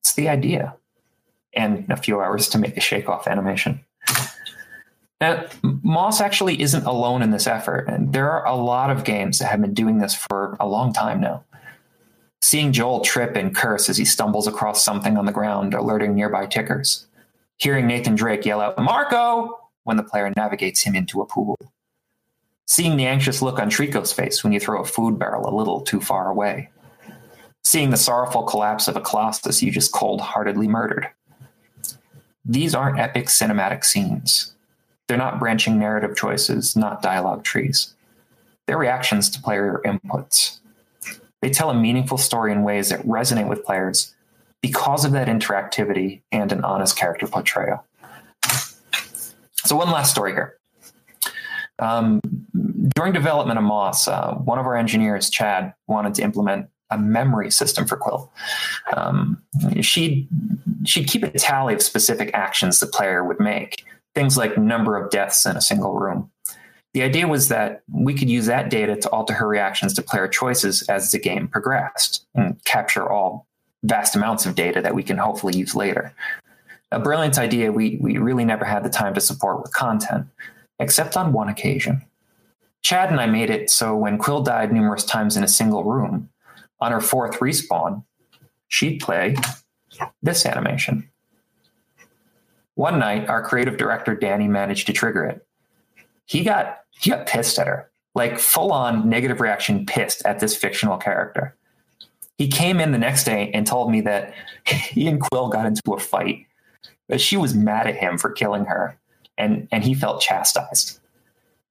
It's 0.00 0.14
the 0.14 0.28
idea 0.28 0.76
and 1.54 1.90
a 1.90 1.96
few 1.96 2.20
hours 2.20 2.48
to 2.50 2.58
make 2.58 2.76
a 2.76 2.80
shake 2.80 3.08
off 3.08 3.26
animation. 3.26 3.84
Now, 5.20 5.46
Moss 5.62 6.20
actually 6.20 6.60
isn't 6.60 6.84
alone 6.84 7.22
in 7.22 7.30
this 7.30 7.46
effort, 7.46 7.88
and 7.88 8.12
there 8.12 8.30
are 8.30 8.46
a 8.46 8.56
lot 8.56 8.90
of 8.90 9.04
games 9.04 9.38
that 9.38 9.46
have 9.46 9.60
been 9.60 9.72
doing 9.72 9.98
this 9.98 10.14
for 10.14 10.56
a 10.60 10.66
long 10.66 10.92
time 10.92 11.20
now. 11.20 11.44
Seeing 12.42 12.72
Joel 12.72 13.00
trip 13.00 13.36
and 13.36 13.54
curse 13.54 13.88
as 13.88 13.96
he 13.96 14.04
stumbles 14.04 14.46
across 14.46 14.84
something 14.84 15.16
on 15.16 15.24
the 15.24 15.32
ground, 15.32 15.72
alerting 15.72 16.14
nearby 16.14 16.46
clickers. 16.46 17.06
Hearing 17.56 17.86
Nathan 17.86 18.16
Drake 18.16 18.44
yell 18.44 18.60
out, 18.60 18.76
Marco! 18.76 19.63
When 19.84 19.96
the 19.96 20.02
player 20.02 20.32
navigates 20.36 20.82
him 20.82 20.94
into 20.94 21.20
a 21.20 21.26
pool. 21.26 21.56
Seeing 22.66 22.96
the 22.96 23.06
anxious 23.06 23.42
look 23.42 23.58
on 23.58 23.70
Trico's 23.70 24.12
face 24.12 24.42
when 24.42 24.52
you 24.52 24.60
throw 24.60 24.80
a 24.80 24.86
food 24.86 25.18
barrel 25.18 25.48
a 25.48 25.54
little 25.54 25.80
too 25.80 26.00
far 26.00 26.28
away. 26.28 26.70
Seeing 27.62 27.90
the 27.90 27.96
sorrowful 27.96 28.42
collapse 28.42 28.88
of 28.88 28.96
a 28.96 29.00
Colossus 29.00 29.62
you 29.62 29.70
just 29.70 29.92
cold 29.92 30.20
heartedly 30.20 30.68
murdered. 30.68 31.08
These 32.44 32.74
aren't 32.74 32.98
epic 32.98 33.26
cinematic 33.26 33.84
scenes. 33.84 34.54
They're 35.06 35.16
not 35.16 35.38
branching 35.38 35.78
narrative 35.78 36.16
choices, 36.16 36.76
not 36.76 37.02
dialogue 37.02 37.44
trees. 37.44 37.94
They're 38.66 38.78
reactions 38.78 39.28
to 39.30 39.42
player 39.42 39.80
inputs. 39.84 40.60
They 41.40 41.50
tell 41.50 41.70
a 41.70 41.74
meaningful 41.74 42.16
story 42.16 42.52
in 42.52 42.62
ways 42.62 42.88
that 42.88 43.06
resonate 43.06 43.48
with 43.48 43.64
players 43.64 44.14
because 44.62 45.04
of 45.04 45.12
that 45.12 45.28
interactivity 45.28 46.22
and 46.32 46.50
an 46.52 46.64
honest 46.64 46.96
character 46.96 47.26
portrayal. 47.26 47.84
So, 49.64 49.76
one 49.76 49.90
last 49.90 50.10
story 50.10 50.32
here. 50.32 50.58
Um, 51.78 52.20
during 52.94 53.12
development 53.12 53.58
of 53.58 53.64
Moss, 53.64 54.06
uh, 54.06 54.34
one 54.34 54.58
of 54.58 54.66
our 54.66 54.76
engineers, 54.76 55.28
Chad, 55.28 55.74
wanted 55.86 56.14
to 56.14 56.22
implement 56.22 56.68
a 56.90 56.98
memory 56.98 57.50
system 57.50 57.86
for 57.86 57.96
Quill. 57.96 58.32
Um, 58.96 59.42
she'd 59.80 60.28
she'd 60.84 61.08
keep 61.08 61.22
a 61.22 61.30
tally 61.30 61.74
of 61.74 61.82
specific 61.82 62.30
actions 62.34 62.80
the 62.80 62.86
player 62.86 63.24
would 63.24 63.40
make, 63.40 63.84
things 64.14 64.36
like 64.36 64.56
number 64.56 64.96
of 64.96 65.10
deaths 65.10 65.46
in 65.46 65.56
a 65.56 65.60
single 65.60 65.94
room. 65.94 66.30
The 66.92 67.02
idea 67.02 67.26
was 67.26 67.48
that 67.48 67.82
we 67.92 68.14
could 68.14 68.30
use 68.30 68.46
that 68.46 68.70
data 68.70 68.94
to 68.96 69.10
alter 69.10 69.34
her 69.34 69.48
reactions 69.48 69.94
to 69.94 70.02
player 70.02 70.28
choices 70.28 70.82
as 70.82 71.10
the 71.10 71.18
game 71.18 71.48
progressed 71.48 72.24
and 72.36 72.62
capture 72.64 73.10
all 73.10 73.48
vast 73.82 74.14
amounts 74.14 74.46
of 74.46 74.54
data 74.54 74.80
that 74.80 74.94
we 74.94 75.02
can 75.02 75.18
hopefully 75.18 75.56
use 75.56 75.74
later. 75.74 76.14
A 76.92 77.00
brilliant 77.00 77.38
idea 77.38 77.72
we, 77.72 77.98
we 78.00 78.18
really 78.18 78.44
never 78.44 78.64
had 78.64 78.84
the 78.84 78.90
time 78.90 79.14
to 79.14 79.20
support 79.20 79.60
with 79.62 79.72
content, 79.72 80.26
except 80.78 81.16
on 81.16 81.32
one 81.32 81.48
occasion. 81.48 82.04
Chad 82.82 83.10
and 83.10 83.20
I 83.20 83.26
made 83.26 83.50
it 83.50 83.70
so 83.70 83.96
when 83.96 84.18
Quill 84.18 84.42
died 84.42 84.72
numerous 84.72 85.04
times 85.04 85.36
in 85.36 85.42
a 85.42 85.48
single 85.48 85.84
room, 85.84 86.28
on 86.80 86.92
her 86.92 87.00
fourth 87.00 87.38
respawn, 87.40 88.04
she'd 88.68 89.00
play 89.00 89.36
this 90.22 90.44
animation. 90.44 91.08
One 92.74 92.98
night, 92.98 93.28
our 93.28 93.42
creative 93.42 93.76
director 93.76 94.14
Danny 94.14 94.48
managed 94.48 94.86
to 94.88 94.92
trigger 94.92 95.24
it. 95.24 95.46
He 96.26 96.42
got 96.42 96.80
he 96.90 97.10
got 97.10 97.26
pissed 97.26 97.58
at 97.58 97.66
her, 97.66 97.90
like 98.14 98.38
full 98.38 98.72
on 98.72 99.08
negative 99.08 99.40
reaction, 99.40 99.86
pissed 99.86 100.24
at 100.26 100.40
this 100.40 100.56
fictional 100.56 100.96
character. 100.96 101.56
He 102.36 102.48
came 102.48 102.80
in 102.80 102.92
the 102.92 102.98
next 102.98 103.24
day 103.24 103.50
and 103.54 103.66
told 103.66 103.90
me 103.90 104.00
that 104.02 104.34
he 104.66 105.06
and 105.06 105.20
Quill 105.20 105.48
got 105.48 105.66
into 105.66 105.92
a 105.92 105.98
fight, 105.98 106.46
that 107.08 107.20
she 107.20 107.36
was 107.36 107.54
mad 107.54 107.86
at 107.86 107.96
him 107.96 108.18
for 108.18 108.30
killing 108.30 108.66
her, 108.66 108.98
and 109.36 109.68
and 109.70 109.84
he 109.84 109.94
felt 109.94 110.20
chastised. 110.20 111.00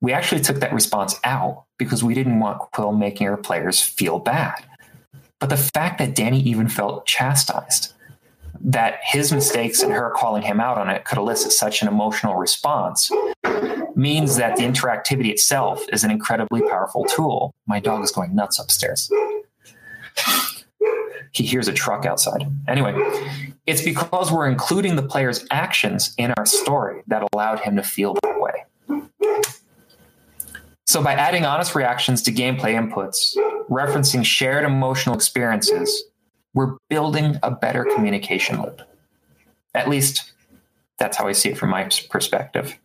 We 0.01 0.11
actually 0.11 0.41
took 0.41 0.59
that 0.59 0.73
response 0.73 1.19
out 1.23 1.63
because 1.77 2.03
we 2.03 2.13
didn't 2.13 2.39
want 2.39 2.59
Quill 2.71 2.91
making 2.91 3.27
our 3.27 3.37
players 3.37 3.81
feel 3.81 4.19
bad. 4.19 4.65
But 5.39 5.49
the 5.49 5.57
fact 5.57 5.97
that 5.99 6.15
Danny 6.15 6.41
even 6.41 6.67
felt 6.67 7.05
chastised, 7.05 7.93
that 8.61 8.99
his 9.03 9.31
mistakes 9.31 9.81
and 9.81 9.91
her 9.91 10.11
calling 10.15 10.41
him 10.41 10.59
out 10.59 10.77
on 10.77 10.89
it 10.89 11.05
could 11.05 11.17
elicit 11.17 11.51
such 11.51 11.81
an 11.81 11.87
emotional 11.87 12.35
response, 12.35 13.11
means 13.95 14.35
that 14.37 14.57
the 14.57 14.63
interactivity 14.63 15.29
itself 15.29 15.85
is 15.91 16.03
an 16.03 16.11
incredibly 16.11 16.61
powerful 16.61 17.05
tool. 17.05 17.53
My 17.67 17.79
dog 17.79 18.03
is 18.03 18.11
going 18.11 18.35
nuts 18.35 18.59
upstairs. 18.59 19.09
He 21.33 21.43
hears 21.43 21.67
a 21.67 21.73
truck 21.73 22.05
outside. 22.05 22.45
Anyway, 22.67 22.93
it's 23.65 23.81
because 23.81 24.31
we're 24.31 24.47
including 24.47 24.95
the 24.95 25.03
player's 25.03 25.45
actions 25.51 26.13
in 26.17 26.31
our 26.37 26.45
story 26.45 27.01
that 27.07 27.27
allowed 27.33 27.59
him 27.59 27.75
to 27.75 27.83
feel 27.83 28.15
that 28.21 28.39
way. 28.39 28.65
So, 30.85 31.01
by 31.01 31.13
adding 31.13 31.43
honest 31.43 31.73
reactions 31.73 32.21
to 32.23 32.31
gameplay 32.31 32.75
inputs, 32.75 33.35
referencing 33.69 34.23
shared 34.23 34.63
emotional 34.63 35.15
experiences, 35.15 36.03
we're 36.53 36.75
building 36.89 37.39
a 37.41 37.49
better 37.49 37.83
communication 37.95 38.61
loop. 38.61 38.81
At 39.73 39.89
least 39.89 40.33
that's 40.99 41.17
how 41.17 41.27
I 41.27 41.31
see 41.31 41.49
it 41.49 41.57
from 41.57 41.71
my 41.71 41.89
perspective. 42.09 42.77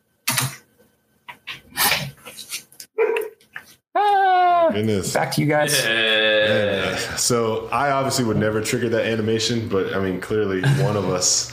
Goodness. 4.73 5.13
back 5.13 5.33
to 5.33 5.41
you 5.41 5.47
guys. 5.47 5.79
Yeah. 5.85 6.97
So 7.17 7.69
I 7.69 7.91
obviously 7.91 8.25
would 8.25 8.37
never 8.37 8.63
trigger 8.63 8.89
that 8.91 9.07
animation, 9.07 9.69
but 9.69 9.95
I 9.95 10.01
mean, 10.01 10.21
clearly 10.21 10.63
one 10.83 10.97
of 10.97 11.09
us 11.09 11.53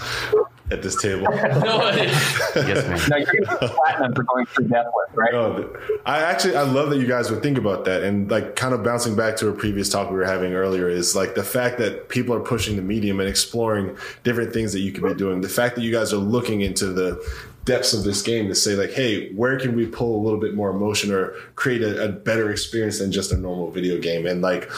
at 0.71 0.81
this 0.81 0.99
table. 0.99 1.27
yes, 1.35 2.55
man. 2.55 3.09
No, 3.09 3.17
you're 3.17 3.45
going 3.45 3.59
to 3.59 3.75
platinum 3.75 4.15
for 4.15 4.23
going 4.23 4.45
through 4.47 4.67
death 4.67 4.87
with, 4.93 5.15
right? 5.15 5.31
No, 5.31 5.77
I 6.05 6.21
actually 6.21 6.55
I 6.55 6.63
love 6.63 6.89
that 6.89 6.97
you 6.97 7.07
guys 7.07 7.29
would 7.29 7.43
think 7.43 7.57
about 7.57 7.85
that 7.85 8.03
and 8.03 8.29
like 8.31 8.55
kind 8.55 8.73
of 8.73 8.83
bouncing 8.83 9.15
back 9.15 9.35
to 9.37 9.49
a 9.49 9.53
previous 9.53 9.89
talk 9.89 10.09
we 10.09 10.17
were 10.17 10.25
having 10.25 10.53
earlier 10.53 10.89
is 10.89 11.15
like 11.15 11.35
the 11.35 11.43
fact 11.43 11.77
that 11.79 12.09
people 12.09 12.33
are 12.33 12.39
pushing 12.39 12.75
the 12.75 12.81
medium 12.81 13.19
and 13.19 13.29
exploring 13.29 13.95
different 14.23 14.53
things 14.53 14.73
that 14.73 14.79
you 14.79 14.91
could 14.91 15.03
be 15.03 15.13
doing. 15.13 15.41
The 15.41 15.49
fact 15.49 15.75
that 15.75 15.81
you 15.81 15.91
guys 15.91 16.13
are 16.13 16.17
looking 16.17 16.61
into 16.61 16.87
the 16.87 17.23
depths 17.65 17.93
of 17.93 18.03
this 18.03 18.21
game 18.21 18.47
to 18.47 18.55
say 18.55 18.75
like, 18.75 18.91
hey, 18.91 19.33
where 19.33 19.59
can 19.59 19.75
we 19.75 19.85
pull 19.85 20.21
a 20.21 20.21
little 20.23 20.39
bit 20.39 20.53
more 20.53 20.69
emotion 20.69 21.11
or 21.11 21.33
create 21.55 21.81
a, 21.81 22.05
a 22.05 22.09
better 22.09 22.51
experience 22.51 22.99
than 22.99 23.11
just 23.11 23.31
a 23.31 23.37
normal 23.37 23.71
video 23.71 23.99
game? 23.99 24.25
And 24.25 24.41
like 24.41 24.69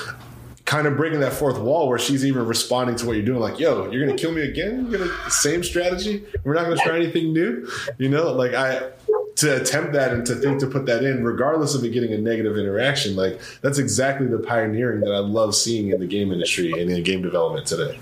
kind 0.65 0.87
of 0.87 0.97
breaking 0.97 1.19
that 1.21 1.33
fourth 1.33 1.57
wall 1.57 1.87
where 1.87 1.99
she's 1.99 2.25
even 2.25 2.45
responding 2.45 2.95
to 2.97 3.05
what 3.05 3.13
you're 3.13 3.25
doing, 3.25 3.39
like, 3.39 3.59
yo, 3.59 3.89
you're 3.91 4.05
gonna 4.05 4.17
kill 4.17 4.31
me 4.31 4.41
again? 4.41 4.87
You're 4.89 4.99
gonna 4.99 5.29
same 5.29 5.63
strategy? 5.63 6.25
We're 6.43 6.55
not 6.55 6.63
gonna 6.63 6.77
try 6.77 6.95
anything 6.95 7.33
new? 7.33 7.69
You 7.97 8.09
know, 8.09 8.31
like 8.33 8.53
I 8.53 8.91
to 9.37 9.61
attempt 9.61 9.93
that 9.93 10.13
and 10.13 10.25
to 10.25 10.35
think 10.35 10.59
to 10.59 10.67
put 10.67 10.85
that 10.87 11.03
in, 11.03 11.23
regardless 11.23 11.75
of 11.75 11.83
it 11.83 11.89
getting 11.89 12.11
a 12.11 12.17
negative 12.17 12.57
interaction, 12.57 13.15
like 13.15 13.39
that's 13.61 13.77
exactly 13.77 14.27
the 14.27 14.39
pioneering 14.39 15.01
that 15.01 15.13
I 15.13 15.19
love 15.19 15.55
seeing 15.55 15.91
in 15.91 15.99
the 15.99 16.07
game 16.07 16.31
industry 16.31 16.71
and 16.71 16.89
in 16.89 17.03
game 17.03 17.21
development 17.21 17.67
today. 17.67 17.99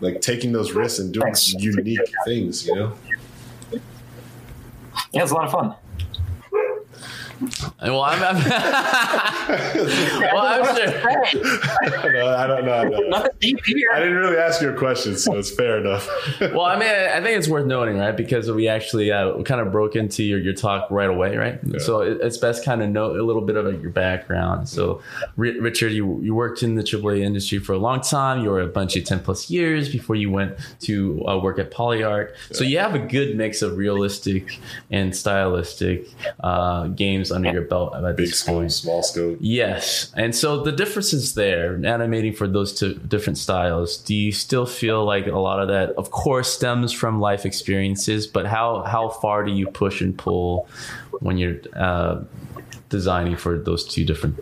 Like 0.00 0.20
taking 0.20 0.52
those 0.52 0.72
risks 0.72 0.98
and 0.98 1.14
doing 1.14 1.32
unique 1.58 2.00
things, 2.24 2.66
you 2.66 2.74
know? 2.74 2.92
Yeah, 5.12 5.22
it's 5.22 5.30
a 5.32 5.34
lot 5.34 5.44
of 5.46 5.52
fun. 5.52 5.74
Well, 7.82 8.02
I'm, 8.02 8.22
I'm 8.22 8.36
well, 10.34 10.46
I'm 10.46 10.76
sure. 10.76 12.12
no, 12.12 12.26
I 12.28 12.46
don't 12.46 12.64
know. 12.64 12.72
I, 12.74 12.84
don't 12.84 12.90
know. 12.90 13.08
Nothing 13.08 13.30
deep 13.40 13.60
here. 13.64 13.90
I 13.92 13.98
didn't 14.00 14.16
really 14.16 14.36
ask 14.36 14.60
your 14.60 14.74
a 14.74 14.78
question, 14.78 15.16
so 15.16 15.36
it's 15.36 15.50
fair 15.50 15.78
enough. 15.78 16.08
Well, 16.54 16.66
I 16.66 16.78
mean, 16.78 16.88
I 16.88 17.20
think 17.20 17.38
it's 17.38 17.48
worth 17.48 17.66
noting, 17.66 17.98
right? 17.98 18.16
Because 18.16 18.50
we 18.50 18.68
actually 18.68 19.10
uh, 19.10 19.42
kind 19.42 19.60
of 19.60 19.72
broke 19.72 19.96
into 19.96 20.22
your, 20.22 20.38
your 20.38 20.52
talk 20.52 20.90
right 20.90 21.08
away, 21.08 21.36
right? 21.36 21.58
Yeah. 21.64 21.78
So 21.78 22.00
it, 22.02 22.18
it's 22.20 22.36
best 22.36 22.64
kind 22.64 22.82
of 22.82 22.90
know 22.90 23.10
a 23.10 23.22
little 23.22 23.42
bit 23.42 23.56
of 23.56 23.80
your 23.80 23.90
background. 23.90 24.68
So, 24.68 25.02
R- 25.36 25.60
Richard, 25.60 25.92
you 25.92 26.20
you 26.22 26.34
worked 26.34 26.62
in 26.62 26.74
the 26.74 26.82
AAA 26.82 27.20
industry 27.20 27.58
for 27.58 27.72
a 27.72 27.78
long 27.78 28.02
time. 28.02 28.42
You 28.44 28.50
were 28.50 28.60
a 28.60 28.66
bunch 28.66 28.94
of 28.96 29.04
ten 29.04 29.20
plus 29.20 29.50
years 29.50 29.88
before 29.88 30.16
you 30.16 30.30
went 30.30 30.56
to 30.82 31.26
uh, 31.26 31.38
work 31.38 31.58
at 31.58 31.70
Polyarc. 31.70 32.34
So 32.52 32.62
you 32.62 32.78
have 32.78 32.94
a 32.94 32.98
good 33.00 33.36
mix 33.36 33.62
of 33.62 33.76
realistic 33.76 34.60
and 34.90 35.16
stylistic 35.16 36.08
uh, 36.40 36.88
games 36.88 37.23
under 37.30 37.52
your 37.52 37.62
belt 37.62 37.94
at 37.94 38.16
Big 38.16 38.26
this 38.26 38.40
scope, 38.40 38.56
point. 38.56 38.72
small 38.72 39.02
scope. 39.02 39.38
Yes. 39.40 40.12
And 40.16 40.34
so 40.34 40.62
the 40.62 40.72
differences 40.72 41.34
there, 41.34 41.74
animating 41.84 42.32
for 42.32 42.46
those 42.46 42.72
two 42.78 42.94
different 42.94 43.38
styles. 43.38 43.96
Do 43.98 44.14
you 44.14 44.32
still 44.32 44.66
feel 44.66 45.04
like 45.04 45.26
a 45.26 45.38
lot 45.38 45.60
of 45.60 45.68
that, 45.68 45.90
of 45.96 46.10
course, 46.10 46.52
stems 46.52 46.92
from 46.92 47.20
life 47.20 47.44
experiences, 47.46 48.26
but 48.26 48.46
how, 48.46 48.82
how 48.82 49.08
far 49.08 49.44
do 49.44 49.52
you 49.52 49.66
push 49.66 50.00
and 50.00 50.16
pull 50.16 50.68
when 51.20 51.38
you're 51.38 51.56
uh, 51.76 52.22
designing 52.88 53.36
for 53.36 53.58
those 53.58 53.84
two 53.84 54.04
different 54.04 54.38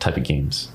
type 0.00 0.16
of 0.16 0.24
games? 0.24 0.70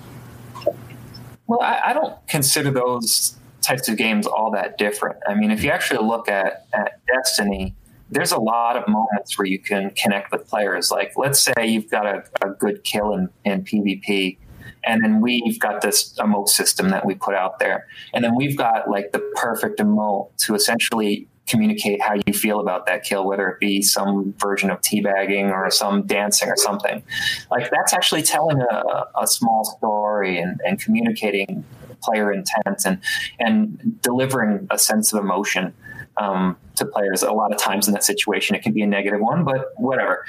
Well, 1.47 1.61
I, 1.61 1.79
I 1.87 1.93
don't 1.93 2.15
consider 2.27 2.71
those 2.71 3.35
types 3.61 3.89
of 3.89 3.97
games 3.97 4.25
all 4.27 4.51
that 4.51 4.77
different. 4.77 5.17
I 5.27 5.33
mean, 5.33 5.51
if 5.51 5.63
you 5.63 5.71
actually 5.71 6.05
look 6.07 6.29
at, 6.29 6.65
at 6.73 6.99
Destiny, 7.07 7.75
there's 8.11 8.31
a 8.31 8.39
lot 8.39 8.75
of 8.75 8.87
moments 8.87 9.37
where 9.37 9.45
you 9.45 9.59
can 9.59 9.91
connect 9.91 10.31
with 10.31 10.47
players. 10.47 10.91
Like, 10.91 11.13
let's 11.15 11.39
say 11.39 11.67
you've 11.67 11.89
got 11.89 12.05
a, 12.05 12.23
a 12.41 12.49
good 12.51 12.83
kill 12.83 13.13
in, 13.13 13.29
in 13.45 13.63
PvP, 13.63 14.37
and 14.83 15.03
then 15.03 15.21
we've 15.21 15.59
got 15.59 15.81
this 15.81 16.13
emote 16.15 16.49
system 16.49 16.89
that 16.89 17.05
we 17.05 17.15
put 17.15 17.35
out 17.35 17.59
there. 17.59 17.87
And 18.13 18.23
then 18.23 18.35
we've 18.35 18.57
got 18.57 18.89
like 18.89 19.11
the 19.11 19.19
perfect 19.35 19.79
emote 19.79 20.29
to 20.45 20.55
essentially 20.55 21.27
communicate 21.47 22.01
how 22.01 22.13
you 22.25 22.33
feel 22.33 22.59
about 22.59 22.85
that 22.85 23.03
kill, 23.03 23.25
whether 23.25 23.49
it 23.49 23.59
be 23.59 23.81
some 23.81 24.33
version 24.37 24.69
of 24.69 24.79
teabagging 24.81 25.51
or 25.51 25.69
some 25.71 26.05
dancing 26.05 26.47
or 26.47 26.55
something. 26.55 27.03
Like, 27.51 27.69
that's 27.71 27.93
actually 27.93 28.21
telling 28.21 28.61
a, 28.61 29.05
a 29.19 29.27
small 29.27 29.65
story 29.65 30.39
and, 30.39 30.61
and 30.63 30.79
communicating 30.79 31.65
player 32.01 32.31
intent 32.31 32.85
and, 32.85 33.01
and 33.39 34.01
delivering 34.01 34.67
a 34.71 34.77
sense 34.77 35.11
of 35.11 35.23
emotion 35.23 35.73
um, 36.19 36.57
to 36.75 36.85
players. 36.85 37.23
A 37.23 37.31
lot 37.31 37.51
of 37.51 37.57
times 37.57 37.87
in 37.87 37.93
that 37.93 38.03
situation, 38.03 38.55
it 38.55 38.61
can 38.61 38.73
be 38.73 38.81
a 38.81 38.87
negative 38.87 39.19
one, 39.19 39.43
but 39.43 39.71
whatever. 39.77 40.25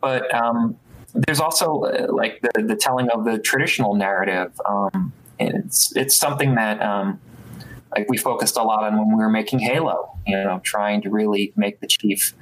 But 0.00 0.32
um, 0.34 0.78
there's 1.14 1.40
also 1.40 1.82
uh, 1.82 2.06
like 2.10 2.40
the, 2.42 2.62
the 2.62 2.76
telling 2.76 3.08
of 3.10 3.24
the 3.24 3.38
traditional 3.38 3.94
narrative. 3.94 4.58
Um, 4.68 5.12
it's 5.38 5.94
it's 5.96 6.16
something 6.16 6.54
that 6.56 6.82
um, 6.82 7.20
like 7.96 8.08
we 8.08 8.16
focused 8.16 8.56
a 8.56 8.62
lot 8.62 8.84
on 8.84 8.98
when 8.98 9.08
we 9.08 9.22
were 9.22 9.30
making 9.30 9.60
Halo. 9.60 10.16
You 10.26 10.36
know, 10.36 10.60
trying 10.62 11.02
to 11.02 11.10
really 11.10 11.52
make 11.56 11.80
the 11.80 11.86
chief 11.86 12.34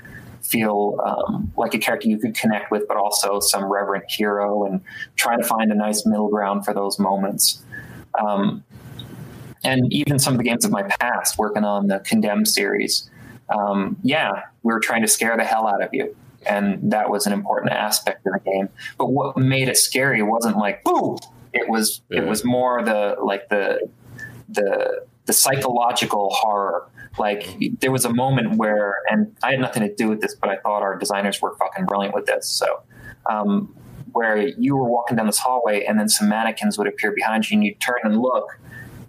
feel 0.42 1.00
um, 1.04 1.52
like 1.56 1.74
a 1.74 1.78
character 1.78 2.08
you 2.08 2.18
could 2.18 2.34
connect 2.34 2.70
with, 2.70 2.86
but 2.86 2.96
also 2.96 3.40
some 3.40 3.64
reverent 3.64 4.04
hero, 4.08 4.64
and 4.64 4.80
trying 5.16 5.40
to 5.40 5.46
find 5.46 5.72
a 5.72 5.74
nice 5.74 6.06
middle 6.06 6.28
ground 6.28 6.64
for 6.64 6.74
those 6.74 6.98
moments. 6.98 7.62
Um, 8.18 8.64
and 9.66 9.92
even 9.92 10.18
some 10.18 10.34
of 10.34 10.38
the 10.38 10.44
games 10.44 10.64
of 10.64 10.70
my 10.70 10.82
past, 10.82 11.38
working 11.38 11.64
on 11.64 11.88
the 11.88 11.98
Condemned 12.00 12.48
series, 12.48 13.10
um, 13.48 13.96
yeah, 14.02 14.42
we 14.62 14.72
were 14.72 14.80
trying 14.80 15.02
to 15.02 15.08
scare 15.08 15.36
the 15.36 15.44
hell 15.44 15.66
out 15.66 15.82
of 15.82 15.90
you. 15.92 16.14
and 16.46 16.92
that 16.92 17.10
was 17.10 17.26
an 17.26 17.32
important 17.32 17.72
aspect 17.72 18.26
of 18.26 18.32
the 18.32 18.40
game. 18.50 18.68
But 18.98 19.10
what 19.10 19.36
made 19.36 19.68
it 19.68 19.76
scary 19.76 20.22
wasn't 20.22 20.56
like 20.56 20.84
boo. 20.84 21.18
It 21.52 21.68
was 21.68 22.02
yeah. 22.10 22.20
it 22.20 22.26
was 22.26 22.44
more 22.44 22.82
the 22.82 23.16
like 23.22 23.48
the 23.48 23.88
the 24.48 25.04
the 25.26 25.32
psychological 25.32 26.30
horror. 26.30 26.88
Like 27.18 27.46
there 27.80 27.90
was 27.90 28.04
a 28.04 28.12
moment 28.12 28.56
where, 28.58 28.96
and 29.10 29.34
I 29.42 29.52
had 29.52 29.60
nothing 29.60 29.82
to 29.82 29.94
do 29.94 30.08
with 30.08 30.20
this, 30.20 30.34
but 30.34 30.50
I 30.50 30.56
thought 30.58 30.82
our 30.82 30.96
designers 30.98 31.40
were 31.40 31.56
fucking 31.56 31.86
brilliant 31.86 32.14
with 32.14 32.26
this. 32.26 32.46
So, 32.46 32.82
um, 33.24 33.74
where 34.12 34.36
you 34.36 34.76
were 34.76 34.88
walking 34.88 35.16
down 35.16 35.26
this 35.26 35.38
hallway, 35.38 35.84
and 35.84 35.98
then 35.98 36.08
some 36.08 36.28
mannequins 36.28 36.76
would 36.78 36.86
appear 36.86 37.12
behind 37.12 37.50
you, 37.50 37.56
and 37.56 37.64
you'd 37.64 37.80
turn 37.80 37.96
and 38.04 38.20
look, 38.20 38.58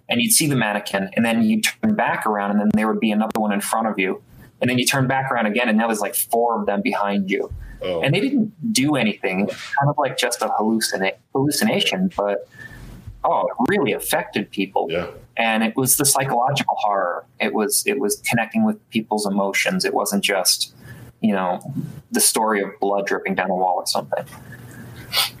and 0.08 0.20
you'd 0.20 0.32
see 0.32 0.46
the 0.46 0.56
mannequin, 0.56 1.10
and 1.14 1.24
then 1.24 1.42
you'd 1.42 1.64
turn 1.64 1.94
back 1.94 2.26
around, 2.26 2.52
and 2.52 2.60
then 2.60 2.70
there 2.74 2.88
would 2.88 3.00
be 3.00 3.10
another 3.10 3.38
one 3.38 3.52
in 3.52 3.60
front 3.60 3.86
of 3.86 3.98
you, 3.98 4.22
and 4.60 4.70
then 4.70 4.78
you 4.78 4.86
turn 4.86 5.06
back 5.06 5.30
around 5.30 5.46
again, 5.46 5.68
and 5.68 5.78
now 5.78 5.86
there's 5.86 6.00
like 6.00 6.14
four 6.14 6.58
of 6.60 6.66
them 6.66 6.82
behind 6.82 7.30
you, 7.30 7.52
oh. 7.82 8.00
and 8.00 8.14
they 8.14 8.20
didn't 8.20 8.72
do 8.72 8.96
anything. 8.96 9.46
kind 9.46 9.88
of 9.88 9.96
like 9.98 10.16
just 10.16 10.42
a 10.42 10.48
hallucina- 10.48 11.16
hallucination, 11.32 12.10
but 12.16 12.48
oh, 13.24 13.46
it 13.46 13.70
really 13.70 13.92
affected 13.92 14.50
people. 14.50 14.88
Yeah. 14.90 15.08
And 15.36 15.62
it 15.62 15.76
was 15.76 15.96
the 15.96 16.04
psychological 16.04 16.76
horror. 16.78 17.24
It 17.40 17.54
was 17.54 17.84
it 17.86 18.00
was 18.00 18.16
connecting 18.28 18.64
with 18.64 18.76
people's 18.90 19.26
emotions. 19.26 19.84
It 19.84 19.94
wasn't 19.94 20.24
just 20.24 20.74
you 21.20 21.32
know 21.32 21.60
the 22.10 22.20
story 22.20 22.62
of 22.62 22.70
blood 22.80 23.06
dripping 23.06 23.34
down 23.34 23.50
a 23.50 23.54
wall 23.54 23.76
or 23.76 23.86
something. 23.86 24.24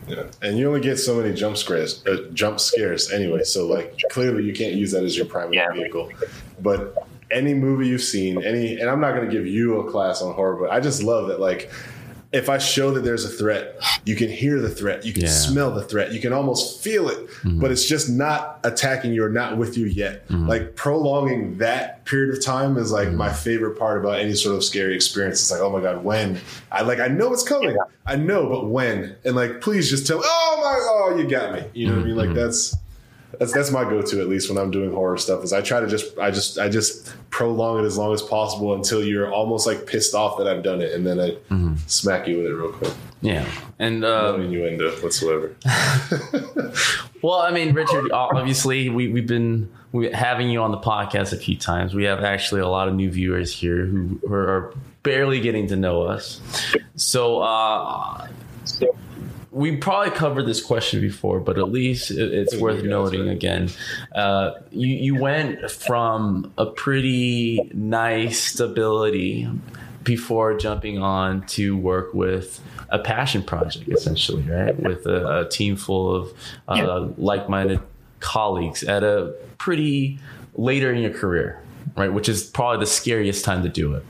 Yeah, 0.06 0.24
and 0.42 0.58
you 0.58 0.68
only 0.68 0.80
get 0.80 0.96
so 0.96 1.20
many 1.20 1.34
jump 1.34 1.56
scares, 1.56 2.04
uh, 2.06 2.28
jump 2.32 2.60
scares 2.60 3.10
anyway. 3.10 3.44
So 3.44 3.66
like 3.66 4.00
clearly 4.10 4.44
you 4.44 4.52
can't 4.52 4.74
use 4.74 4.92
that 4.92 5.04
as 5.04 5.16
your 5.16 5.26
primary 5.26 5.56
yeah. 5.56 5.72
vehicle. 5.72 6.10
But 6.60 6.96
any 7.30 7.54
movie 7.54 7.88
you've 7.88 8.02
seen, 8.02 8.42
any, 8.42 8.80
and 8.80 8.88
I'm 8.88 9.00
not 9.00 9.14
going 9.14 9.28
to 9.28 9.32
give 9.32 9.46
you 9.46 9.80
a 9.80 9.90
class 9.90 10.22
on 10.22 10.34
horror, 10.34 10.56
but 10.56 10.70
I 10.70 10.80
just 10.80 11.02
love 11.02 11.28
that 11.28 11.40
like 11.40 11.70
if 12.30 12.50
I 12.50 12.58
show 12.58 12.90
that 12.90 13.04
there's 13.04 13.24
a 13.24 13.28
threat, 13.28 13.80
you 14.04 14.14
can 14.14 14.28
hear 14.28 14.60
the 14.60 14.68
threat, 14.68 15.06
you 15.06 15.14
can 15.14 15.22
yeah. 15.22 15.28
smell 15.30 15.70
the 15.70 15.82
threat, 15.82 16.12
you 16.12 16.20
can 16.20 16.34
almost 16.34 16.82
feel 16.82 17.08
it, 17.08 17.26
mm-hmm. 17.26 17.58
but 17.58 17.70
it's 17.70 17.86
just 17.86 18.10
not 18.10 18.60
attacking 18.64 19.14
you 19.14 19.24
or 19.24 19.30
not 19.30 19.56
with 19.56 19.78
you 19.78 19.86
yet. 19.86 20.28
Mm-hmm. 20.28 20.46
Like 20.46 20.76
prolonging 20.76 21.56
that 21.58 22.04
period 22.04 22.36
of 22.36 22.44
time 22.44 22.76
is 22.76 22.92
like 22.92 23.08
mm-hmm. 23.08 23.16
my 23.16 23.32
favorite 23.32 23.78
part 23.78 23.98
about 23.98 24.18
any 24.18 24.34
sort 24.34 24.56
of 24.56 24.62
scary 24.62 24.94
experience. 24.94 25.40
It's 25.40 25.50
like, 25.50 25.60
oh 25.60 25.70
my 25.70 25.80
God, 25.80 26.04
when? 26.04 26.38
I 26.70 26.82
like, 26.82 27.00
I 27.00 27.08
know 27.08 27.32
it's 27.32 27.42
coming. 27.42 27.70
Yeah. 27.70 27.76
I 28.04 28.16
know, 28.16 28.48
but 28.48 28.66
when? 28.66 29.16
And 29.24 29.34
like, 29.34 29.62
please 29.62 29.88
just 29.88 30.06
tell 30.06 30.18
me, 30.18 30.24
oh 30.26 30.60
my, 30.62 31.14
oh, 31.14 31.18
you 31.18 31.26
got 31.28 31.54
me. 31.54 31.64
You 31.72 31.86
know 31.88 31.94
what 31.94 32.02
I 32.02 32.06
mean? 32.06 32.16
Like, 32.16 32.28
mm-hmm. 32.28 32.38
that's, 32.38 32.76
that's 33.38 33.52
that's 33.52 33.70
my 33.70 33.84
go-to 33.84 34.20
at 34.20 34.28
least 34.28 34.48
when 34.48 34.58
I'm 34.58 34.70
doing 34.70 34.90
horror 34.90 35.18
stuff 35.18 35.44
is 35.44 35.52
I 35.52 35.60
try 35.60 35.80
to 35.80 35.86
just 35.86 36.18
I 36.18 36.30
just 36.30 36.58
I 36.58 36.68
just 36.68 37.14
prolong 37.30 37.82
it 37.82 37.86
as 37.86 37.98
long 37.98 38.14
as 38.14 38.22
possible 38.22 38.74
until 38.74 39.04
you're 39.04 39.30
almost 39.30 39.66
like 39.66 39.86
pissed 39.86 40.14
off 40.14 40.38
that 40.38 40.48
I've 40.48 40.62
done 40.62 40.80
it 40.80 40.92
and 40.94 41.06
then 41.06 41.20
I 41.20 41.30
mm-hmm. 41.30 41.74
smack 41.86 42.26
you 42.26 42.38
with 42.38 42.46
it 42.46 42.54
real 42.54 42.72
quick. 42.72 42.92
Yeah, 43.20 43.46
and 43.78 44.04
uh, 44.04 44.36
no 44.36 44.42
innuendo 44.42 44.90
whatsoever. 45.02 45.54
well, 47.22 47.40
I 47.40 47.50
mean, 47.50 47.74
Richard, 47.74 48.10
obviously 48.12 48.88
we 48.88 49.08
we've 49.08 49.26
been 49.26 49.70
we, 49.92 50.10
having 50.10 50.48
you 50.48 50.62
on 50.62 50.70
the 50.70 50.78
podcast 50.78 51.32
a 51.32 51.36
few 51.36 51.56
times. 51.56 51.94
We 51.94 52.04
have 52.04 52.24
actually 52.24 52.62
a 52.62 52.68
lot 52.68 52.88
of 52.88 52.94
new 52.94 53.10
viewers 53.10 53.52
here 53.52 53.84
who, 53.84 54.20
who 54.26 54.32
are 54.32 54.74
barely 55.02 55.40
getting 55.40 55.66
to 55.68 55.76
know 55.76 56.02
us. 56.02 56.40
So. 56.96 57.40
uh 57.40 58.28
we 59.50 59.76
probably 59.76 60.10
covered 60.10 60.44
this 60.44 60.62
question 60.62 61.00
before, 61.00 61.40
but 61.40 61.58
at 61.58 61.70
least 61.70 62.10
it's 62.10 62.56
worth 62.56 62.84
noting 62.84 63.28
again. 63.28 63.70
Uh, 64.14 64.52
you 64.70 64.88
you 64.88 65.14
went 65.14 65.70
from 65.70 66.52
a 66.58 66.66
pretty 66.66 67.70
nice 67.72 68.42
stability 68.42 69.48
before 70.04 70.56
jumping 70.56 70.98
on 70.98 71.46
to 71.46 71.76
work 71.76 72.12
with 72.14 72.60
a 72.90 72.98
passion 72.98 73.42
project, 73.42 73.88
essentially, 73.88 74.42
right? 74.42 74.78
With 74.78 75.06
a, 75.06 75.40
a 75.40 75.48
team 75.48 75.76
full 75.76 76.14
of 76.14 76.32
uh, 76.68 76.74
yeah. 76.74 77.08
like-minded 77.18 77.80
colleagues 78.20 78.82
at 78.82 79.04
a 79.04 79.34
pretty 79.58 80.18
later 80.54 80.92
in 80.92 81.02
your 81.02 81.12
career, 81.12 81.62
right? 81.96 82.12
Which 82.12 82.28
is 82.28 82.44
probably 82.44 82.80
the 82.80 82.90
scariest 82.90 83.44
time 83.44 83.62
to 83.62 83.68
do 83.68 83.94
it. 83.94 84.04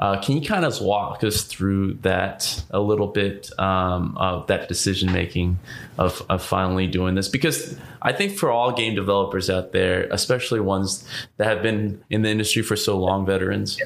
Uh, 0.00 0.20
can 0.20 0.36
you 0.36 0.46
kind 0.46 0.64
of 0.64 0.80
walk 0.80 1.24
us 1.24 1.42
through 1.42 1.94
that 2.02 2.62
a 2.70 2.80
little 2.80 3.06
bit 3.06 3.50
um, 3.58 4.16
of 4.16 4.46
that 4.48 4.68
decision 4.68 5.12
making 5.12 5.58
of, 5.98 6.22
of 6.28 6.42
finally 6.42 6.86
doing 6.86 7.14
this? 7.14 7.28
Because 7.28 7.76
I 8.02 8.12
think 8.12 8.36
for 8.38 8.50
all 8.50 8.72
game 8.72 8.94
developers 8.94 9.50
out 9.50 9.72
there, 9.72 10.08
especially 10.10 10.60
ones 10.60 11.06
that 11.36 11.46
have 11.46 11.62
been 11.62 12.02
in 12.10 12.22
the 12.22 12.30
industry 12.30 12.62
for 12.62 12.76
so 12.76 12.98
long, 12.98 13.26
veterans, 13.26 13.80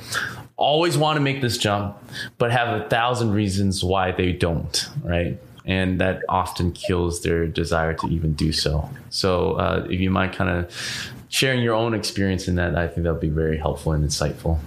always 0.56 0.98
want 0.98 1.16
to 1.16 1.20
make 1.20 1.40
this 1.40 1.58
jump, 1.58 1.96
but 2.38 2.52
have 2.52 2.80
a 2.80 2.88
thousand 2.88 3.32
reasons 3.32 3.82
why 3.82 4.12
they 4.12 4.32
don't, 4.32 4.88
right? 5.02 5.38
and 5.64 6.00
that 6.00 6.22
often 6.28 6.72
kills 6.72 7.22
their 7.22 7.46
desire 7.46 7.94
to 7.94 8.08
even 8.08 8.32
do 8.32 8.52
so. 8.52 8.88
So, 9.10 9.52
uh, 9.52 9.86
if 9.88 10.00
you 10.00 10.10
mind 10.10 10.32
kind 10.32 10.50
of 10.50 11.12
sharing 11.28 11.62
your 11.62 11.74
own 11.74 11.94
experience 11.94 12.48
in 12.48 12.56
that, 12.56 12.76
I 12.76 12.88
think 12.88 13.04
that 13.04 13.12
would 13.12 13.20
be 13.20 13.28
very 13.28 13.58
helpful 13.58 13.92
and 13.92 14.04
insightful. 14.04 14.58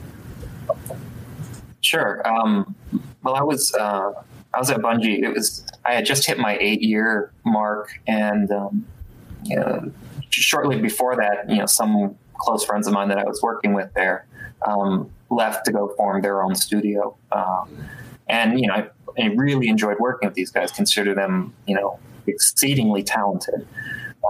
Sure. 1.86 2.28
Um, 2.28 2.76
well, 3.22 3.36
I 3.36 3.44
was 3.44 3.74
uh, 3.76 4.12
I 4.54 4.60
was 4.60 4.72
at 4.72 4.80
Bungie. 4.80 5.22
It 5.22 5.34
was 5.34 5.66
I 5.86 5.94
had 5.94 6.06
just 6.06 6.26
hit 6.26 6.40
my 6.40 6.58
eight 6.60 6.82
year 6.82 7.32
mark, 7.46 7.92
and 8.08 8.52
um, 8.52 8.88
you 9.44 9.56
know, 9.56 9.92
shortly 10.32 10.82
before 10.82 11.16
that, 11.18 11.48
you 11.48 11.58
know, 11.58 11.68
some 11.68 12.16
close 12.40 12.66
friends 12.66 12.88
of 12.88 12.94
mine 12.94 13.10
that 13.10 13.20
I 13.20 13.24
was 13.24 13.40
working 13.44 13.74
with 13.74 13.94
there 13.94 14.26
um, 14.68 15.12
left 15.30 15.66
to 15.66 15.72
go 15.72 15.94
form 15.96 16.24
their 16.24 16.42
own 16.42 16.56
studio, 16.56 17.16
um, 17.32 17.88
and 18.28 18.60
you 18.60 18.68
know, 18.68 18.74
I, 18.74 18.90
I, 19.22 19.28
really 19.36 19.68
enjoyed 19.68 19.98
working 20.00 20.28
with 20.28 20.36
these 20.36 20.50
guys. 20.50 20.72
Consider 20.72 21.14
them, 21.14 21.54
you 21.68 21.76
know, 21.76 22.00
exceedingly 22.26 23.04
talented. 23.04 23.68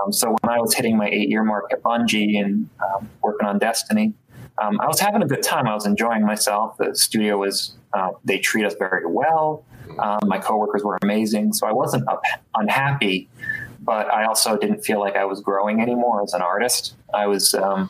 Um, 0.03 0.11
so 0.11 0.35
when 0.41 0.53
I 0.53 0.59
was 0.59 0.73
hitting 0.73 0.97
my 0.97 1.07
eight 1.07 1.29
year 1.29 1.45
mark 1.45 1.71
at 1.71 1.81
Bungie 1.81 2.37
and 2.37 2.69
um, 2.83 3.09
working 3.21 3.47
on 3.47 3.59
Destiny 3.59 4.13
um, 4.57 4.79
I 4.79 4.87
was 4.87 4.99
having 4.99 5.21
a 5.21 5.27
good 5.27 5.43
time. 5.43 5.67
I 5.67 5.73
was 5.73 5.85
enjoying 5.85 6.25
myself. 6.25 6.77
The 6.77 6.95
studio 6.95 7.37
was, 7.37 7.75
uh, 7.93 8.11
they 8.23 8.39
treat 8.39 8.65
us 8.65 8.75
very 8.79 9.05
well. 9.05 9.65
Um, 9.99 10.19
my 10.25 10.39
coworkers 10.39 10.83
were 10.83 10.97
amazing. 11.03 11.53
So 11.53 11.67
I 11.67 11.73
wasn't 11.73 12.07
up, 12.07 12.21
unhappy, 12.55 13.29
but 13.81 14.11
I 14.11 14.25
also 14.25 14.57
didn't 14.57 14.83
feel 14.83 14.99
like 14.99 15.15
I 15.15 15.25
was 15.25 15.41
growing 15.41 15.81
anymore 15.81 16.23
as 16.23 16.33
an 16.33 16.41
artist. 16.41 16.95
I 17.13 17.27
was 17.27 17.53
um, 17.53 17.89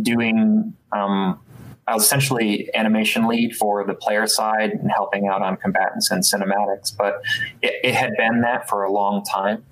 doing, 0.00 0.74
um, 0.92 1.38
I 1.86 1.94
was 1.94 2.04
essentially 2.04 2.74
animation 2.74 3.26
lead 3.26 3.56
for 3.56 3.84
the 3.84 3.94
player 3.94 4.26
side 4.26 4.70
and 4.70 4.90
helping 4.90 5.28
out 5.28 5.42
on 5.42 5.56
combatants 5.56 6.10
and 6.10 6.22
cinematics, 6.22 6.96
but 6.96 7.22
it, 7.60 7.74
it 7.84 7.94
had 7.94 8.16
been 8.16 8.40
that 8.42 8.68
for 8.68 8.84
a 8.84 8.90
long 8.90 9.24
time. 9.24 9.64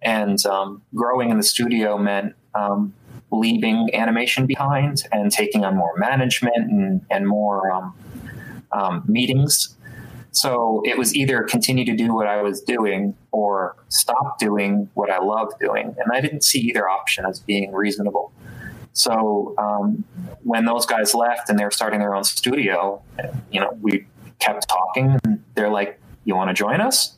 And 0.00 0.44
um, 0.46 0.82
growing 0.94 1.30
in 1.30 1.36
the 1.36 1.42
studio 1.42 1.98
meant 1.98 2.34
um, 2.54 2.94
leaving 3.30 3.94
animation 3.94 4.46
behind 4.46 5.02
and 5.12 5.30
taking 5.30 5.64
on 5.64 5.76
more 5.76 5.94
management 5.96 6.56
and, 6.56 7.04
and 7.10 7.26
more 7.26 7.70
um, 7.70 7.94
um, 8.72 9.04
meetings. 9.06 9.76
So 10.30 10.82
it 10.84 10.96
was 10.96 11.14
either 11.14 11.42
continue 11.42 11.84
to 11.84 11.96
do 11.96 12.14
what 12.14 12.26
I 12.26 12.42
was 12.42 12.60
doing 12.60 13.14
or 13.32 13.76
stop 13.88 14.38
doing 14.38 14.88
what 14.94 15.10
I 15.10 15.18
loved 15.18 15.58
doing. 15.58 15.94
And 15.98 16.12
I 16.12 16.20
didn't 16.20 16.44
see 16.44 16.60
either 16.60 16.88
option 16.88 17.24
as 17.24 17.40
being 17.40 17.72
reasonable. 17.72 18.32
So 18.92 19.54
um, 19.58 20.04
when 20.42 20.64
those 20.64 20.86
guys 20.86 21.14
left 21.14 21.48
and 21.48 21.58
they 21.58 21.64
were 21.64 21.70
starting 21.70 22.00
their 22.00 22.14
own 22.14 22.24
studio, 22.24 23.02
you 23.50 23.60
know, 23.60 23.76
we 23.80 24.06
kept 24.38 24.68
talking 24.68 25.18
and 25.24 25.42
they're 25.54 25.70
like, 25.70 26.00
you 26.24 26.34
want 26.34 26.48
to 26.48 26.54
join 26.54 26.80
us? 26.80 27.16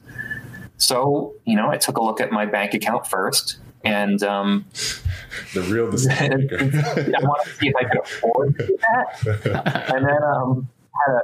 So, 0.77 1.35
you 1.45 1.57
know, 1.57 1.71
I 1.71 1.77
took 1.77 1.99
a 1.99 2.03
look 2.03 2.21
at 2.21 2.33
my 2.33 2.47
bank 2.47 2.75
account 2.75 3.07
first 3.07 3.59
and 3.85 4.23
um, 4.23 4.67
the 5.55 5.63
real 5.63 5.91
decision. 5.91 6.49
I 6.51 7.23
wanted 7.23 7.51
to 7.51 7.57
see 7.57 7.69
if 7.69 7.77
I 7.77 7.85
could 7.85 8.01
afford 8.01 8.59
to 8.59 8.67
do 8.67 8.79
that, 8.79 9.91
and 9.95 10.07
then 10.07 10.23
um, 10.23 10.69
had 11.07 11.15
a 11.15 11.23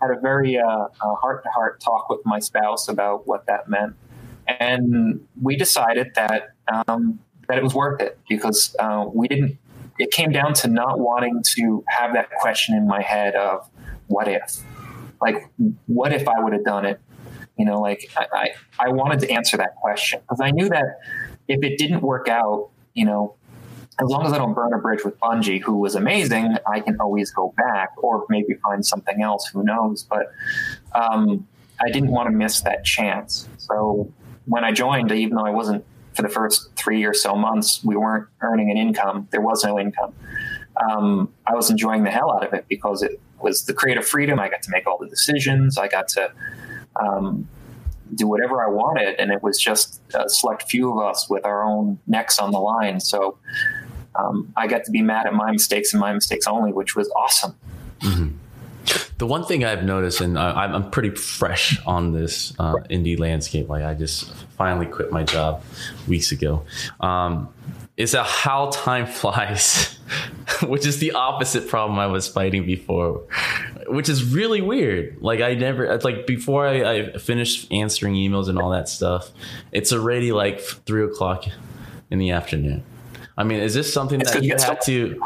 had 0.00 0.16
a 0.16 0.20
very 0.20 0.56
heart 0.56 1.42
to 1.42 1.50
heart 1.50 1.80
talk 1.80 2.08
with 2.08 2.20
my 2.24 2.38
spouse 2.38 2.88
about 2.88 3.26
what 3.26 3.46
that 3.46 3.68
meant, 3.68 3.94
and 4.46 5.26
we 5.40 5.56
decided 5.56 6.08
that 6.14 6.50
um, 6.86 7.20
that 7.48 7.58
it 7.58 7.64
was 7.64 7.74
worth 7.74 8.00
it 8.00 8.18
because 8.28 8.74
uh, 8.78 9.06
we 9.12 9.28
didn't. 9.28 9.58
It 9.98 10.12
came 10.12 10.30
down 10.30 10.54
to 10.54 10.68
not 10.68 11.00
wanting 11.00 11.42
to 11.56 11.84
have 11.88 12.12
that 12.12 12.30
question 12.30 12.76
in 12.76 12.86
my 12.86 13.02
head 13.02 13.34
of 13.34 13.68
what 14.06 14.28
if, 14.28 14.62
like 15.20 15.50
what 15.86 16.12
if 16.12 16.28
I 16.28 16.38
would 16.38 16.52
have 16.52 16.64
done 16.64 16.84
it. 16.84 17.00
You 17.56 17.64
know, 17.64 17.80
like 17.80 18.08
I, 18.16 18.26
I, 18.32 18.86
I 18.86 18.88
wanted 18.90 19.18
to 19.20 19.30
answer 19.30 19.56
that 19.56 19.74
question 19.74 20.20
because 20.20 20.40
I 20.40 20.52
knew 20.52 20.68
that 20.68 21.00
if 21.48 21.62
it 21.62 21.78
didn't 21.78 22.02
work 22.02 22.28
out, 22.28 22.70
you 22.94 23.04
know, 23.04 23.34
as 24.00 24.08
long 24.08 24.24
as 24.24 24.32
I 24.32 24.38
don't 24.38 24.54
burn 24.54 24.72
a 24.72 24.78
bridge 24.78 25.04
with 25.04 25.18
Bungie, 25.18 25.60
who 25.60 25.76
was 25.76 25.96
amazing, 25.96 26.56
I 26.70 26.80
can 26.80 27.00
always 27.00 27.30
go 27.32 27.52
back 27.56 27.90
or 27.96 28.24
maybe 28.28 28.54
find 28.62 28.86
something 28.86 29.22
else. 29.22 29.48
Who 29.48 29.64
knows? 29.64 30.04
But 30.04 30.30
um, 30.94 31.48
I 31.80 31.90
didn't 31.90 32.10
want 32.10 32.28
to 32.28 32.30
miss 32.30 32.60
that 32.60 32.84
chance. 32.84 33.48
So 33.56 34.12
when 34.46 34.64
I 34.64 34.70
joined, 34.70 35.10
even 35.10 35.36
though 35.36 35.46
I 35.46 35.50
wasn't 35.50 35.84
for 36.14 36.22
the 36.22 36.28
first 36.28 36.70
three 36.76 37.04
or 37.04 37.14
so 37.14 37.34
months, 37.34 37.82
we 37.84 37.96
weren't 37.96 38.28
earning 38.40 38.70
an 38.70 38.76
income. 38.76 39.26
There 39.30 39.40
was 39.40 39.64
no 39.64 39.80
income. 39.80 40.14
Um, 40.76 41.32
I 41.46 41.54
was 41.54 41.70
enjoying 41.70 42.04
the 42.04 42.10
hell 42.10 42.30
out 42.30 42.46
of 42.46 42.54
it 42.54 42.66
because 42.68 43.02
it 43.02 43.20
was 43.40 43.64
the 43.64 43.74
creative 43.74 44.06
freedom. 44.06 44.38
I 44.38 44.48
got 44.48 44.62
to 44.62 44.70
make 44.70 44.86
all 44.86 44.98
the 44.98 45.08
decisions. 45.08 45.76
I 45.76 45.88
got 45.88 46.06
to 46.08 46.30
um, 46.96 47.48
do 48.14 48.26
whatever 48.26 48.64
I 48.64 48.68
wanted, 48.68 49.20
and 49.20 49.30
it 49.30 49.42
was 49.42 49.58
just 49.58 50.00
a 50.14 50.28
select 50.28 50.70
few 50.70 50.92
of 50.92 51.06
us 51.06 51.28
with 51.28 51.44
our 51.44 51.62
own 51.62 51.98
necks 52.06 52.38
on 52.38 52.50
the 52.52 52.58
line. 52.58 53.00
So 53.00 53.38
um, 54.14 54.52
I 54.56 54.66
got 54.66 54.84
to 54.84 54.90
be 54.90 55.02
mad 55.02 55.26
at 55.26 55.34
my 55.34 55.50
mistakes 55.50 55.92
and 55.92 56.00
my 56.00 56.12
mistakes 56.12 56.46
only, 56.46 56.72
which 56.72 56.96
was 56.96 57.10
awesome. 57.10 57.54
Mm-hmm. 58.00 58.28
The 59.18 59.26
one 59.26 59.44
thing 59.44 59.64
I've 59.64 59.84
noticed, 59.84 60.20
and 60.20 60.38
I, 60.38 60.64
am 60.64 60.90
pretty 60.90 61.10
fresh 61.10 61.78
on 61.86 62.12
this 62.12 62.54
uh, 62.58 62.74
indie 62.90 63.18
landscape, 63.18 63.68
like 63.68 63.82
I 63.82 63.94
just 63.94 64.32
finally 64.56 64.86
quit 64.86 65.12
my 65.12 65.24
job 65.24 65.62
weeks 66.06 66.32
ago, 66.32 66.64
um, 67.00 67.48
is 67.98 68.12
that 68.12 68.24
how 68.24 68.70
time 68.70 69.06
flies, 69.20 69.98
which 70.62 70.86
is 70.86 70.98
the 71.00 71.12
opposite 71.12 71.68
problem 71.68 71.98
I 71.98 72.06
was 72.06 72.26
fighting 72.26 72.64
before, 72.64 73.24
which 73.88 74.08
is 74.08 74.24
really 74.24 74.62
weird. 74.62 75.18
Like 75.20 75.40
I 75.42 75.54
never, 75.54 75.84
it's 75.84 76.04
like 76.04 76.26
before 76.26 76.66
I, 76.66 76.92
I 76.92 77.18
finished 77.18 77.70
answering 77.70 78.14
emails 78.14 78.48
and 78.48 78.58
all 78.58 78.70
that 78.70 78.88
stuff, 78.88 79.30
it's 79.72 79.92
already 79.92 80.32
like 80.32 80.60
three 80.60 81.04
o'clock 81.04 81.44
in 82.10 82.18
the 82.18 82.30
afternoon. 82.30 82.84
I 83.36 83.44
mean, 83.44 83.60
is 83.60 83.74
this 83.74 83.92
something 83.92 84.20
that 84.20 84.42
you 84.42 84.56
had 84.56 84.80
to? 84.82 85.22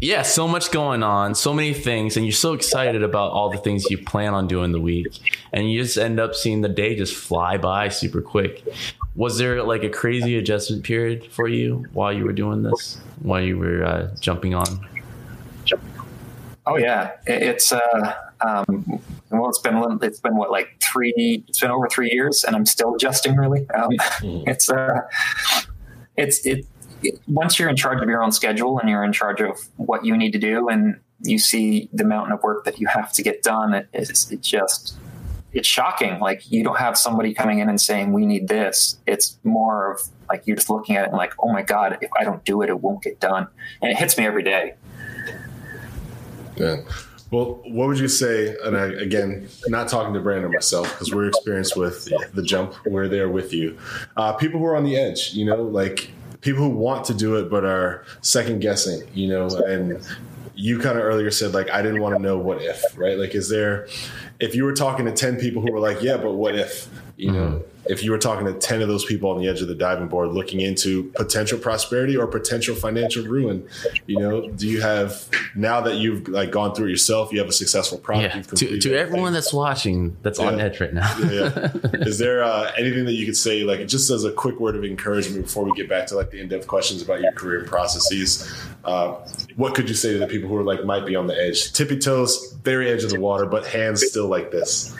Yeah, 0.00 0.22
so 0.22 0.46
much 0.46 0.70
going 0.70 1.02
on, 1.02 1.34
so 1.34 1.52
many 1.52 1.74
things, 1.74 2.16
and 2.16 2.24
you're 2.24 2.32
so 2.32 2.52
excited 2.52 3.02
about 3.02 3.32
all 3.32 3.50
the 3.50 3.58
things 3.58 3.90
you 3.90 3.98
plan 3.98 4.32
on 4.32 4.46
doing 4.46 4.70
the 4.70 4.80
week, 4.80 5.08
and 5.52 5.70
you 5.70 5.82
just 5.82 5.98
end 5.98 6.20
up 6.20 6.36
seeing 6.36 6.60
the 6.60 6.68
day 6.68 6.94
just 6.94 7.16
fly 7.16 7.56
by 7.58 7.88
super 7.88 8.22
quick. 8.22 8.62
Was 9.16 9.38
there 9.38 9.60
like 9.64 9.82
a 9.82 9.88
crazy 9.88 10.38
adjustment 10.38 10.84
period 10.84 11.26
for 11.32 11.48
you 11.48 11.84
while 11.92 12.12
you 12.12 12.24
were 12.24 12.32
doing 12.32 12.62
this, 12.62 12.98
while 13.22 13.40
you 13.40 13.58
were 13.58 13.84
uh, 13.84 14.14
jumping 14.20 14.54
on? 14.54 14.86
Oh 16.64 16.76
yeah, 16.76 17.12
it's 17.26 17.72
uh, 17.72 18.14
um, 18.40 19.00
well, 19.30 19.48
it's 19.48 19.58
been 19.58 19.98
it's 20.00 20.20
been 20.20 20.36
what 20.36 20.52
like 20.52 20.80
three, 20.80 21.42
it's 21.48 21.58
been 21.58 21.72
over 21.72 21.88
three 21.88 22.10
years, 22.12 22.44
and 22.44 22.54
I'm 22.54 22.66
still 22.66 22.94
adjusting. 22.94 23.34
Really, 23.34 23.68
um, 23.70 23.90
it's 24.46 24.70
uh, 24.70 25.00
it's 26.16 26.46
it 26.46 26.66
once 27.26 27.58
you're 27.58 27.68
in 27.68 27.76
charge 27.76 28.02
of 28.02 28.08
your 28.08 28.22
own 28.22 28.32
schedule 28.32 28.78
and 28.78 28.88
you're 28.88 29.04
in 29.04 29.12
charge 29.12 29.40
of 29.40 29.58
what 29.76 30.04
you 30.04 30.16
need 30.16 30.32
to 30.32 30.38
do 30.38 30.68
and 30.68 30.98
you 31.20 31.38
see 31.38 31.88
the 31.92 32.04
mountain 32.04 32.32
of 32.32 32.42
work 32.42 32.64
that 32.64 32.78
you 32.78 32.86
have 32.86 33.12
to 33.12 33.22
get 33.22 33.42
done 33.42 33.74
it, 33.74 33.88
it's 33.92 34.30
it 34.30 34.40
just 34.40 34.96
it's 35.52 35.66
shocking 35.66 36.18
like 36.20 36.50
you 36.50 36.62
don't 36.62 36.78
have 36.78 36.96
somebody 36.96 37.32
coming 37.32 37.58
in 37.58 37.68
and 37.68 37.80
saying 37.80 38.12
we 38.12 38.26
need 38.26 38.48
this 38.48 38.98
it's 39.06 39.38
more 39.44 39.92
of 39.92 40.00
like 40.28 40.42
you're 40.46 40.56
just 40.56 40.70
looking 40.70 40.96
at 40.96 41.04
it 41.04 41.08
and 41.08 41.16
like 41.16 41.32
oh 41.40 41.52
my 41.52 41.62
god 41.62 41.98
if 42.00 42.10
i 42.18 42.24
don't 42.24 42.44
do 42.44 42.62
it 42.62 42.68
it 42.68 42.80
won't 42.80 43.02
get 43.02 43.18
done 43.20 43.46
and 43.82 43.90
it 43.90 43.96
hits 43.96 44.18
me 44.18 44.26
every 44.26 44.42
day 44.42 44.74
yeah 46.56 46.76
well, 47.30 47.60
what 47.66 47.88
would 47.88 47.98
you 47.98 48.08
say? 48.08 48.56
And 48.64 48.76
I, 48.76 48.86
again, 48.86 49.48
not 49.66 49.88
talking 49.88 50.14
to 50.14 50.20
Brandon 50.20 50.50
myself 50.50 50.90
because 50.90 51.14
we're 51.14 51.28
experienced 51.28 51.76
with 51.76 52.08
the 52.32 52.42
jump. 52.42 52.74
We're 52.86 53.08
there 53.08 53.28
with 53.28 53.52
you. 53.52 53.78
Uh, 54.16 54.32
people 54.32 54.58
who 54.58 54.64
are 54.64 54.76
on 54.76 54.84
the 54.84 54.96
edge, 54.96 55.34
you 55.34 55.44
know, 55.44 55.62
like 55.62 56.10
people 56.40 56.62
who 56.62 56.70
want 56.70 57.04
to 57.06 57.14
do 57.14 57.36
it 57.36 57.50
but 57.50 57.64
are 57.64 58.04
second 58.20 58.60
guessing, 58.60 59.02
you 59.14 59.28
know, 59.28 59.46
and 59.66 60.00
you 60.54 60.78
kind 60.78 60.98
of 60.98 61.04
earlier 61.04 61.30
said 61.30 61.54
like 61.54 61.70
I 61.70 61.82
didn't 61.82 62.00
want 62.00 62.16
to 62.16 62.22
know 62.22 62.38
what 62.38 62.62
if, 62.62 62.82
right? 62.96 63.18
Like 63.18 63.34
is 63.34 63.48
there 63.48 63.88
if 64.40 64.54
you 64.54 64.64
were 64.64 64.74
talking 64.74 65.04
to 65.06 65.12
10 65.12 65.38
people 65.38 65.62
who 65.62 65.72
were 65.72 65.80
like, 65.80 66.02
"Yeah, 66.02 66.16
but 66.16 66.32
what 66.32 66.54
if?" 66.54 66.88
You 67.18 67.32
know, 67.32 67.48
mm-hmm. 67.48 67.92
if 67.92 68.04
you 68.04 68.12
were 68.12 68.18
talking 68.18 68.46
to 68.46 68.54
10 68.54 68.80
of 68.80 68.86
those 68.86 69.04
people 69.04 69.28
on 69.30 69.40
the 69.40 69.48
edge 69.48 69.60
of 69.60 69.66
the 69.66 69.74
diving 69.74 70.06
board 70.06 70.28
looking 70.28 70.60
into 70.60 71.10
potential 71.16 71.58
prosperity 71.58 72.16
or 72.16 72.28
potential 72.28 72.76
financial 72.76 73.24
ruin 73.24 73.68
you 74.06 74.16
know 74.16 74.48
do 74.50 74.68
you 74.68 74.80
have 74.80 75.28
now 75.56 75.80
that 75.80 75.96
you've 75.96 76.28
like 76.28 76.52
gone 76.52 76.72
through 76.74 76.86
it 76.86 76.90
yourself 76.90 77.32
you 77.32 77.40
have 77.40 77.48
a 77.48 77.52
successful 77.52 77.98
product 77.98 78.36
yeah. 78.36 78.42
to, 78.42 78.78
to 78.78 78.94
everyone 78.94 79.32
that's 79.32 79.52
watching 79.52 80.16
that's 80.22 80.38
yeah. 80.38 80.46
on 80.46 80.60
edge 80.60 80.80
right 80.80 80.94
now. 80.94 81.12
Yeah, 81.18 81.70
is 82.06 82.18
there 82.18 82.44
uh, 82.44 82.70
anything 82.78 83.04
that 83.06 83.14
you 83.14 83.26
could 83.26 83.36
say 83.36 83.64
like 83.64 83.86
just 83.88 84.10
as 84.10 84.24
a 84.24 84.30
quick 84.30 84.60
word 84.60 84.76
of 84.76 84.84
encouragement 84.84 85.44
before 85.44 85.64
we 85.64 85.72
get 85.72 85.88
back 85.88 86.06
to 86.08 86.14
like 86.14 86.30
the 86.30 86.40
in-depth 86.40 86.68
questions 86.68 87.02
about 87.02 87.20
your 87.20 87.32
career 87.32 87.64
processes 87.64 88.48
uh, 88.84 89.14
what 89.56 89.74
could 89.74 89.88
you 89.88 89.94
say 89.94 90.12
to 90.12 90.18
the 90.18 90.26
people 90.28 90.48
who 90.48 90.56
are 90.56 90.62
like 90.62 90.84
might 90.84 91.04
be 91.04 91.16
on 91.16 91.26
the 91.26 91.36
edge? 91.36 91.72
Tippy 91.72 91.98
toes 91.98 92.54
very 92.62 92.88
edge 92.88 93.02
of 93.02 93.10
the 93.10 93.18
water 93.18 93.44
but 93.44 93.66
hands 93.66 94.06
still 94.06 94.28
like 94.28 94.52
this 94.52 94.94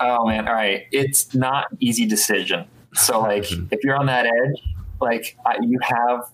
Oh 0.00 0.26
man, 0.26 0.46
all 0.46 0.54
right. 0.54 0.86
It's 0.92 1.34
not 1.34 1.66
easy 1.80 2.06
decision. 2.06 2.66
So 2.94 3.20
like, 3.20 3.50
if 3.70 3.80
you're 3.82 3.96
on 3.96 4.06
that 4.06 4.26
edge, 4.26 4.62
like 5.00 5.36
I, 5.46 5.56
you 5.60 5.78
have 5.82 6.30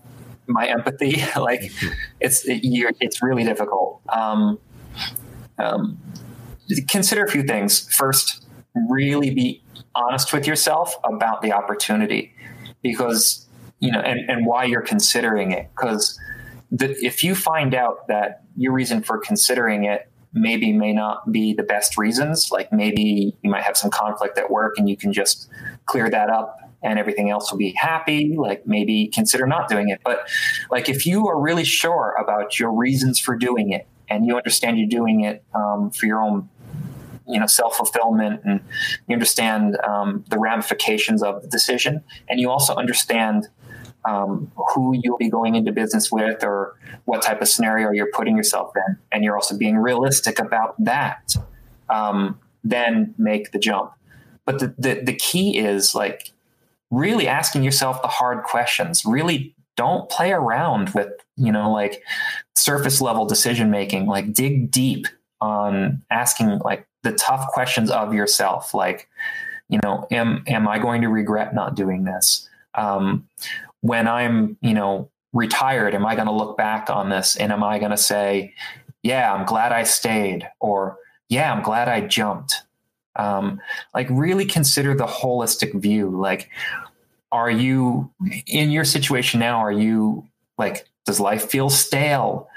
my 0.47 0.67
empathy. 0.67 1.23
like, 1.37 1.71
it's 2.21 2.45
it, 2.45 2.61
it's 3.01 3.23
really 3.23 3.45
difficult. 3.45 4.01
Um, 4.09 4.59
um, 5.59 5.99
consider 6.89 7.25
a 7.25 7.31
few 7.31 7.43
things. 7.43 7.93
First, 7.95 8.47
really 8.89 9.31
be 9.31 9.63
honest 9.95 10.33
with 10.33 10.47
yourself 10.47 10.97
about 11.05 11.43
the 11.43 11.53
opportunity, 11.53 12.35
because 12.83 13.47
you 13.81 13.93
know, 13.93 14.01
and 14.01 14.29
and 14.29 14.47
why 14.47 14.65
you're 14.65 14.83
considering 14.83 15.53
it. 15.53 15.71
Because 15.75 16.19
if 16.81 17.23
you 17.23 17.35
find 17.35 17.75
out 17.75 18.09
that 18.09 18.43
your 18.57 18.73
reason 18.73 19.03
for 19.03 19.19
considering 19.19 19.85
it 19.85 20.11
maybe 20.35 20.73
may 20.73 20.93
not 20.93 21.31
be 21.31 21.55
the 21.55 21.63
best 21.63 21.97
reasons. 21.97 22.51
Like 22.51 22.73
maybe 22.73 23.37
you 23.43 23.51
might 23.51 23.63
have 23.63 23.77
some 23.77 23.91
conflict 23.91 24.37
at 24.37 24.51
work 24.51 24.75
and 24.79 24.89
you 24.89 24.97
can 24.97 25.13
just 25.13 25.49
clear 25.87 26.11
that 26.11 26.29
up 26.29 26.59
and 26.83 26.99
everything 26.99 27.31
else 27.31 27.51
will 27.51 27.59
be 27.59 27.73
happy. 27.77 28.35
Like 28.37 28.67
maybe 28.67 29.09
consider 29.09 29.47
not 29.47 29.69
doing 29.69 29.89
it. 29.89 30.01
But 30.05 30.29
like 30.71 30.89
if 30.89 31.07
you 31.07 31.29
are 31.29 31.41
really 31.41 31.65
sure 31.65 32.15
about 32.21 32.59
your 32.59 32.73
reasons 32.73 33.19
for 33.19 33.37
doing 33.37 33.73
it 33.73 33.87
and 34.11 34.27
you 34.27 34.37
understand 34.37 34.79
you're 34.79 34.89
doing 34.89 35.23
it 35.23 35.45
um, 35.55 35.91
for 35.91 36.07
your 36.07 36.21
own 36.21 36.49
you 37.27 37.41
know 37.41 37.47
self 37.47 37.77
fulfillment, 37.77 38.43
and 38.45 38.61
you 39.09 39.15
understand 39.15 39.79
um, 39.81 40.25
the 40.29 40.39
ramifications 40.39 41.23
of 41.23 41.43
the 41.43 41.49
decision, 41.49 42.03
and 42.29 42.41
you 42.41 42.51
also 42.51 42.75
understand 42.75 43.49
um, 44.05 44.51
who 44.57 44.95
you'll 45.03 45.19
be 45.19 45.31
going 45.31 45.55
into 45.55 45.73
business 45.73 46.11
with 46.13 46.45
or 46.45 46.77
what 47.05 47.23
type 47.23 47.41
of 47.41 47.49
scenario 47.49 47.91
you're 47.91 48.11
putting 48.13 48.37
yourself 48.37 48.73
in. 48.77 48.99
And 49.13 49.25
you're 49.25 49.35
also 49.35 49.57
being 49.57 49.77
realistic 49.77 50.39
about 50.39 50.75
that. 50.85 51.35
Um, 51.89 52.39
then 52.63 53.15
make 53.19 53.53
the 53.53 53.59
jump. 53.59 53.93
But 54.47 54.59
the, 54.59 54.75
the, 54.79 55.03
the 55.05 55.15
key 55.15 55.59
is 55.59 55.95
like 55.95 56.33
really 56.91 57.27
asking 57.29 57.63
yourself 57.63 58.01
the 58.03 58.09
hard 58.09 58.45
questions. 58.45 59.05
Really 59.05 59.55
don't 59.77 60.09
play 60.09 60.33
around 60.33 60.91
with, 60.91 61.09
you 61.37 61.51
know, 61.53 61.71
like 61.71 62.03
surface 62.55 63.01
level 63.01 63.27
decision 63.27 63.71
making. 63.71 64.07
Like 64.07 64.33
dig 64.33 64.71
deep 64.71 65.07
on 65.41 66.03
asking 66.11 66.59
like 66.59 66.87
the 67.03 67.13
tough 67.13 67.49
questions 67.49 67.91
of 67.91 68.15
yourself. 68.15 68.75
Like, 68.75 69.09
you 69.69 69.79
know, 69.83 70.07
am 70.11 70.43
am 70.47 70.69
I 70.69 70.79
going 70.79 71.03
to 71.03 71.09
regret 71.09 71.55
not 71.55 71.75
doing 71.75 72.05
this? 72.05 72.49
Um, 72.75 73.29
when 73.85 74.09
I'm, 74.09 74.57
you 74.63 74.73
know, 74.73 75.11
retired, 75.35 75.95
am 75.95 76.07
I 76.07 76.15
going 76.15 76.27
to 76.27 76.33
look 76.33 76.57
back 76.57 76.89
on 76.89 77.11
this 77.11 77.37
and 77.37 77.53
am 77.53 77.63
I 77.63 77.79
going 77.79 77.91
to 77.91 77.99
say, 77.99 78.55
yeah, 79.03 79.31
I'm 79.31 79.45
glad 79.45 79.73
I 79.73 79.83
stayed 79.83 80.49
or 80.59 80.97
yeah, 81.29 81.53
I'm 81.53 81.63
glad 81.63 81.87
I 81.87 82.01
jumped. 82.01 82.63
Um, 83.17 83.61
like 83.93 84.07
really 84.09 84.47
consider 84.47 84.95
the 84.95 85.05
holistic 85.05 85.79
view. 85.79 86.09
Like, 86.09 86.49
are 87.31 87.51
you 87.51 88.11
in 88.47 88.71
your 88.71 88.87
situation 88.87 89.39
now? 89.39 89.59
Are 89.59 89.71
you 89.71 90.27
like, 90.57 90.89
does 91.05 91.21
life 91.21 91.51
feel 91.51 91.69
stale? 91.69 92.49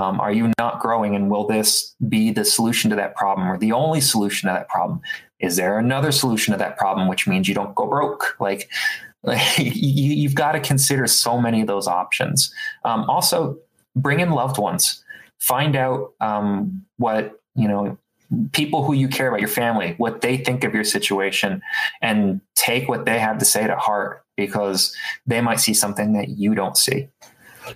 Um, 0.00 0.18
are 0.18 0.32
you 0.32 0.50
not 0.58 0.80
growing? 0.80 1.14
And 1.14 1.30
will 1.30 1.46
this 1.46 1.94
be 2.08 2.32
the 2.32 2.44
solution 2.44 2.90
to 2.90 2.96
that 2.96 3.14
problem 3.14 3.48
or 3.48 3.56
the 3.56 3.70
only 3.70 4.00
solution 4.00 4.48
to 4.48 4.54
that 4.54 4.68
problem? 4.68 5.00
Is 5.38 5.54
there 5.54 5.78
another 5.78 6.10
solution 6.10 6.50
to 6.50 6.58
that 6.58 6.76
problem, 6.76 7.06
which 7.06 7.28
means 7.28 7.46
you 7.46 7.54
don't 7.54 7.76
go 7.76 7.86
broke? 7.86 8.36
Like, 8.40 8.68
like, 9.22 9.40
you, 9.58 10.28
have 10.28 10.34
got 10.34 10.52
to 10.52 10.60
consider 10.60 11.06
so 11.06 11.40
many 11.40 11.60
of 11.60 11.66
those 11.66 11.86
options. 11.86 12.52
Um, 12.84 13.08
also, 13.08 13.58
bring 13.94 14.20
in 14.20 14.30
loved 14.30 14.58
ones. 14.58 15.02
Find 15.38 15.76
out 15.76 16.12
um, 16.20 16.84
what 16.96 17.40
you 17.54 17.68
know 17.68 17.98
people 18.52 18.84
who 18.84 18.94
you 18.94 19.08
care 19.08 19.28
about, 19.28 19.40
your 19.40 19.48
family, 19.48 19.94
what 19.98 20.20
they 20.20 20.36
think 20.36 20.64
of 20.64 20.74
your 20.74 20.84
situation, 20.84 21.60
and 22.00 22.40
take 22.54 22.88
what 22.88 23.04
they 23.04 23.18
have 23.18 23.38
to 23.38 23.44
say 23.44 23.66
to 23.66 23.76
heart 23.76 24.24
because 24.36 24.96
they 25.26 25.40
might 25.40 25.60
see 25.60 25.74
something 25.74 26.12
that 26.14 26.30
you 26.30 26.54
don't 26.54 26.76
see. 26.76 27.08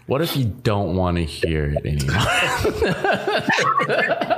What 0.06 0.20
if 0.20 0.36
you 0.36 0.44
don't 0.44 0.96
want 0.96 1.16
to 1.16 1.24
hear 1.24 1.72
it 1.76 1.86
anymore? 1.86 2.16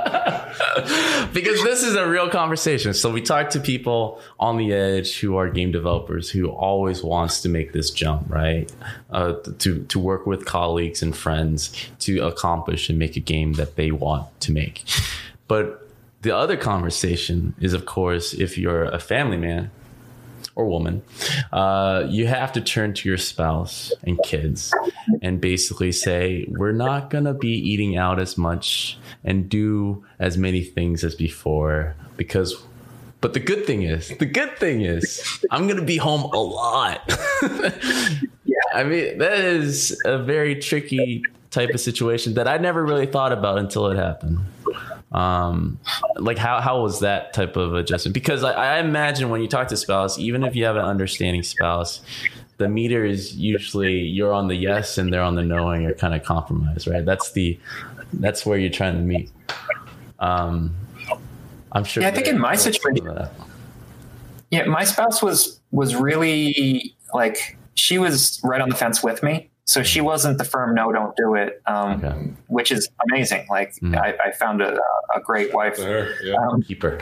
because 1.33 1.63
this 1.63 1.83
is 1.83 1.95
a 1.95 2.07
real 2.07 2.29
conversation. 2.29 2.93
So 2.93 3.11
we 3.11 3.21
talk 3.21 3.49
to 3.51 3.59
people 3.59 4.21
on 4.39 4.57
the 4.57 4.73
edge 4.73 5.19
who 5.19 5.37
are 5.37 5.49
game 5.49 5.71
developers 5.71 6.29
who 6.29 6.49
always 6.49 7.03
wants 7.03 7.41
to 7.41 7.49
make 7.49 7.73
this 7.73 7.91
jump, 7.91 8.25
right? 8.27 8.71
Uh, 9.09 9.33
to 9.59 9.83
to 9.85 9.99
work 9.99 10.25
with 10.25 10.45
colleagues 10.45 11.01
and 11.01 11.15
friends 11.15 11.71
to 11.99 12.19
accomplish 12.25 12.89
and 12.89 12.99
make 12.99 13.15
a 13.15 13.21
game 13.21 13.53
that 13.53 13.75
they 13.75 13.91
want 13.91 14.27
to 14.41 14.51
make. 14.51 14.83
But 15.47 15.87
the 16.21 16.35
other 16.35 16.57
conversation 16.57 17.55
is, 17.59 17.73
of 17.73 17.85
course, 17.85 18.33
if 18.33 18.57
you're 18.57 18.83
a 18.83 18.99
family 18.99 19.37
man 19.37 19.71
or 20.59 20.65
woman, 20.65 21.01
uh, 21.53 22.05
you 22.09 22.27
have 22.27 22.51
to 22.51 22.61
turn 22.61 22.93
to 22.93 23.07
your 23.07 23.17
spouse 23.17 23.93
and 24.03 24.19
kids 24.23 24.73
and 25.21 25.39
basically 25.39 25.93
say, 25.93 26.45
we're 26.49 26.73
not 26.73 27.09
going 27.09 27.23
to 27.23 27.33
be 27.33 27.53
eating 27.53 27.95
out 27.95 28.19
as 28.19 28.37
much 28.37 28.97
and 29.23 29.47
do 29.47 30.03
as 30.19 30.37
many 30.37 30.61
things 30.61 31.03
as 31.03 31.15
before 31.15 31.95
because 32.17 32.61
but 33.21 33.33
the 33.33 33.39
good 33.41 33.65
thing 33.65 33.83
is, 33.83 34.07
the 34.17 34.25
good 34.25 34.57
thing 34.57 34.79
is, 34.79 35.21
I'm 35.51 35.67
gonna 35.67 35.83
be 35.83 35.97
home 35.97 36.21
a 36.21 36.41
lot. 36.41 37.01
yeah. 37.41 38.55
I 38.73 38.85
mean, 38.85 39.17
that 39.17 39.39
is 39.39 39.99
a 40.05 40.17
very 40.17 40.55
tricky 40.55 41.23
type 41.51 41.71
of 41.71 41.81
situation 41.81 42.35
that 42.35 42.47
I 42.47 42.59
never 42.59 42.81
really 42.81 43.07
thought 43.07 43.33
about 43.33 43.57
until 43.59 43.87
it 43.87 43.97
happened. 43.97 44.39
Um, 45.11 45.79
like 46.17 46.37
how 46.37 46.61
how 46.61 46.81
was 46.81 46.99
that 46.99 47.33
type 47.33 47.55
of 47.55 47.73
adjustment? 47.73 48.13
Because 48.13 48.43
I, 48.43 48.51
I 48.51 48.79
imagine 48.79 49.29
when 49.29 49.41
you 49.41 49.47
talk 49.47 49.67
to 49.69 49.77
spouse, 49.77 50.19
even 50.19 50.43
if 50.43 50.55
you 50.55 50.65
have 50.65 50.75
an 50.75 50.85
understanding 50.85 51.41
spouse, 51.41 52.01
the 52.57 52.69
meter 52.69 53.05
is 53.05 53.35
usually 53.35 53.99
you're 53.99 54.33
on 54.33 54.47
the 54.47 54.55
yes 54.55 54.97
and 54.97 55.11
they're 55.11 55.23
on 55.23 55.35
the 55.35 55.41
no, 55.41 55.69
and 55.69 55.81
you're 55.81 55.93
kind 55.93 56.13
of 56.13 56.23
compromised, 56.23 56.87
right? 56.87 57.03
That's 57.03 57.31
the 57.31 57.57
that's 58.13 58.45
where 58.45 58.57
you're 58.57 58.69
trying 58.69 58.95
to 58.95 59.01
meet. 59.01 59.31
Um, 60.19 60.75
I'm 61.71 61.83
sure. 61.83 62.03
Yeah, 62.03 62.09
I 62.09 62.11
think 62.11 62.27
in 62.27 62.39
my 62.39 62.55
situation, 62.55 63.29
yeah, 64.51 64.65
my 64.65 64.83
spouse 64.83 65.21
was 65.21 65.59
was 65.71 65.95
really 65.95 66.95
like 67.13 67.57
she 67.75 67.97
was 67.97 68.39
right 68.43 68.61
on 68.61 68.69
the 68.69 68.75
fence 68.75 69.03
with 69.03 69.23
me. 69.23 69.48
So 69.69 69.83
she 69.83 70.01
wasn't 70.01 70.39
the 70.39 70.43
firm 70.43 70.73
no, 70.73 70.91
don't 70.91 71.15
do 71.15 71.35
it, 71.35 71.61
um, 71.67 72.03
okay. 72.03 72.33
which 72.47 72.71
is 72.71 72.89
amazing. 73.07 73.45
Like 73.51 73.75
mm. 73.75 73.95
I, 73.95 74.15
I, 74.19 74.31
found 74.31 74.63
a, 74.63 74.75
a 75.15 75.19
great 75.23 75.53
wife, 75.53 75.77
yeah. 75.77 76.33
um, 76.41 76.63
keeper. 76.63 76.97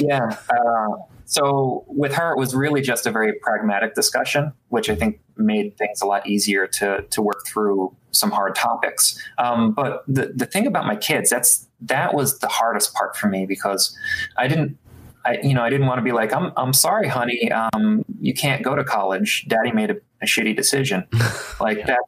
Yeah. 0.00 0.34
Uh, 0.48 0.96
so 1.26 1.84
with 1.88 2.14
her, 2.14 2.32
it 2.32 2.38
was 2.38 2.54
really 2.54 2.80
just 2.80 3.04
a 3.04 3.10
very 3.10 3.34
pragmatic 3.42 3.94
discussion, 3.94 4.54
which 4.70 4.88
I 4.88 4.94
think 4.94 5.20
made 5.36 5.76
things 5.76 6.00
a 6.00 6.06
lot 6.06 6.26
easier 6.26 6.66
to 6.66 7.02
to 7.02 7.20
work 7.20 7.46
through 7.46 7.94
some 8.12 8.30
hard 8.30 8.54
topics. 8.54 9.22
Um, 9.36 9.72
but 9.72 10.02
the 10.08 10.32
the 10.34 10.46
thing 10.46 10.66
about 10.66 10.86
my 10.86 10.96
kids, 10.96 11.28
that's 11.28 11.68
that 11.82 12.14
was 12.14 12.38
the 12.38 12.48
hardest 12.48 12.94
part 12.94 13.14
for 13.14 13.28
me 13.28 13.44
because 13.44 13.94
I 14.38 14.48
didn't 14.48 14.78
I, 15.24 15.38
you 15.42 15.52
know, 15.52 15.62
I 15.62 15.68
didn't 15.68 15.86
want 15.86 15.98
to 15.98 16.02
be 16.02 16.12
like, 16.12 16.32
I'm, 16.32 16.52
I'm 16.56 16.72
sorry, 16.72 17.08
honey, 17.08 17.52
um, 17.52 18.04
you 18.20 18.32
can't 18.32 18.62
go 18.62 18.74
to 18.74 18.82
college. 18.82 19.46
Daddy 19.48 19.70
made 19.70 19.90
a, 19.90 19.96
a 20.22 20.26
shitty 20.26 20.56
decision. 20.56 21.06
like 21.60 21.78
yeah. 21.78 21.86
that, 21.86 22.00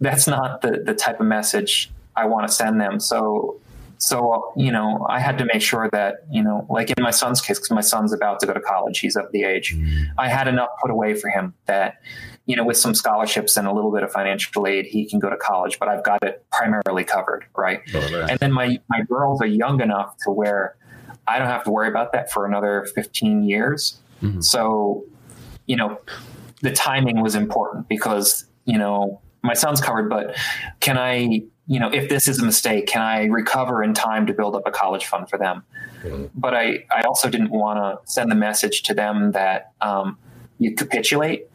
that's 0.00 0.26
not 0.26 0.62
the, 0.62 0.82
the 0.84 0.94
type 0.94 1.20
of 1.20 1.26
message 1.26 1.90
I 2.16 2.26
want 2.26 2.46
to 2.46 2.52
send 2.52 2.80
them. 2.80 3.00
So, 3.00 3.60
so, 3.98 4.52
you 4.56 4.70
know, 4.70 5.06
I 5.08 5.18
had 5.20 5.38
to 5.38 5.44
make 5.46 5.62
sure 5.62 5.88
that, 5.92 6.26
you 6.30 6.42
know, 6.42 6.66
like 6.68 6.90
in 6.90 7.02
my 7.02 7.10
son's 7.10 7.40
case, 7.40 7.58
because 7.58 7.70
my 7.70 7.80
son's 7.80 8.12
about 8.12 8.40
to 8.40 8.46
go 8.46 8.52
to 8.52 8.60
college, 8.60 8.98
he's 8.98 9.16
of 9.16 9.30
the 9.32 9.44
age, 9.44 9.74
mm. 9.74 10.06
I 10.18 10.28
had 10.28 10.48
enough 10.48 10.68
put 10.80 10.90
away 10.90 11.14
for 11.14 11.30
him 11.30 11.54
that, 11.66 12.00
you 12.46 12.54
know, 12.54 12.64
with 12.64 12.76
some 12.76 12.94
scholarships 12.94 13.56
and 13.56 13.66
a 13.66 13.72
little 13.72 13.92
bit 13.92 14.02
of 14.02 14.12
financial 14.12 14.66
aid, 14.66 14.84
he 14.86 15.08
can 15.08 15.20
go 15.20 15.30
to 15.30 15.36
college, 15.36 15.78
but 15.78 15.88
I've 15.88 16.04
got 16.04 16.22
it 16.22 16.44
primarily 16.52 17.04
covered. 17.04 17.46
Right. 17.56 17.80
Oh, 17.94 18.26
and 18.28 18.38
then 18.40 18.52
my, 18.52 18.78
my 18.90 19.02
girls 19.02 19.40
are 19.40 19.46
young 19.46 19.80
enough 19.80 20.16
to 20.24 20.30
where 20.30 20.76
I 21.26 21.38
don't 21.38 21.48
have 21.48 21.64
to 21.64 21.70
worry 21.70 21.88
about 21.88 22.12
that 22.12 22.30
for 22.30 22.44
another 22.44 22.86
15 22.94 23.44
years. 23.44 23.98
Mm-hmm. 24.22 24.40
So, 24.42 25.04
you 25.66 25.76
know, 25.76 25.98
the 26.64 26.72
timing 26.72 27.20
was 27.20 27.34
important 27.34 27.88
because, 27.88 28.46
you 28.64 28.78
know, 28.78 29.20
my 29.42 29.52
son's 29.52 29.82
covered, 29.82 30.08
but 30.08 30.34
can 30.80 30.96
I, 30.96 31.42
you 31.66 31.78
know, 31.78 31.90
if 31.92 32.08
this 32.08 32.26
is 32.26 32.40
a 32.40 32.44
mistake, 32.44 32.86
can 32.86 33.02
I 33.02 33.26
recover 33.26 33.82
in 33.82 33.92
time 33.92 34.26
to 34.28 34.32
build 34.32 34.56
up 34.56 34.62
a 34.64 34.70
college 34.70 35.04
fund 35.04 35.28
for 35.28 35.38
them? 35.38 35.62
Mm-hmm. 36.02 36.26
But 36.34 36.54
I, 36.54 36.86
I 36.90 37.02
also 37.02 37.28
didn't 37.28 37.50
want 37.50 37.78
to 37.78 38.10
send 38.10 38.30
the 38.30 38.34
message 38.34 38.82
to 38.84 38.94
them 38.94 39.32
that 39.32 39.72
um, 39.82 40.16
you 40.58 40.74
capitulate. 40.74 41.48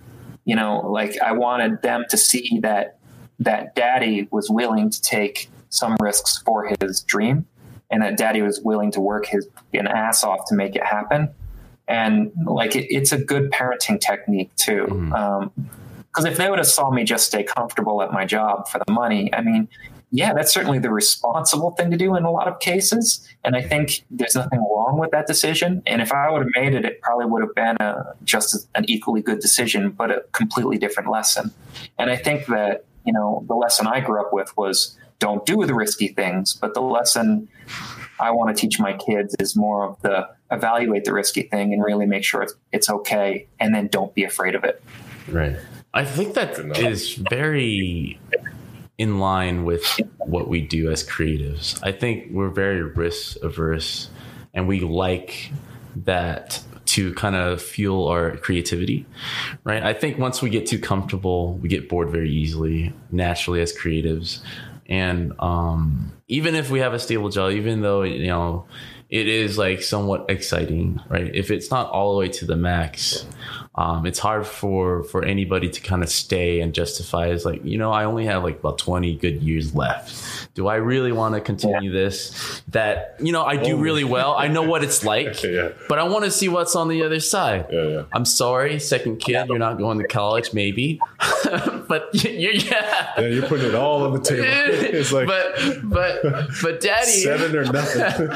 You 0.45 0.55
know, 0.55 0.81
like 0.81 1.19
I 1.19 1.31
wanted 1.31 1.81
them 1.81 2.05
to 2.11 2.17
see 2.17 2.59
that 2.61 2.99
that 3.39 3.73
daddy 3.73 4.27
was 4.31 4.47
willing 4.47 4.91
to 4.91 5.01
take 5.01 5.49
some 5.69 5.95
risks 5.99 6.37
for 6.37 6.71
his 6.79 7.01
dream 7.01 7.47
and 7.89 8.03
that 8.03 8.15
daddy 8.15 8.43
was 8.43 8.61
willing 8.61 8.91
to 8.91 9.01
work 9.01 9.25
his 9.25 9.47
an 9.73 9.87
ass 9.87 10.23
off 10.23 10.45
to 10.49 10.55
make 10.55 10.75
it 10.75 10.83
happen. 10.83 11.29
And 11.89 12.31
like 12.45 12.75
it, 12.75 12.85
it's 12.93 13.11
a 13.11 13.17
good 13.17 13.51
parenting 13.51 13.99
technique 13.99 14.55
too. 14.55 14.85
Mm. 14.89 15.13
Um, 15.13 15.51
because 16.07 16.25
if 16.25 16.37
they 16.37 16.49
would 16.49 16.57
have 16.57 16.67
saw 16.67 16.89
me 16.89 17.03
just 17.03 17.27
stay 17.27 17.43
comfortable 17.43 18.01
at 18.01 18.11
my 18.11 18.25
job 18.25 18.67
for 18.67 18.79
the 18.85 18.91
money, 18.91 19.33
I 19.33 19.41
mean, 19.41 19.67
yeah, 20.11 20.33
that's 20.33 20.51
certainly 20.51 20.79
the 20.79 20.89
responsible 20.89 21.71
thing 21.71 21.91
to 21.91 21.97
do 21.97 22.15
in 22.15 22.23
a 22.23 22.31
lot 22.31 22.47
of 22.47 22.59
cases. 22.59 23.27
And 23.43 23.55
I 23.55 23.61
think 23.61 24.03
there's 24.09 24.35
nothing 24.35 24.59
wrong 24.59 24.97
with 24.99 25.11
that 25.11 25.27
decision. 25.27 25.83
And 25.85 26.01
if 26.01 26.11
I 26.11 26.31
would 26.31 26.41
have 26.41 26.51
made 26.55 26.73
it, 26.73 26.83
it 26.83 26.99
probably 27.01 27.27
would 27.27 27.43
have 27.43 27.53
been 27.53 27.77
a, 27.79 28.15
just 28.23 28.67
an 28.73 28.85
equally 28.89 29.21
good 29.21 29.39
decision, 29.39 29.91
but 29.91 30.09
a 30.09 30.23
completely 30.31 30.79
different 30.79 31.11
lesson. 31.11 31.53
And 31.99 32.09
I 32.09 32.15
think 32.15 32.47
that, 32.47 32.85
you 33.05 33.13
know, 33.13 33.45
the 33.47 33.55
lesson 33.55 33.85
I 33.85 33.99
grew 33.99 34.19
up 34.19 34.33
with 34.33 34.55
was 34.57 34.97
don't 35.19 35.45
do 35.45 35.63
the 35.65 35.75
risky 35.75 36.07
things. 36.07 36.53
But 36.55 36.73
the 36.73 36.81
lesson 36.81 37.47
I 38.19 38.31
want 38.31 38.55
to 38.55 38.59
teach 38.59 38.79
my 38.79 38.93
kids 38.93 39.35
is 39.39 39.55
more 39.55 39.83
of 39.83 40.01
the 40.01 40.27
evaluate 40.51 41.05
the 41.05 41.13
risky 41.13 41.43
thing 41.43 41.73
and 41.73 41.83
really 41.83 42.05
make 42.05 42.23
sure 42.23 42.41
it's, 42.41 42.55
it's 42.71 42.89
okay, 42.89 43.47
and 43.59 43.73
then 43.73 43.87
don't 43.87 44.13
be 44.13 44.23
afraid 44.23 44.55
of 44.55 44.63
it. 44.63 44.81
Right. 45.27 45.57
I 45.93 46.05
think 46.05 46.35
that 46.35 46.59
is 46.77 47.15
very 47.15 48.19
in 48.97 49.19
line 49.19 49.63
with 49.63 49.85
what 50.17 50.47
we 50.47 50.61
do 50.61 50.91
as 50.91 51.07
creatives. 51.07 51.79
I 51.81 51.91
think 51.91 52.31
we're 52.31 52.49
very 52.49 52.83
risk 52.83 53.37
averse 53.41 54.09
and 54.53 54.67
we 54.67 54.81
like 54.81 55.51
that 55.95 56.61
to 56.85 57.13
kind 57.13 57.35
of 57.35 57.61
fuel 57.61 58.07
our 58.07 58.37
creativity, 58.37 59.05
right? 59.63 59.83
I 59.83 59.93
think 59.93 60.17
once 60.17 60.41
we 60.41 60.49
get 60.49 60.65
too 60.65 60.79
comfortable, 60.79 61.53
we 61.53 61.69
get 61.69 61.87
bored 61.87 62.09
very 62.09 62.31
easily, 62.31 62.93
naturally 63.11 63.61
as 63.61 63.75
creatives 63.75 64.41
and 64.89 65.33
um, 65.39 66.11
even 66.27 66.55
if 66.55 66.69
we 66.69 66.79
have 66.79 66.93
a 66.93 66.99
stable 66.99 67.29
job 67.29 67.51
even 67.51 67.81
though 67.81 68.01
you 68.01 68.27
know 68.27 68.65
it 69.09 69.27
is 69.27 69.57
like 69.57 69.81
somewhat 69.81 70.25
exciting 70.29 70.99
right? 71.09 71.33
If 71.33 71.51
it's 71.51 71.71
not 71.71 71.89
all 71.89 72.13
the 72.13 72.19
way 72.19 72.29
to 72.29 72.45
the 72.45 72.55
max 72.55 73.25
um, 73.79 74.05
it's 74.05 74.19
hard 74.19 74.45
for 74.45 75.03
for 75.03 75.23
anybody 75.23 75.69
to 75.69 75.79
kind 75.79 76.03
of 76.03 76.09
stay 76.09 76.59
and 76.59 76.73
justify 76.73 77.29
as 77.29 77.45
like 77.45 77.63
you 77.63 77.77
know 77.77 77.93
i 77.93 78.03
only 78.03 78.25
have 78.25 78.43
like 78.43 78.59
about 78.59 78.77
20 78.77 79.15
good 79.15 79.41
years 79.41 79.73
left. 79.73 80.53
Do 80.53 80.67
i 80.67 80.75
really 80.75 81.13
want 81.13 81.35
to 81.35 81.41
continue 81.41 81.89
yeah. 81.89 82.01
this? 82.01 82.61
That 82.67 83.15
you 83.19 83.31
know 83.31 83.45
i 83.45 83.55
do 83.55 83.77
oh. 83.77 83.79
really 83.79 84.03
well. 84.03 84.35
I 84.35 84.49
know 84.49 84.63
what 84.63 84.83
it's 84.83 85.05
like 85.13 85.41
yeah. 85.43 85.69
but 85.87 85.97
i 85.97 86.03
want 86.03 86.25
to 86.25 86.31
see 86.31 86.49
what's 86.49 86.75
on 86.75 86.89
the 86.89 87.03
other 87.03 87.21
side. 87.21 87.67
Yeah, 87.71 88.03
i'm 88.11 88.25
sorry 88.25 88.79
second 88.81 89.19
kid 89.19 89.47
you're 89.47 89.57
not 89.57 89.77
going 89.77 89.99
to 89.99 90.07
college 90.07 90.53
maybe. 90.53 90.99
But 91.89 92.09
you're 92.23 92.53
yeah. 92.53 93.13
yeah 93.17 93.27
you're 93.27 93.47
putting 93.47 93.69
it 93.69 93.73
all 93.73 94.03
on 94.03 94.13
the 94.13 94.19
table. 94.19 94.43
It's 94.45 95.11
like 95.11 95.25
but 95.25 95.57
but 95.83 96.21
but 96.61 96.81
daddy 96.81 97.23
seven 97.23 97.55
or 97.55 97.63
nothing 97.63 98.29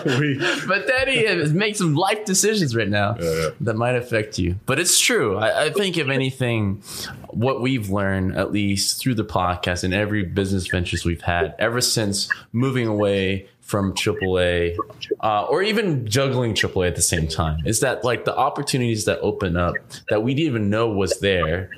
but 0.67 0.87
daddy 0.87 1.19
is 1.19 1.53
making 1.53 1.75
some 1.75 1.93
life 1.93 2.25
decisions 2.25 2.75
right 2.75 2.89
now 2.89 3.13
that 3.61 3.75
might 3.75 3.95
affect 3.95 4.39
you. 4.39 4.55
But 4.65 4.79
it's 4.79 4.99
true 4.99 5.32
I, 5.38 5.65
I 5.65 5.69
think 5.71 5.97
if 5.97 6.09
anything, 6.09 6.84
what 7.29 7.61
we've 7.61 7.89
learned, 7.89 8.36
at 8.36 8.51
least 8.51 9.01
through 9.01 9.15
the 9.15 9.25
podcast 9.25 9.84
and 9.84 9.93
every 9.93 10.23
business 10.23 10.67
ventures 10.67 11.05
we've 11.05 11.21
had 11.21 11.55
ever 11.59 11.81
since 11.81 12.29
moving 12.51 12.88
away 12.88 13.47
from 13.61 13.93
AAA, 13.93 14.77
uh, 15.21 15.43
or 15.45 15.63
even 15.63 16.05
juggling 16.05 16.53
AAA 16.53 16.88
at 16.89 16.95
the 16.95 17.01
same 17.01 17.27
time, 17.27 17.65
is 17.65 17.79
that 17.79 18.03
like 18.03 18.25
the 18.25 18.36
opportunities 18.36 19.05
that 19.05 19.19
open 19.21 19.57
up 19.57 19.75
that 20.09 20.21
we 20.21 20.34
didn't 20.34 20.47
even 20.47 20.69
know 20.69 20.89
was 20.89 21.19
there 21.19 21.69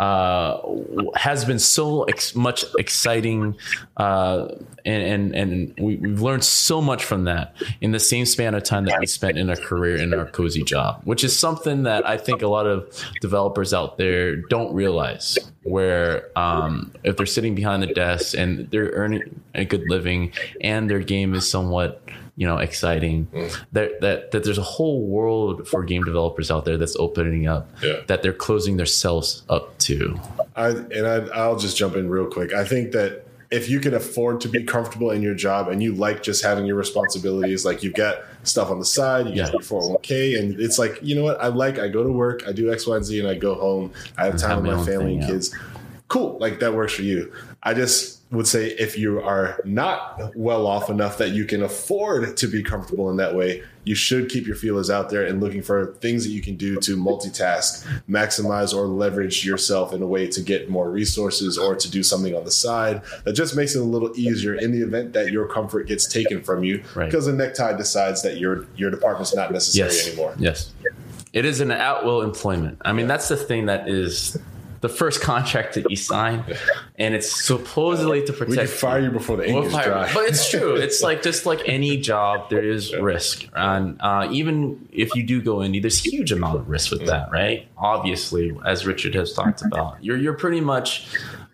uh, 0.00 0.60
has 1.14 1.44
been 1.44 1.58
so 1.58 2.04
ex- 2.04 2.34
much 2.34 2.64
exciting, 2.78 3.56
uh, 3.96 4.48
and 4.84 5.34
and, 5.34 5.34
and 5.34 5.74
we, 5.78 5.96
have 6.10 6.22
learned 6.22 6.44
so 6.44 6.80
much 6.80 7.04
from 7.04 7.24
that 7.24 7.54
in 7.80 7.92
the 7.92 8.00
same 8.00 8.26
span 8.26 8.54
of 8.54 8.62
time 8.62 8.84
that 8.86 8.98
we 9.00 9.06
spent 9.06 9.38
in 9.38 9.50
our 9.50 9.56
career 9.56 9.96
in 9.96 10.14
our 10.14 10.26
cozy 10.26 10.62
job, 10.62 11.00
which 11.04 11.24
is 11.24 11.36
something 11.36 11.84
that 11.84 12.06
I 12.06 12.16
think 12.16 12.42
a 12.42 12.48
lot 12.48 12.66
of 12.66 12.88
developers 13.20 13.74
out 13.74 13.98
there 13.98 14.36
don't 14.36 14.74
realize. 14.74 15.38
Where 15.64 16.36
um, 16.36 16.92
if 17.04 17.16
they're 17.16 17.24
sitting 17.24 17.54
behind 17.54 17.84
the 17.84 17.94
desk 17.94 18.36
and 18.36 18.68
they're 18.72 18.90
earning 18.90 19.40
a 19.54 19.64
good 19.64 19.88
living 19.88 20.32
and 20.60 20.90
their 20.90 20.98
game 20.98 21.34
is 21.34 21.48
somewhat 21.48 22.02
you 22.36 22.46
know 22.46 22.58
exciting 22.58 23.26
mm. 23.26 23.56
that, 23.72 24.00
that 24.00 24.30
that 24.30 24.44
there's 24.44 24.58
a 24.58 24.62
whole 24.62 25.06
world 25.06 25.68
for 25.68 25.84
game 25.84 26.02
developers 26.04 26.50
out 26.50 26.64
there 26.64 26.78
that's 26.78 26.96
opening 26.96 27.46
up 27.46 27.68
yeah. 27.82 28.00
that 28.06 28.22
they're 28.22 28.32
closing 28.32 28.76
themselves 28.76 29.42
up 29.48 29.76
to 29.78 30.18
I, 30.56 30.68
and 30.68 31.06
I, 31.06 31.16
i'll 31.34 31.58
just 31.58 31.76
jump 31.76 31.96
in 31.96 32.08
real 32.08 32.26
quick 32.26 32.52
i 32.52 32.64
think 32.64 32.92
that 32.92 33.26
if 33.52 33.68
you 33.68 33.80
can 33.80 33.92
afford 33.92 34.40
to 34.40 34.48
be 34.48 34.64
comfortable 34.64 35.10
in 35.10 35.20
your 35.20 35.34
job 35.34 35.68
and 35.68 35.82
you 35.82 35.94
like 35.94 36.22
just 36.22 36.42
having 36.42 36.64
your 36.64 36.74
responsibilities, 36.74 37.66
like 37.66 37.82
you've 37.82 37.92
got 37.92 38.22
stuff 38.44 38.70
on 38.70 38.78
the 38.78 38.84
side, 38.84 39.26
you 39.26 39.34
get 39.34 39.52
your 39.52 39.60
401k, 39.60 40.38
and 40.40 40.58
it's 40.58 40.78
like, 40.78 40.98
you 41.02 41.14
know 41.14 41.22
what, 41.22 41.38
I 41.38 41.48
like, 41.48 41.78
I 41.78 41.88
go 41.88 42.02
to 42.02 42.10
work, 42.10 42.48
I 42.48 42.52
do 42.52 42.72
X, 42.72 42.86
Y, 42.86 42.96
and 42.96 43.04
Z, 43.04 43.20
and 43.20 43.28
I 43.28 43.34
go 43.34 43.54
home, 43.54 43.92
I 44.16 44.24
have 44.24 44.38
time 44.38 44.62
with 44.62 44.74
my 44.74 44.84
family 44.86 45.18
and 45.18 45.26
kids. 45.26 45.54
Cool, 46.08 46.38
like 46.38 46.60
that 46.60 46.72
works 46.72 46.94
for 46.94 47.02
you. 47.02 47.30
I 47.62 47.74
just 47.74 48.21
would 48.32 48.46
say 48.46 48.68
if 48.68 48.98
you 48.98 49.20
are 49.20 49.60
not 49.64 50.34
well 50.34 50.66
off 50.66 50.88
enough 50.90 51.18
that 51.18 51.30
you 51.30 51.44
can 51.44 51.62
afford 51.62 52.36
to 52.38 52.46
be 52.48 52.62
comfortable 52.62 53.10
in 53.10 53.16
that 53.18 53.34
way, 53.34 53.62
you 53.84 53.94
should 53.94 54.28
keep 54.30 54.46
your 54.46 54.56
feelers 54.56 54.88
out 54.88 55.10
there 55.10 55.24
and 55.26 55.40
looking 55.40 55.60
for 55.60 55.94
things 56.00 56.24
that 56.24 56.30
you 56.30 56.40
can 56.40 56.56
do 56.56 56.76
to 56.80 56.96
multitask, 56.96 57.86
maximize 58.08 58.74
or 58.74 58.86
leverage 58.86 59.44
yourself 59.44 59.92
in 59.92 60.00
a 60.02 60.06
way 60.06 60.26
to 60.28 60.40
get 60.40 60.70
more 60.70 60.90
resources 60.90 61.58
or 61.58 61.74
to 61.76 61.90
do 61.90 62.02
something 62.02 62.34
on 62.34 62.44
the 62.44 62.50
side 62.50 63.02
that 63.24 63.34
just 63.34 63.54
makes 63.54 63.74
it 63.74 63.80
a 63.80 63.84
little 63.84 64.10
easier 64.16 64.54
in 64.54 64.72
the 64.72 64.80
event 64.80 65.12
that 65.12 65.30
your 65.30 65.46
comfort 65.46 65.86
gets 65.86 66.06
taken 66.06 66.42
from 66.42 66.64
you 66.64 66.82
Right. 66.94 67.06
because 67.06 67.26
the 67.26 67.32
necktie 67.32 67.76
decides 67.76 68.22
that 68.22 68.38
your 68.38 68.66
your 68.76 68.90
department's 68.90 69.34
not 69.34 69.52
necessary 69.52 69.90
yes. 69.90 70.08
anymore. 70.08 70.34
Yes. 70.38 70.72
It 71.32 71.44
is 71.44 71.60
an 71.60 71.70
at 71.70 72.04
will 72.04 72.22
employment. 72.22 72.78
I 72.84 72.92
mean, 72.92 73.06
that's 73.06 73.28
the 73.28 73.36
thing 73.36 73.66
that 73.66 73.88
is 73.88 74.38
the 74.82 74.88
first 74.88 75.20
contract 75.22 75.74
that 75.74 75.88
you 75.88 75.96
sign, 75.96 76.44
and 76.98 77.14
it's 77.14 77.44
supposedly 77.44 78.24
to 78.26 78.32
protect. 78.32 78.50
We 78.50 78.56
can 78.56 78.66
fire 78.66 79.00
you 79.00 79.10
before 79.10 79.36
the 79.36 79.46
ink 79.46 79.54
We'll 79.54 79.66
is 79.66 79.84
dry. 79.84 80.12
But 80.12 80.24
it's 80.24 80.50
true. 80.50 80.74
It's 80.74 81.02
like 81.02 81.22
just 81.30 81.46
like 81.46 81.62
any 81.66 81.96
job, 81.96 82.50
there 82.50 82.62
is 82.62 82.94
risk, 82.94 83.48
and 83.54 83.96
uh, 84.00 84.28
even 84.30 84.88
if 84.92 85.14
you 85.14 85.22
do 85.22 85.40
go 85.40 85.56
indie, 85.58 85.80
there's 85.80 86.04
huge 86.04 86.32
amount 86.32 86.56
of 86.56 86.68
risk 86.68 86.90
with 86.90 87.06
that, 87.06 87.30
right? 87.30 87.68
Obviously, 87.78 88.54
as 88.66 88.84
Richard 88.84 89.14
has 89.14 89.32
talked 89.32 89.62
about, 89.62 90.02
you're 90.04 90.18
you're 90.18 90.34
pretty 90.34 90.60
much 90.60 91.06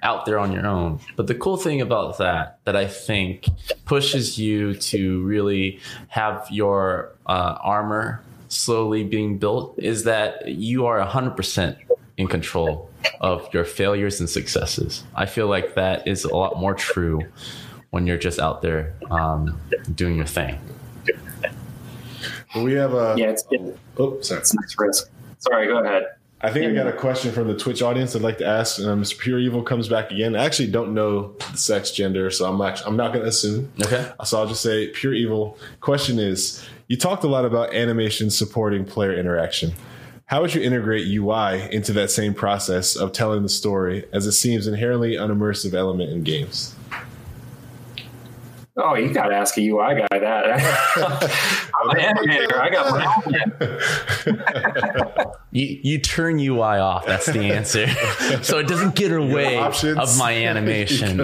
out 0.02 0.24
there 0.24 0.38
on 0.38 0.50
your 0.50 0.66
own. 0.66 1.00
But 1.16 1.26
the 1.26 1.34
cool 1.34 1.58
thing 1.58 1.82
about 1.82 2.18
that, 2.18 2.60
that 2.64 2.76
I 2.76 2.86
think 2.86 3.46
pushes 3.84 4.38
you 4.38 4.74
to 4.74 5.22
really 5.24 5.80
have 6.08 6.46
your 6.50 7.12
uh, 7.26 7.58
armor 7.60 8.22
slowly 8.48 9.04
being 9.04 9.36
built, 9.36 9.74
is 9.78 10.04
that 10.04 10.48
you 10.48 10.86
are 10.86 10.98
100% 11.04 11.76
in 12.16 12.26
control 12.26 12.87
of 13.20 13.48
your 13.52 13.64
failures 13.64 14.20
and 14.20 14.28
successes. 14.28 15.04
I 15.14 15.26
feel 15.26 15.46
like 15.48 15.74
that 15.74 16.06
is 16.06 16.24
a 16.24 16.34
lot 16.34 16.58
more 16.58 16.74
true 16.74 17.20
when 17.90 18.06
you're 18.06 18.18
just 18.18 18.38
out 18.38 18.62
there 18.62 18.94
um, 19.10 19.60
doing 19.94 20.16
your 20.16 20.26
thing. 20.26 20.58
But 22.54 22.62
we 22.62 22.72
have 22.74 22.94
a. 22.94 23.14
Yeah, 23.16 23.26
it's, 23.30 23.44
it's, 23.50 23.78
Oh, 23.98 24.20
sorry. 24.20 24.40
it's 24.40 24.54
nice 24.54 24.74
risk. 24.78 25.10
Sorry, 25.38 25.66
go 25.66 25.78
ahead. 25.78 26.04
I 26.40 26.52
think 26.52 26.70
I 26.70 26.74
got 26.74 26.86
a 26.86 26.92
question 26.92 27.32
from 27.32 27.48
the 27.48 27.56
Twitch 27.56 27.82
audience 27.82 28.14
I'd 28.14 28.22
like 28.22 28.38
to 28.38 28.46
ask. 28.46 28.78
Um, 28.80 29.02
Mr. 29.02 29.18
Pure 29.18 29.40
Evil 29.40 29.62
comes 29.62 29.88
back 29.88 30.12
again. 30.12 30.36
I 30.36 30.44
actually 30.44 30.70
don't 30.70 30.94
know 30.94 31.32
the 31.50 31.56
sex, 31.56 31.90
gender, 31.90 32.30
so 32.30 32.44
I'm 32.48 32.60
actually, 32.60 32.86
I'm 32.86 32.96
not 32.96 33.12
going 33.12 33.24
to 33.24 33.28
assume. 33.28 33.72
Okay. 33.82 34.08
So 34.24 34.38
I'll 34.38 34.46
just 34.46 34.62
say 34.62 34.86
Pure 34.88 35.14
Evil. 35.14 35.58
Question 35.80 36.20
is, 36.20 36.64
you 36.86 36.96
talked 36.96 37.24
a 37.24 37.26
lot 37.26 37.44
about 37.44 37.74
animation 37.74 38.30
supporting 38.30 38.84
player 38.84 39.12
interaction. 39.18 39.72
How 40.28 40.42
would 40.42 40.54
you 40.54 40.60
integrate 40.60 41.06
UI 41.08 41.74
into 41.74 41.94
that 41.94 42.10
same 42.10 42.34
process 42.34 42.96
of 42.96 43.12
telling 43.12 43.42
the 43.42 43.48
story, 43.48 44.04
as 44.12 44.26
it 44.26 44.32
seems 44.32 44.66
inherently 44.66 45.14
unimmersive 45.14 45.72
element 45.72 46.10
in 46.10 46.22
games? 46.22 46.74
Oh, 48.76 48.94
you 48.94 49.10
got 49.14 49.28
to 49.28 49.34
ask 49.34 49.56
a 49.56 49.66
UI 49.66 50.02
guy 50.02 50.18
that. 50.18 51.67
I'm 51.90 51.96
an. 51.96 52.18
I 52.54 52.70
got 52.70 52.90
my. 52.90 53.04
You, 55.50 55.80
you 55.82 55.98
turn 55.98 56.38
UI 56.38 56.60
off. 56.60 57.06
That's 57.06 57.24
the 57.24 57.50
answer. 57.52 57.86
so 58.42 58.58
it 58.58 58.68
doesn't 58.68 58.94
get 58.94 59.10
away 59.12 59.56
of 59.56 60.18
my 60.18 60.32
animation. 60.44 61.16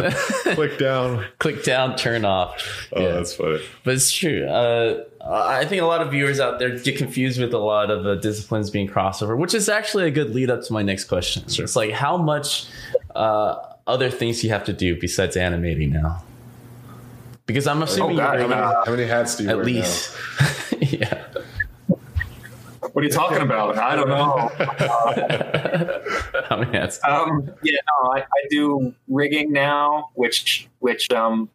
Click 0.55 0.79
down. 0.79 1.27
Click 1.39 1.63
down, 1.63 1.95
turn 1.97 2.25
off. 2.25 2.89
Oh, 2.95 3.03
Yeah. 3.03 3.13
that's 3.13 3.35
funny. 3.35 3.61
But 3.85 3.95
it's 3.95 4.11
true. 4.11 4.47
Uh, 4.47 5.05
I 5.23 5.67
think 5.67 5.83
a 5.83 5.87
lot 5.87 6.01
of 6.01 6.11
viewers 6.11 6.41
out 6.41 6.59
there 6.59 6.71
get 6.79 6.97
confused 6.97 7.39
with 7.39 7.53
a 7.53 7.59
lot 7.59 7.91
of 7.91 8.07
uh, 8.07 8.15
disciplines 8.15 8.71
being 8.71 8.89
crossover, 8.89 9.37
which 9.37 9.53
is 9.53 9.69
actually 9.69 10.07
a 10.07 10.11
good 10.11 10.35
lead 10.35 10.49
up 10.51 10.63
to 10.65 10.73
my 10.73 10.83
next 10.83 11.05
question. 11.05 11.43
It's 11.47 11.77
like 11.77 11.91
how 11.93 12.17
much 12.17 12.67
uh, 13.15 13.57
other 13.87 14.09
things 14.11 14.43
you 14.43 14.49
have 14.51 14.65
to 14.65 14.73
do 14.73 14.99
besides 14.99 15.37
animating 15.37 15.93
now? 15.93 16.23
Because 17.47 17.67
I'm 17.67 17.83
assuming 17.83 18.17
Oh, 18.17 18.23
God, 18.23 18.41
you're 18.41 18.53
uh, 18.53 18.85
How 18.85 18.91
many 18.93 19.05
hats 19.05 19.37
do 19.37 19.45
you 19.45 19.51
at 19.51 19.57
wear 19.57 19.65
least, 19.65 20.17
yeah. 20.81 21.25
What 22.93 23.03
are 23.03 23.07
you 23.07 23.13
talking 23.13 23.43
about? 23.43 23.77
I 23.77 23.97
don't 23.97 24.09
know. 24.09 24.51
I 26.51 26.57
mean, 26.61 26.71
that's 26.71 27.03
Um, 27.03 27.51
yeah, 27.63 27.79
no, 28.03 28.13
I, 28.13 28.21
I 28.21 28.47
do 28.51 28.95
rigging 29.09 29.53
now, 29.53 30.11
which 30.15 30.69
which 30.79 31.11
um, 31.11 31.49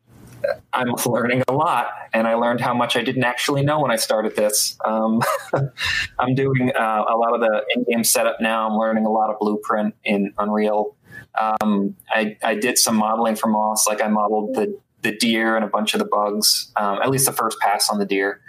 I'm 0.73 0.93
learning 1.05 1.43
a 1.47 1.53
lot, 1.53 1.91
and 2.13 2.27
I 2.27 2.33
learned 2.33 2.61
how 2.61 2.73
much 2.73 2.95
I 2.95 3.03
didn't 3.03 3.23
actually 3.23 3.63
know 3.63 3.79
when 3.79 3.91
I 3.91 3.95
started 3.95 4.35
this. 4.35 4.77
Um, 4.85 5.21
I'm 6.19 6.35
doing 6.35 6.71
uh, 6.77 7.05
a 7.07 7.15
lot 7.15 7.33
of 7.33 7.39
the 7.39 7.63
in-game 7.75 8.03
setup 8.03 8.41
now. 8.41 8.67
I'm 8.67 8.77
learning 8.77 9.05
a 9.05 9.11
lot 9.11 9.29
of 9.29 9.39
blueprint 9.39 9.95
in 10.03 10.33
Unreal. 10.37 10.95
Um, 11.39 11.95
I, 12.09 12.37
I 12.43 12.55
did 12.55 12.77
some 12.77 12.97
modeling 12.97 13.35
for 13.35 13.47
Moss, 13.47 13.87
like 13.87 14.01
I 14.01 14.07
modeled 14.07 14.55
the 14.55 14.77
the 15.01 15.15
deer 15.15 15.55
and 15.55 15.63
a 15.63 15.67
bunch 15.67 15.93
of 15.93 15.99
the 15.99 16.05
bugs, 16.05 16.71
um, 16.75 16.99
at 17.01 17.09
least 17.09 17.25
the 17.25 17.31
first 17.31 17.59
pass 17.59 17.89
on 17.89 17.99
the 17.99 18.05
deer. 18.05 18.41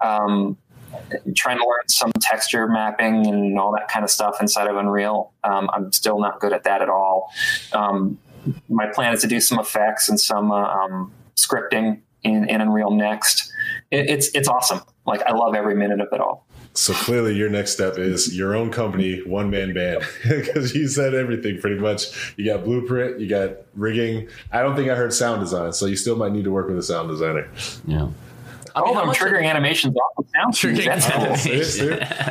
Um, 0.00 0.56
trying 1.36 1.58
to 1.58 1.64
learn 1.64 1.88
some 1.88 2.12
texture 2.20 2.68
mapping 2.68 3.26
and 3.26 3.58
all 3.58 3.72
that 3.72 3.88
kind 3.88 4.04
of 4.04 4.10
stuff 4.10 4.36
inside 4.40 4.68
of 4.68 4.76
Unreal. 4.76 5.32
Um, 5.44 5.70
I'm 5.72 5.92
still 5.92 6.20
not 6.20 6.40
good 6.40 6.52
at 6.52 6.64
that 6.64 6.82
at 6.82 6.88
all. 6.88 7.32
Um, 7.72 8.18
my 8.68 8.86
plan 8.86 9.14
is 9.14 9.20
to 9.22 9.26
do 9.26 9.40
some 9.40 9.58
effects 9.58 10.08
and 10.08 10.18
some 10.18 10.50
uh, 10.50 10.64
um, 10.64 11.12
scripting 11.36 12.00
in, 12.22 12.48
in 12.48 12.60
Unreal 12.60 12.90
next. 12.90 13.52
It, 13.90 14.10
it's 14.10 14.34
it's 14.34 14.48
awesome. 14.48 14.80
Like 15.06 15.22
I 15.22 15.32
love 15.32 15.54
every 15.54 15.74
minute 15.74 16.00
of 16.00 16.08
it 16.12 16.20
all. 16.20 16.46
So 16.74 16.94
clearly, 16.94 17.34
your 17.34 17.50
next 17.50 17.72
step 17.72 17.98
is 17.98 18.34
your 18.36 18.54
own 18.54 18.70
company, 18.70 19.20
one 19.26 19.50
man 19.50 19.74
band, 19.74 20.04
because 20.22 20.74
you 20.74 20.88
said 20.88 21.14
everything 21.14 21.60
pretty 21.60 21.78
much. 21.78 22.34
You 22.38 22.46
got 22.46 22.64
blueprint, 22.64 23.20
you 23.20 23.28
got 23.28 23.56
rigging. 23.74 24.28
I 24.50 24.62
don't 24.62 24.74
think 24.74 24.88
I 24.90 24.94
heard 24.94 25.12
sound 25.12 25.40
design, 25.40 25.72
so 25.74 25.84
you 25.86 25.96
still 25.96 26.16
might 26.16 26.32
need 26.32 26.44
to 26.44 26.50
work 26.50 26.68
with 26.68 26.78
a 26.78 26.82
sound 26.82 27.08
designer. 27.10 27.48
yeah. 27.86 28.08
I 28.74 28.80
oh, 28.80 28.94
how 28.94 29.00
I'm 29.02 29.08
much- 29.08 29.18
triggering 29.18 29.44
animations 29.50 29.94
off 29.96 30.12
of 30.16 30.24
sound 30.34 30.54
cues. 30.54 30.78
Triggering 30.78 30.86
That's 30.86 31.10
cool. 31.10 31.26
Oh, 31.26 31.36
see, 31.36 31.62
see? 31.62 31.88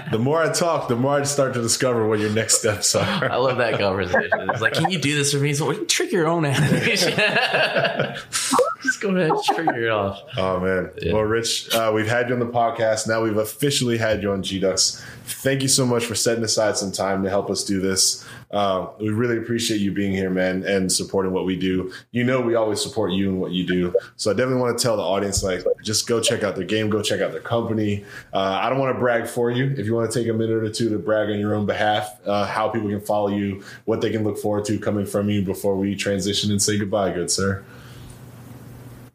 The 0.10 0.18
more 0.20 0.42
I 0.42 0.52
talk, 0.52 0.88
the 0.88 0.96
more 0.96 1.20
I 1.20 1.24
start 1.24 1.54
to 1.54 1.62
discover 1.62 2.08
what 2.08 2.18
your 2.18 2.32
next 2.32 2.58
steps 2.58 2.96
are. 2.96 3.32
I 3.32 3.36
love 3.36 3.60
that 3.60 3.78
conversation. 3.80 4.50
It's 4.50 4.60
like, 4.60 4.74
can 4.74 4.90
you 4.90 4.98
do 4.98 5.14
this 5.16 5.34
for 5.34 5.38
me? 5.40 5.54
So, 5.54 5.68
well, 5.68 5.86
trick 5.86 6.12
your 6.12 6.26
own 6.28 6.46
animation. 6.48 7.14
Just 8.84 9.02
go 9.02 9.10
ahead, 9.16 9.32
and 9.32 9.44
trigger 9.44 9.86
it 9.86 9.90
off. 9.90 10.22
Oh 10.38 10.60
man! 10.60 10.90
Yeah. 11.02 11.14
Well, 11.14 11.24
Rich, 11.24 11.74
uh, 11.76 11.92
we've 11.94 12.08
had 12.08 12.30
you 12.30 12.34
on 12.34 12.40
the 12.40 12.46
podcast. 12.48 13.08
Now 13.08 13.22
we've 13.22 13.38
officially 13.38 13.98
had 13.98 14.22
you 14.24 14.32
on 14.32 14.42
GDucks. 14.42 15.02
Thank 15.26 15.62
you 15.62 15.68
so 15.68 15.86
much 15.86 16.06
for 16.06 16.16
setting 16.16 16.44
aside 16.44 16.78
some 16.78 16.92
time 16.92 17.24
to 17.24 17.30
help 17.30 17.50
us 17.50 17.64
do 17.64 17.80
this. 17.80 18.26
Um, 18.52 18.90
we 19.00 19.10
really 19.10 19.38
appreciate 19.38 19.80
you 19.80 19.92
being 19.92 20.12
here, 20.12 20.30
man, 20.30 20.64
and 20.64 20.92
supporting 20.92 21.32
what 21.32 21.46
we 21.46 21.56
do. 21.56 21.92
You 22.12 22.24
know, 22.24 22.42
we 22.42 22.56
always 22.56 22.82
support 22.82 23.12
you 23.12 23.30
and 23.30 23.40
what 23.40 23.52
you 23.52 23.66
do. 23.66 23.94
So 24.18 24.30
I 24.30 24.34
definitely 24.34 24.62
want 24.62 24.78
to 24.78 24.82
tell 24.82 24.98
the 24.98 25.04
audience, 25.04 25.42
like, 25.42 25.64
just 25.84 26.08
go 26.08 26.20
check 26.20 26.44
out 26.44 26.56
their 26.56 26.66
game, 26.66 26.90
go 26.90 27.02
check 27.02 27.22
out 27.22 27.32
their 27.32 27.42
company. 27.42 28.04
Uh, 28.34 28.60
I 28.62 28.70
don't 28.70 28.80
want 28.80 28.94
to 28.94 29.00
brag 29.00 29.26
for 29.28 29.52
you. 29.52 29.74
If 29.78 29.86
you 29.86 29.94
want 29.94 30.12
to 30.12 30.20
take 30.20 30.28
a 30.28 30.34
minute 30.34 30.64
or 30.64 30.70
two 30.70 30.90
to 30.90 31.00
brag 31.00 31.30
on 31.30 31.40
your 31.40 31.56
own 31.56 31.66
behalf, 31.66 32.20
uh, 32.26 32.46
how 32.46 32.68
people 32.70 32.90
can 32.90 33.02
follow 33.02 33.30
you, 33.30 33.64
what 33.86 34.02
they 34.02 34.10
can 34.12 34.24
look 34.24 34.38
forward 34.38 34.66
to 34.66 34.78
coming 34.80 35.06
from 35.06 35.30
you 35.30 35.42
before 35.44 35.78
we 35.78 35.96
transition 35.96 36.52
and 36.52 36.62
say 36.62 36.78
goodbye, 36.78 37.12
good 37.12 37.32
sir. 37.32 37.64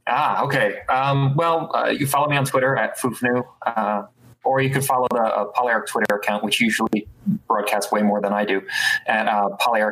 Ah, 0.07 0.43
okay. 0.45 0.81
Um, 0.89 1.35
well, 1.35 1.71
uh, 1.75 1.89
you 1.89 2.07
follow 2.07 2.29
me 2.29 2.37
on 2.37 2.45
Twitter 2.45 2.77
at 2.77 2.99
Fufnu, 2.99 3.45
uh, 3.67 4.05
or 4.45 4.61
you 4.61 4.71
could 4.71 4.85
follow 4.85 5.09
the 5.11 5.21
uh, 5.21 5.47
Polyarc 5.53 5.87
Twitter 5.89 6.17
account, 6.17 6.45
which 6.45 6.61
usually 6.61 7.09
broadcasts 7.49 7.91
way 7.91 8.03
more 8.03 8.21
than 8.21 8.33
I 8.33 8.45
do, 8.45 8.63
at 9.07 9.26
uh, 9.26 9.49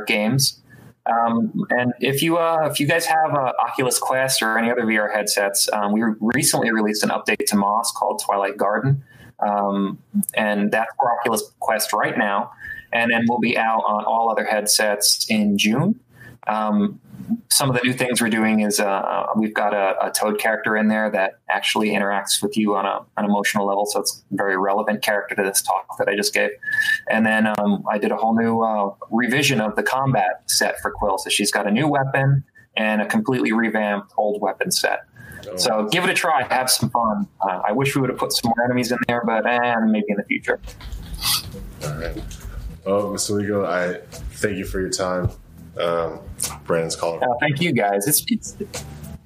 Games. 0.06 0.60
Um, 1.06 1.66
and 1.70 1.93
if 2.01 2.22
you 2.22 2.38
uh, 2.38 2.68
if 2.70 2.80
you 2.80 2.86
guys 2.86 3.05
have 3.06 3.34
uh, 3.34 3.52
Oculus 3.60 3.98
Quest 3.98 4.40
or 4.40 4.56
any 4.56 4.70
other 4.70 4.82
VR 4.82 5.12
headsets, 5.12 5.68
um, 5.72 5.93
we 5.93 6.02
recently 6.20 6.70
released 6.70 7.02
an 7.02 7.10
update 7.10 7.44
to 7.47 7.56
Moss 7.56 7.93
called 7.93 8.22
Twilight 8.24 8.56
Garden, 8.56 9.05
um, 9.40 9.98
and 10.34 10.70
that's 10.72 10.90
for 10.98 11.12
Oculus 11.18 11.43
Quest 11.60 11.93
right 11.93 12.16
now, 12.16 12.52
and 12.93 13.10
then 13.10 13.26
we'll 13.28 13.40
be 13.40 13.59
out 13.59 13.82
on 13.86 14.05
all 14.05 14.30
other 14.30 14.44
headsets 14.44 15.26
in 15.28 15.59
June. 15.59 16.01
Um, 16.47 17.01
some 17.51 17.70
of 17.70 17.76
the 17.76 17.82
new 17.82 17.92
things 17.92 18.20
we're 18.20 18.28
doing 18.28 18.60
is 18.60 18.80
uh, 18.80 19.26
we've 19.36 19.55
got 19.55 19.72
a, 19.72 20.06
a 20.06 20.10
Toad 20.10 20.38
character 20.38 20.76
in 20.76 20.88
there 20.88 21.10
that 21.10 21.40
actually 21.48 21.90
interacts 21.90 22.42
with 22.42 22.56
you 22.56 22.74
on 22.74 22.84
a, 22.84 23.01
an 23.16 23.24
emotional 23.24 23.66
level, 23.66 23.86
so 23.86 24.01
it's 24.01 24.24
a 24.32 24.36
very 24.36 24.56
relevant 24.56 25.02
character 25.02 25.34
to 25.34 25.42
this 25.42 25.62
talk 25.62 25.86
that 25.98 26.09
I 26.09 26.16
just 26.16 26.34
gave. 26.34 26.51
And 27.09 27.24
then 27.24 27.46
um, 27.59 27.84
I 27.90 27.98
did 27.98 28.10
a 28.10 28.16
whole 28.16 28.36
new 28.36 28.62
uh, 28.62 28.94
revision 29.10 29.60
of 29.60 29.76
the 29.76 29.82
combat 29.82 30.42
set 30.46 30.80
for 30.80 30.90
Quill, 30.90 31.18
so 31.18 31.30
she's 31.30 31.51
got 31.51 31.66
a 31.66 31.70
new 31.70 31.88
weapon 31.88 32.44
and 32.76 33.01
a 33.01 33.06
completely 33.06 33.52
revamped 33.52 34.12
old 34.16 34.40
weapon 34.40 34.70
set. 34.70 35.01
So 35.56 35.86
give 35.88 36.05
it 36.05 36.10
a 36.10 36.14
try, 36.14 36.42
have 36.44 36.70
some 36.70 36.90
fun. 36.90 37.28
Uh, 37.40 37.60
I 37.68 37.72
wish 37.72 37.94
we 37.94 38.01
would 38.01 38.10
have 38.10 38.18
put 38.18 38.32
some 38.32 38.48
more 38.56 38.64
enemies 38.64 38.90
in 38.92 38.98
there, 39.06 39.22
but 39.24 39.46
eh, 39.46 39.76
maybe 39.84 40.06
in 40.09 40.16
the 40.16 40.24
future. 40.24 40.59
All 41.84 41.94
right. 41.96 42.16
Oh, 42.86 43.10
Mr. 43.10 43.40
Lico, 43.40 43.66
I 43.66 44.01
thank 44.36 44.56
you 44.56 44.64
for 44.64 44.80
your 44.80 44.90
time. 44.90 45.30
Um, 45.78 46.20
Brandon's 46.64 46.96
calling. 46.96 47.22
Uh, 47.22 47.34
thank 47.40 47.60
you 47.60 47.72
guys. 47.72 48.06
It's, 48.06 48.24
it's 48.28 48.56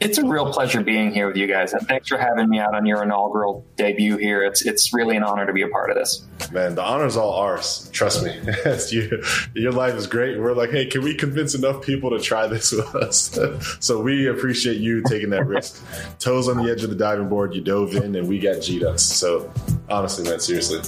it's 0.01 0.17
a 0.17 0.25
real 0.25 0.53
pleasure 0.53 0.81
being 0.81 1.13
here 1.13 1.27
with 1.27 1.37
you 1.37 1.49
guys, 1.49 1.73
and 1.73 1.87
thanks 1.89 2.09
for 2.09 2.19
having 2.19 2.49
me 2.49 2.61
out 2.61 2.73
on 2.73 2.87
your 2.87 3.03
inaugural 3.03 3.67
debut 3.77 4.17
here. 4.17 4.45
It's 4.45 4.65
it's 4.65 4.95
really 4.95 5.17
an 5.17 5.25
honor 5.25 5.45
to 5.45 5.53
be 5.53 5.63
a 5.63 5.69
part 5.69 5.91
of 5.91 5.97
this. 5.97 6.25
Man, 6.53 6.77
the 6.77 6.85
honor's 6.85 7.17
all 7.17 7.33
ours. 7.33 7.91
Trust 7.93 8.23
me. 8.23 8.39
you, 8.91 9.23
your 9.55 9.73
life 9.73 9.95
is 9.95 10.07
great. 10.07 10.39
We're 10.39 10.55
like, 10.55 10.71
hey, 10.71 10.87
can 10.87 11.03
we 11.03 11.15
convince 11.17 11.57
enough 11.57 11.83
people 11.83 12.11
to 12.11 12.21
try 12.21 12.47
this 12.47 12.71
with 12.71 12.95
us? 12.95 13.37
so 13.81 14.01
we 14.01 14.29
appreciate 14.29 14.79
you 14.79 15.03
taking 15.09 15.31
that 15.31 15.47
risk. 15.47 15.85
Toes 16.21 16.49
on 16.49 16.65
the 16.65 16.71
edge 16.71 16.85
of 16.85 16.91
the 16.91 16.97
diving 16.97 17.29
board, 17.29 17.53
you 17.55 17.61
dove 17.61 17.97
in, 17.97 18.15
and 18.15 18.29
we 18.29 18.39
got 18.39 18.63
G 18.63 18.85
us. 18.85 19.03
So 19.03 19.53
honestly, 19.89 20.29
man, 20.31 20.39
seriously, 20.39 20.81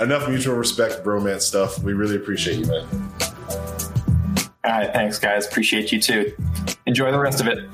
enough 0.00 0.26
mutual 0.26 0.54
respect, 0.54 1.04
bromance 1.04 1.42
stuff. 1.42 1.82
We 1.82 1.92
really 1.92 2.16
appreciate 2.16 2.60
you, 2.60 2.66
man. 2.66 3.31
All 4.64 4.70
right, 4.70 4.92
thanks, 4.92 5.18
guys. 5.18 5.46
Appreciate 5.46 5.90
you 5.90 6.00
too. 6.00 6.36
Enjoy 6.86 7.10
the 7.10 7.18
rest 7.18 7.40
of 7.40 7.48
it. 7.48 7.68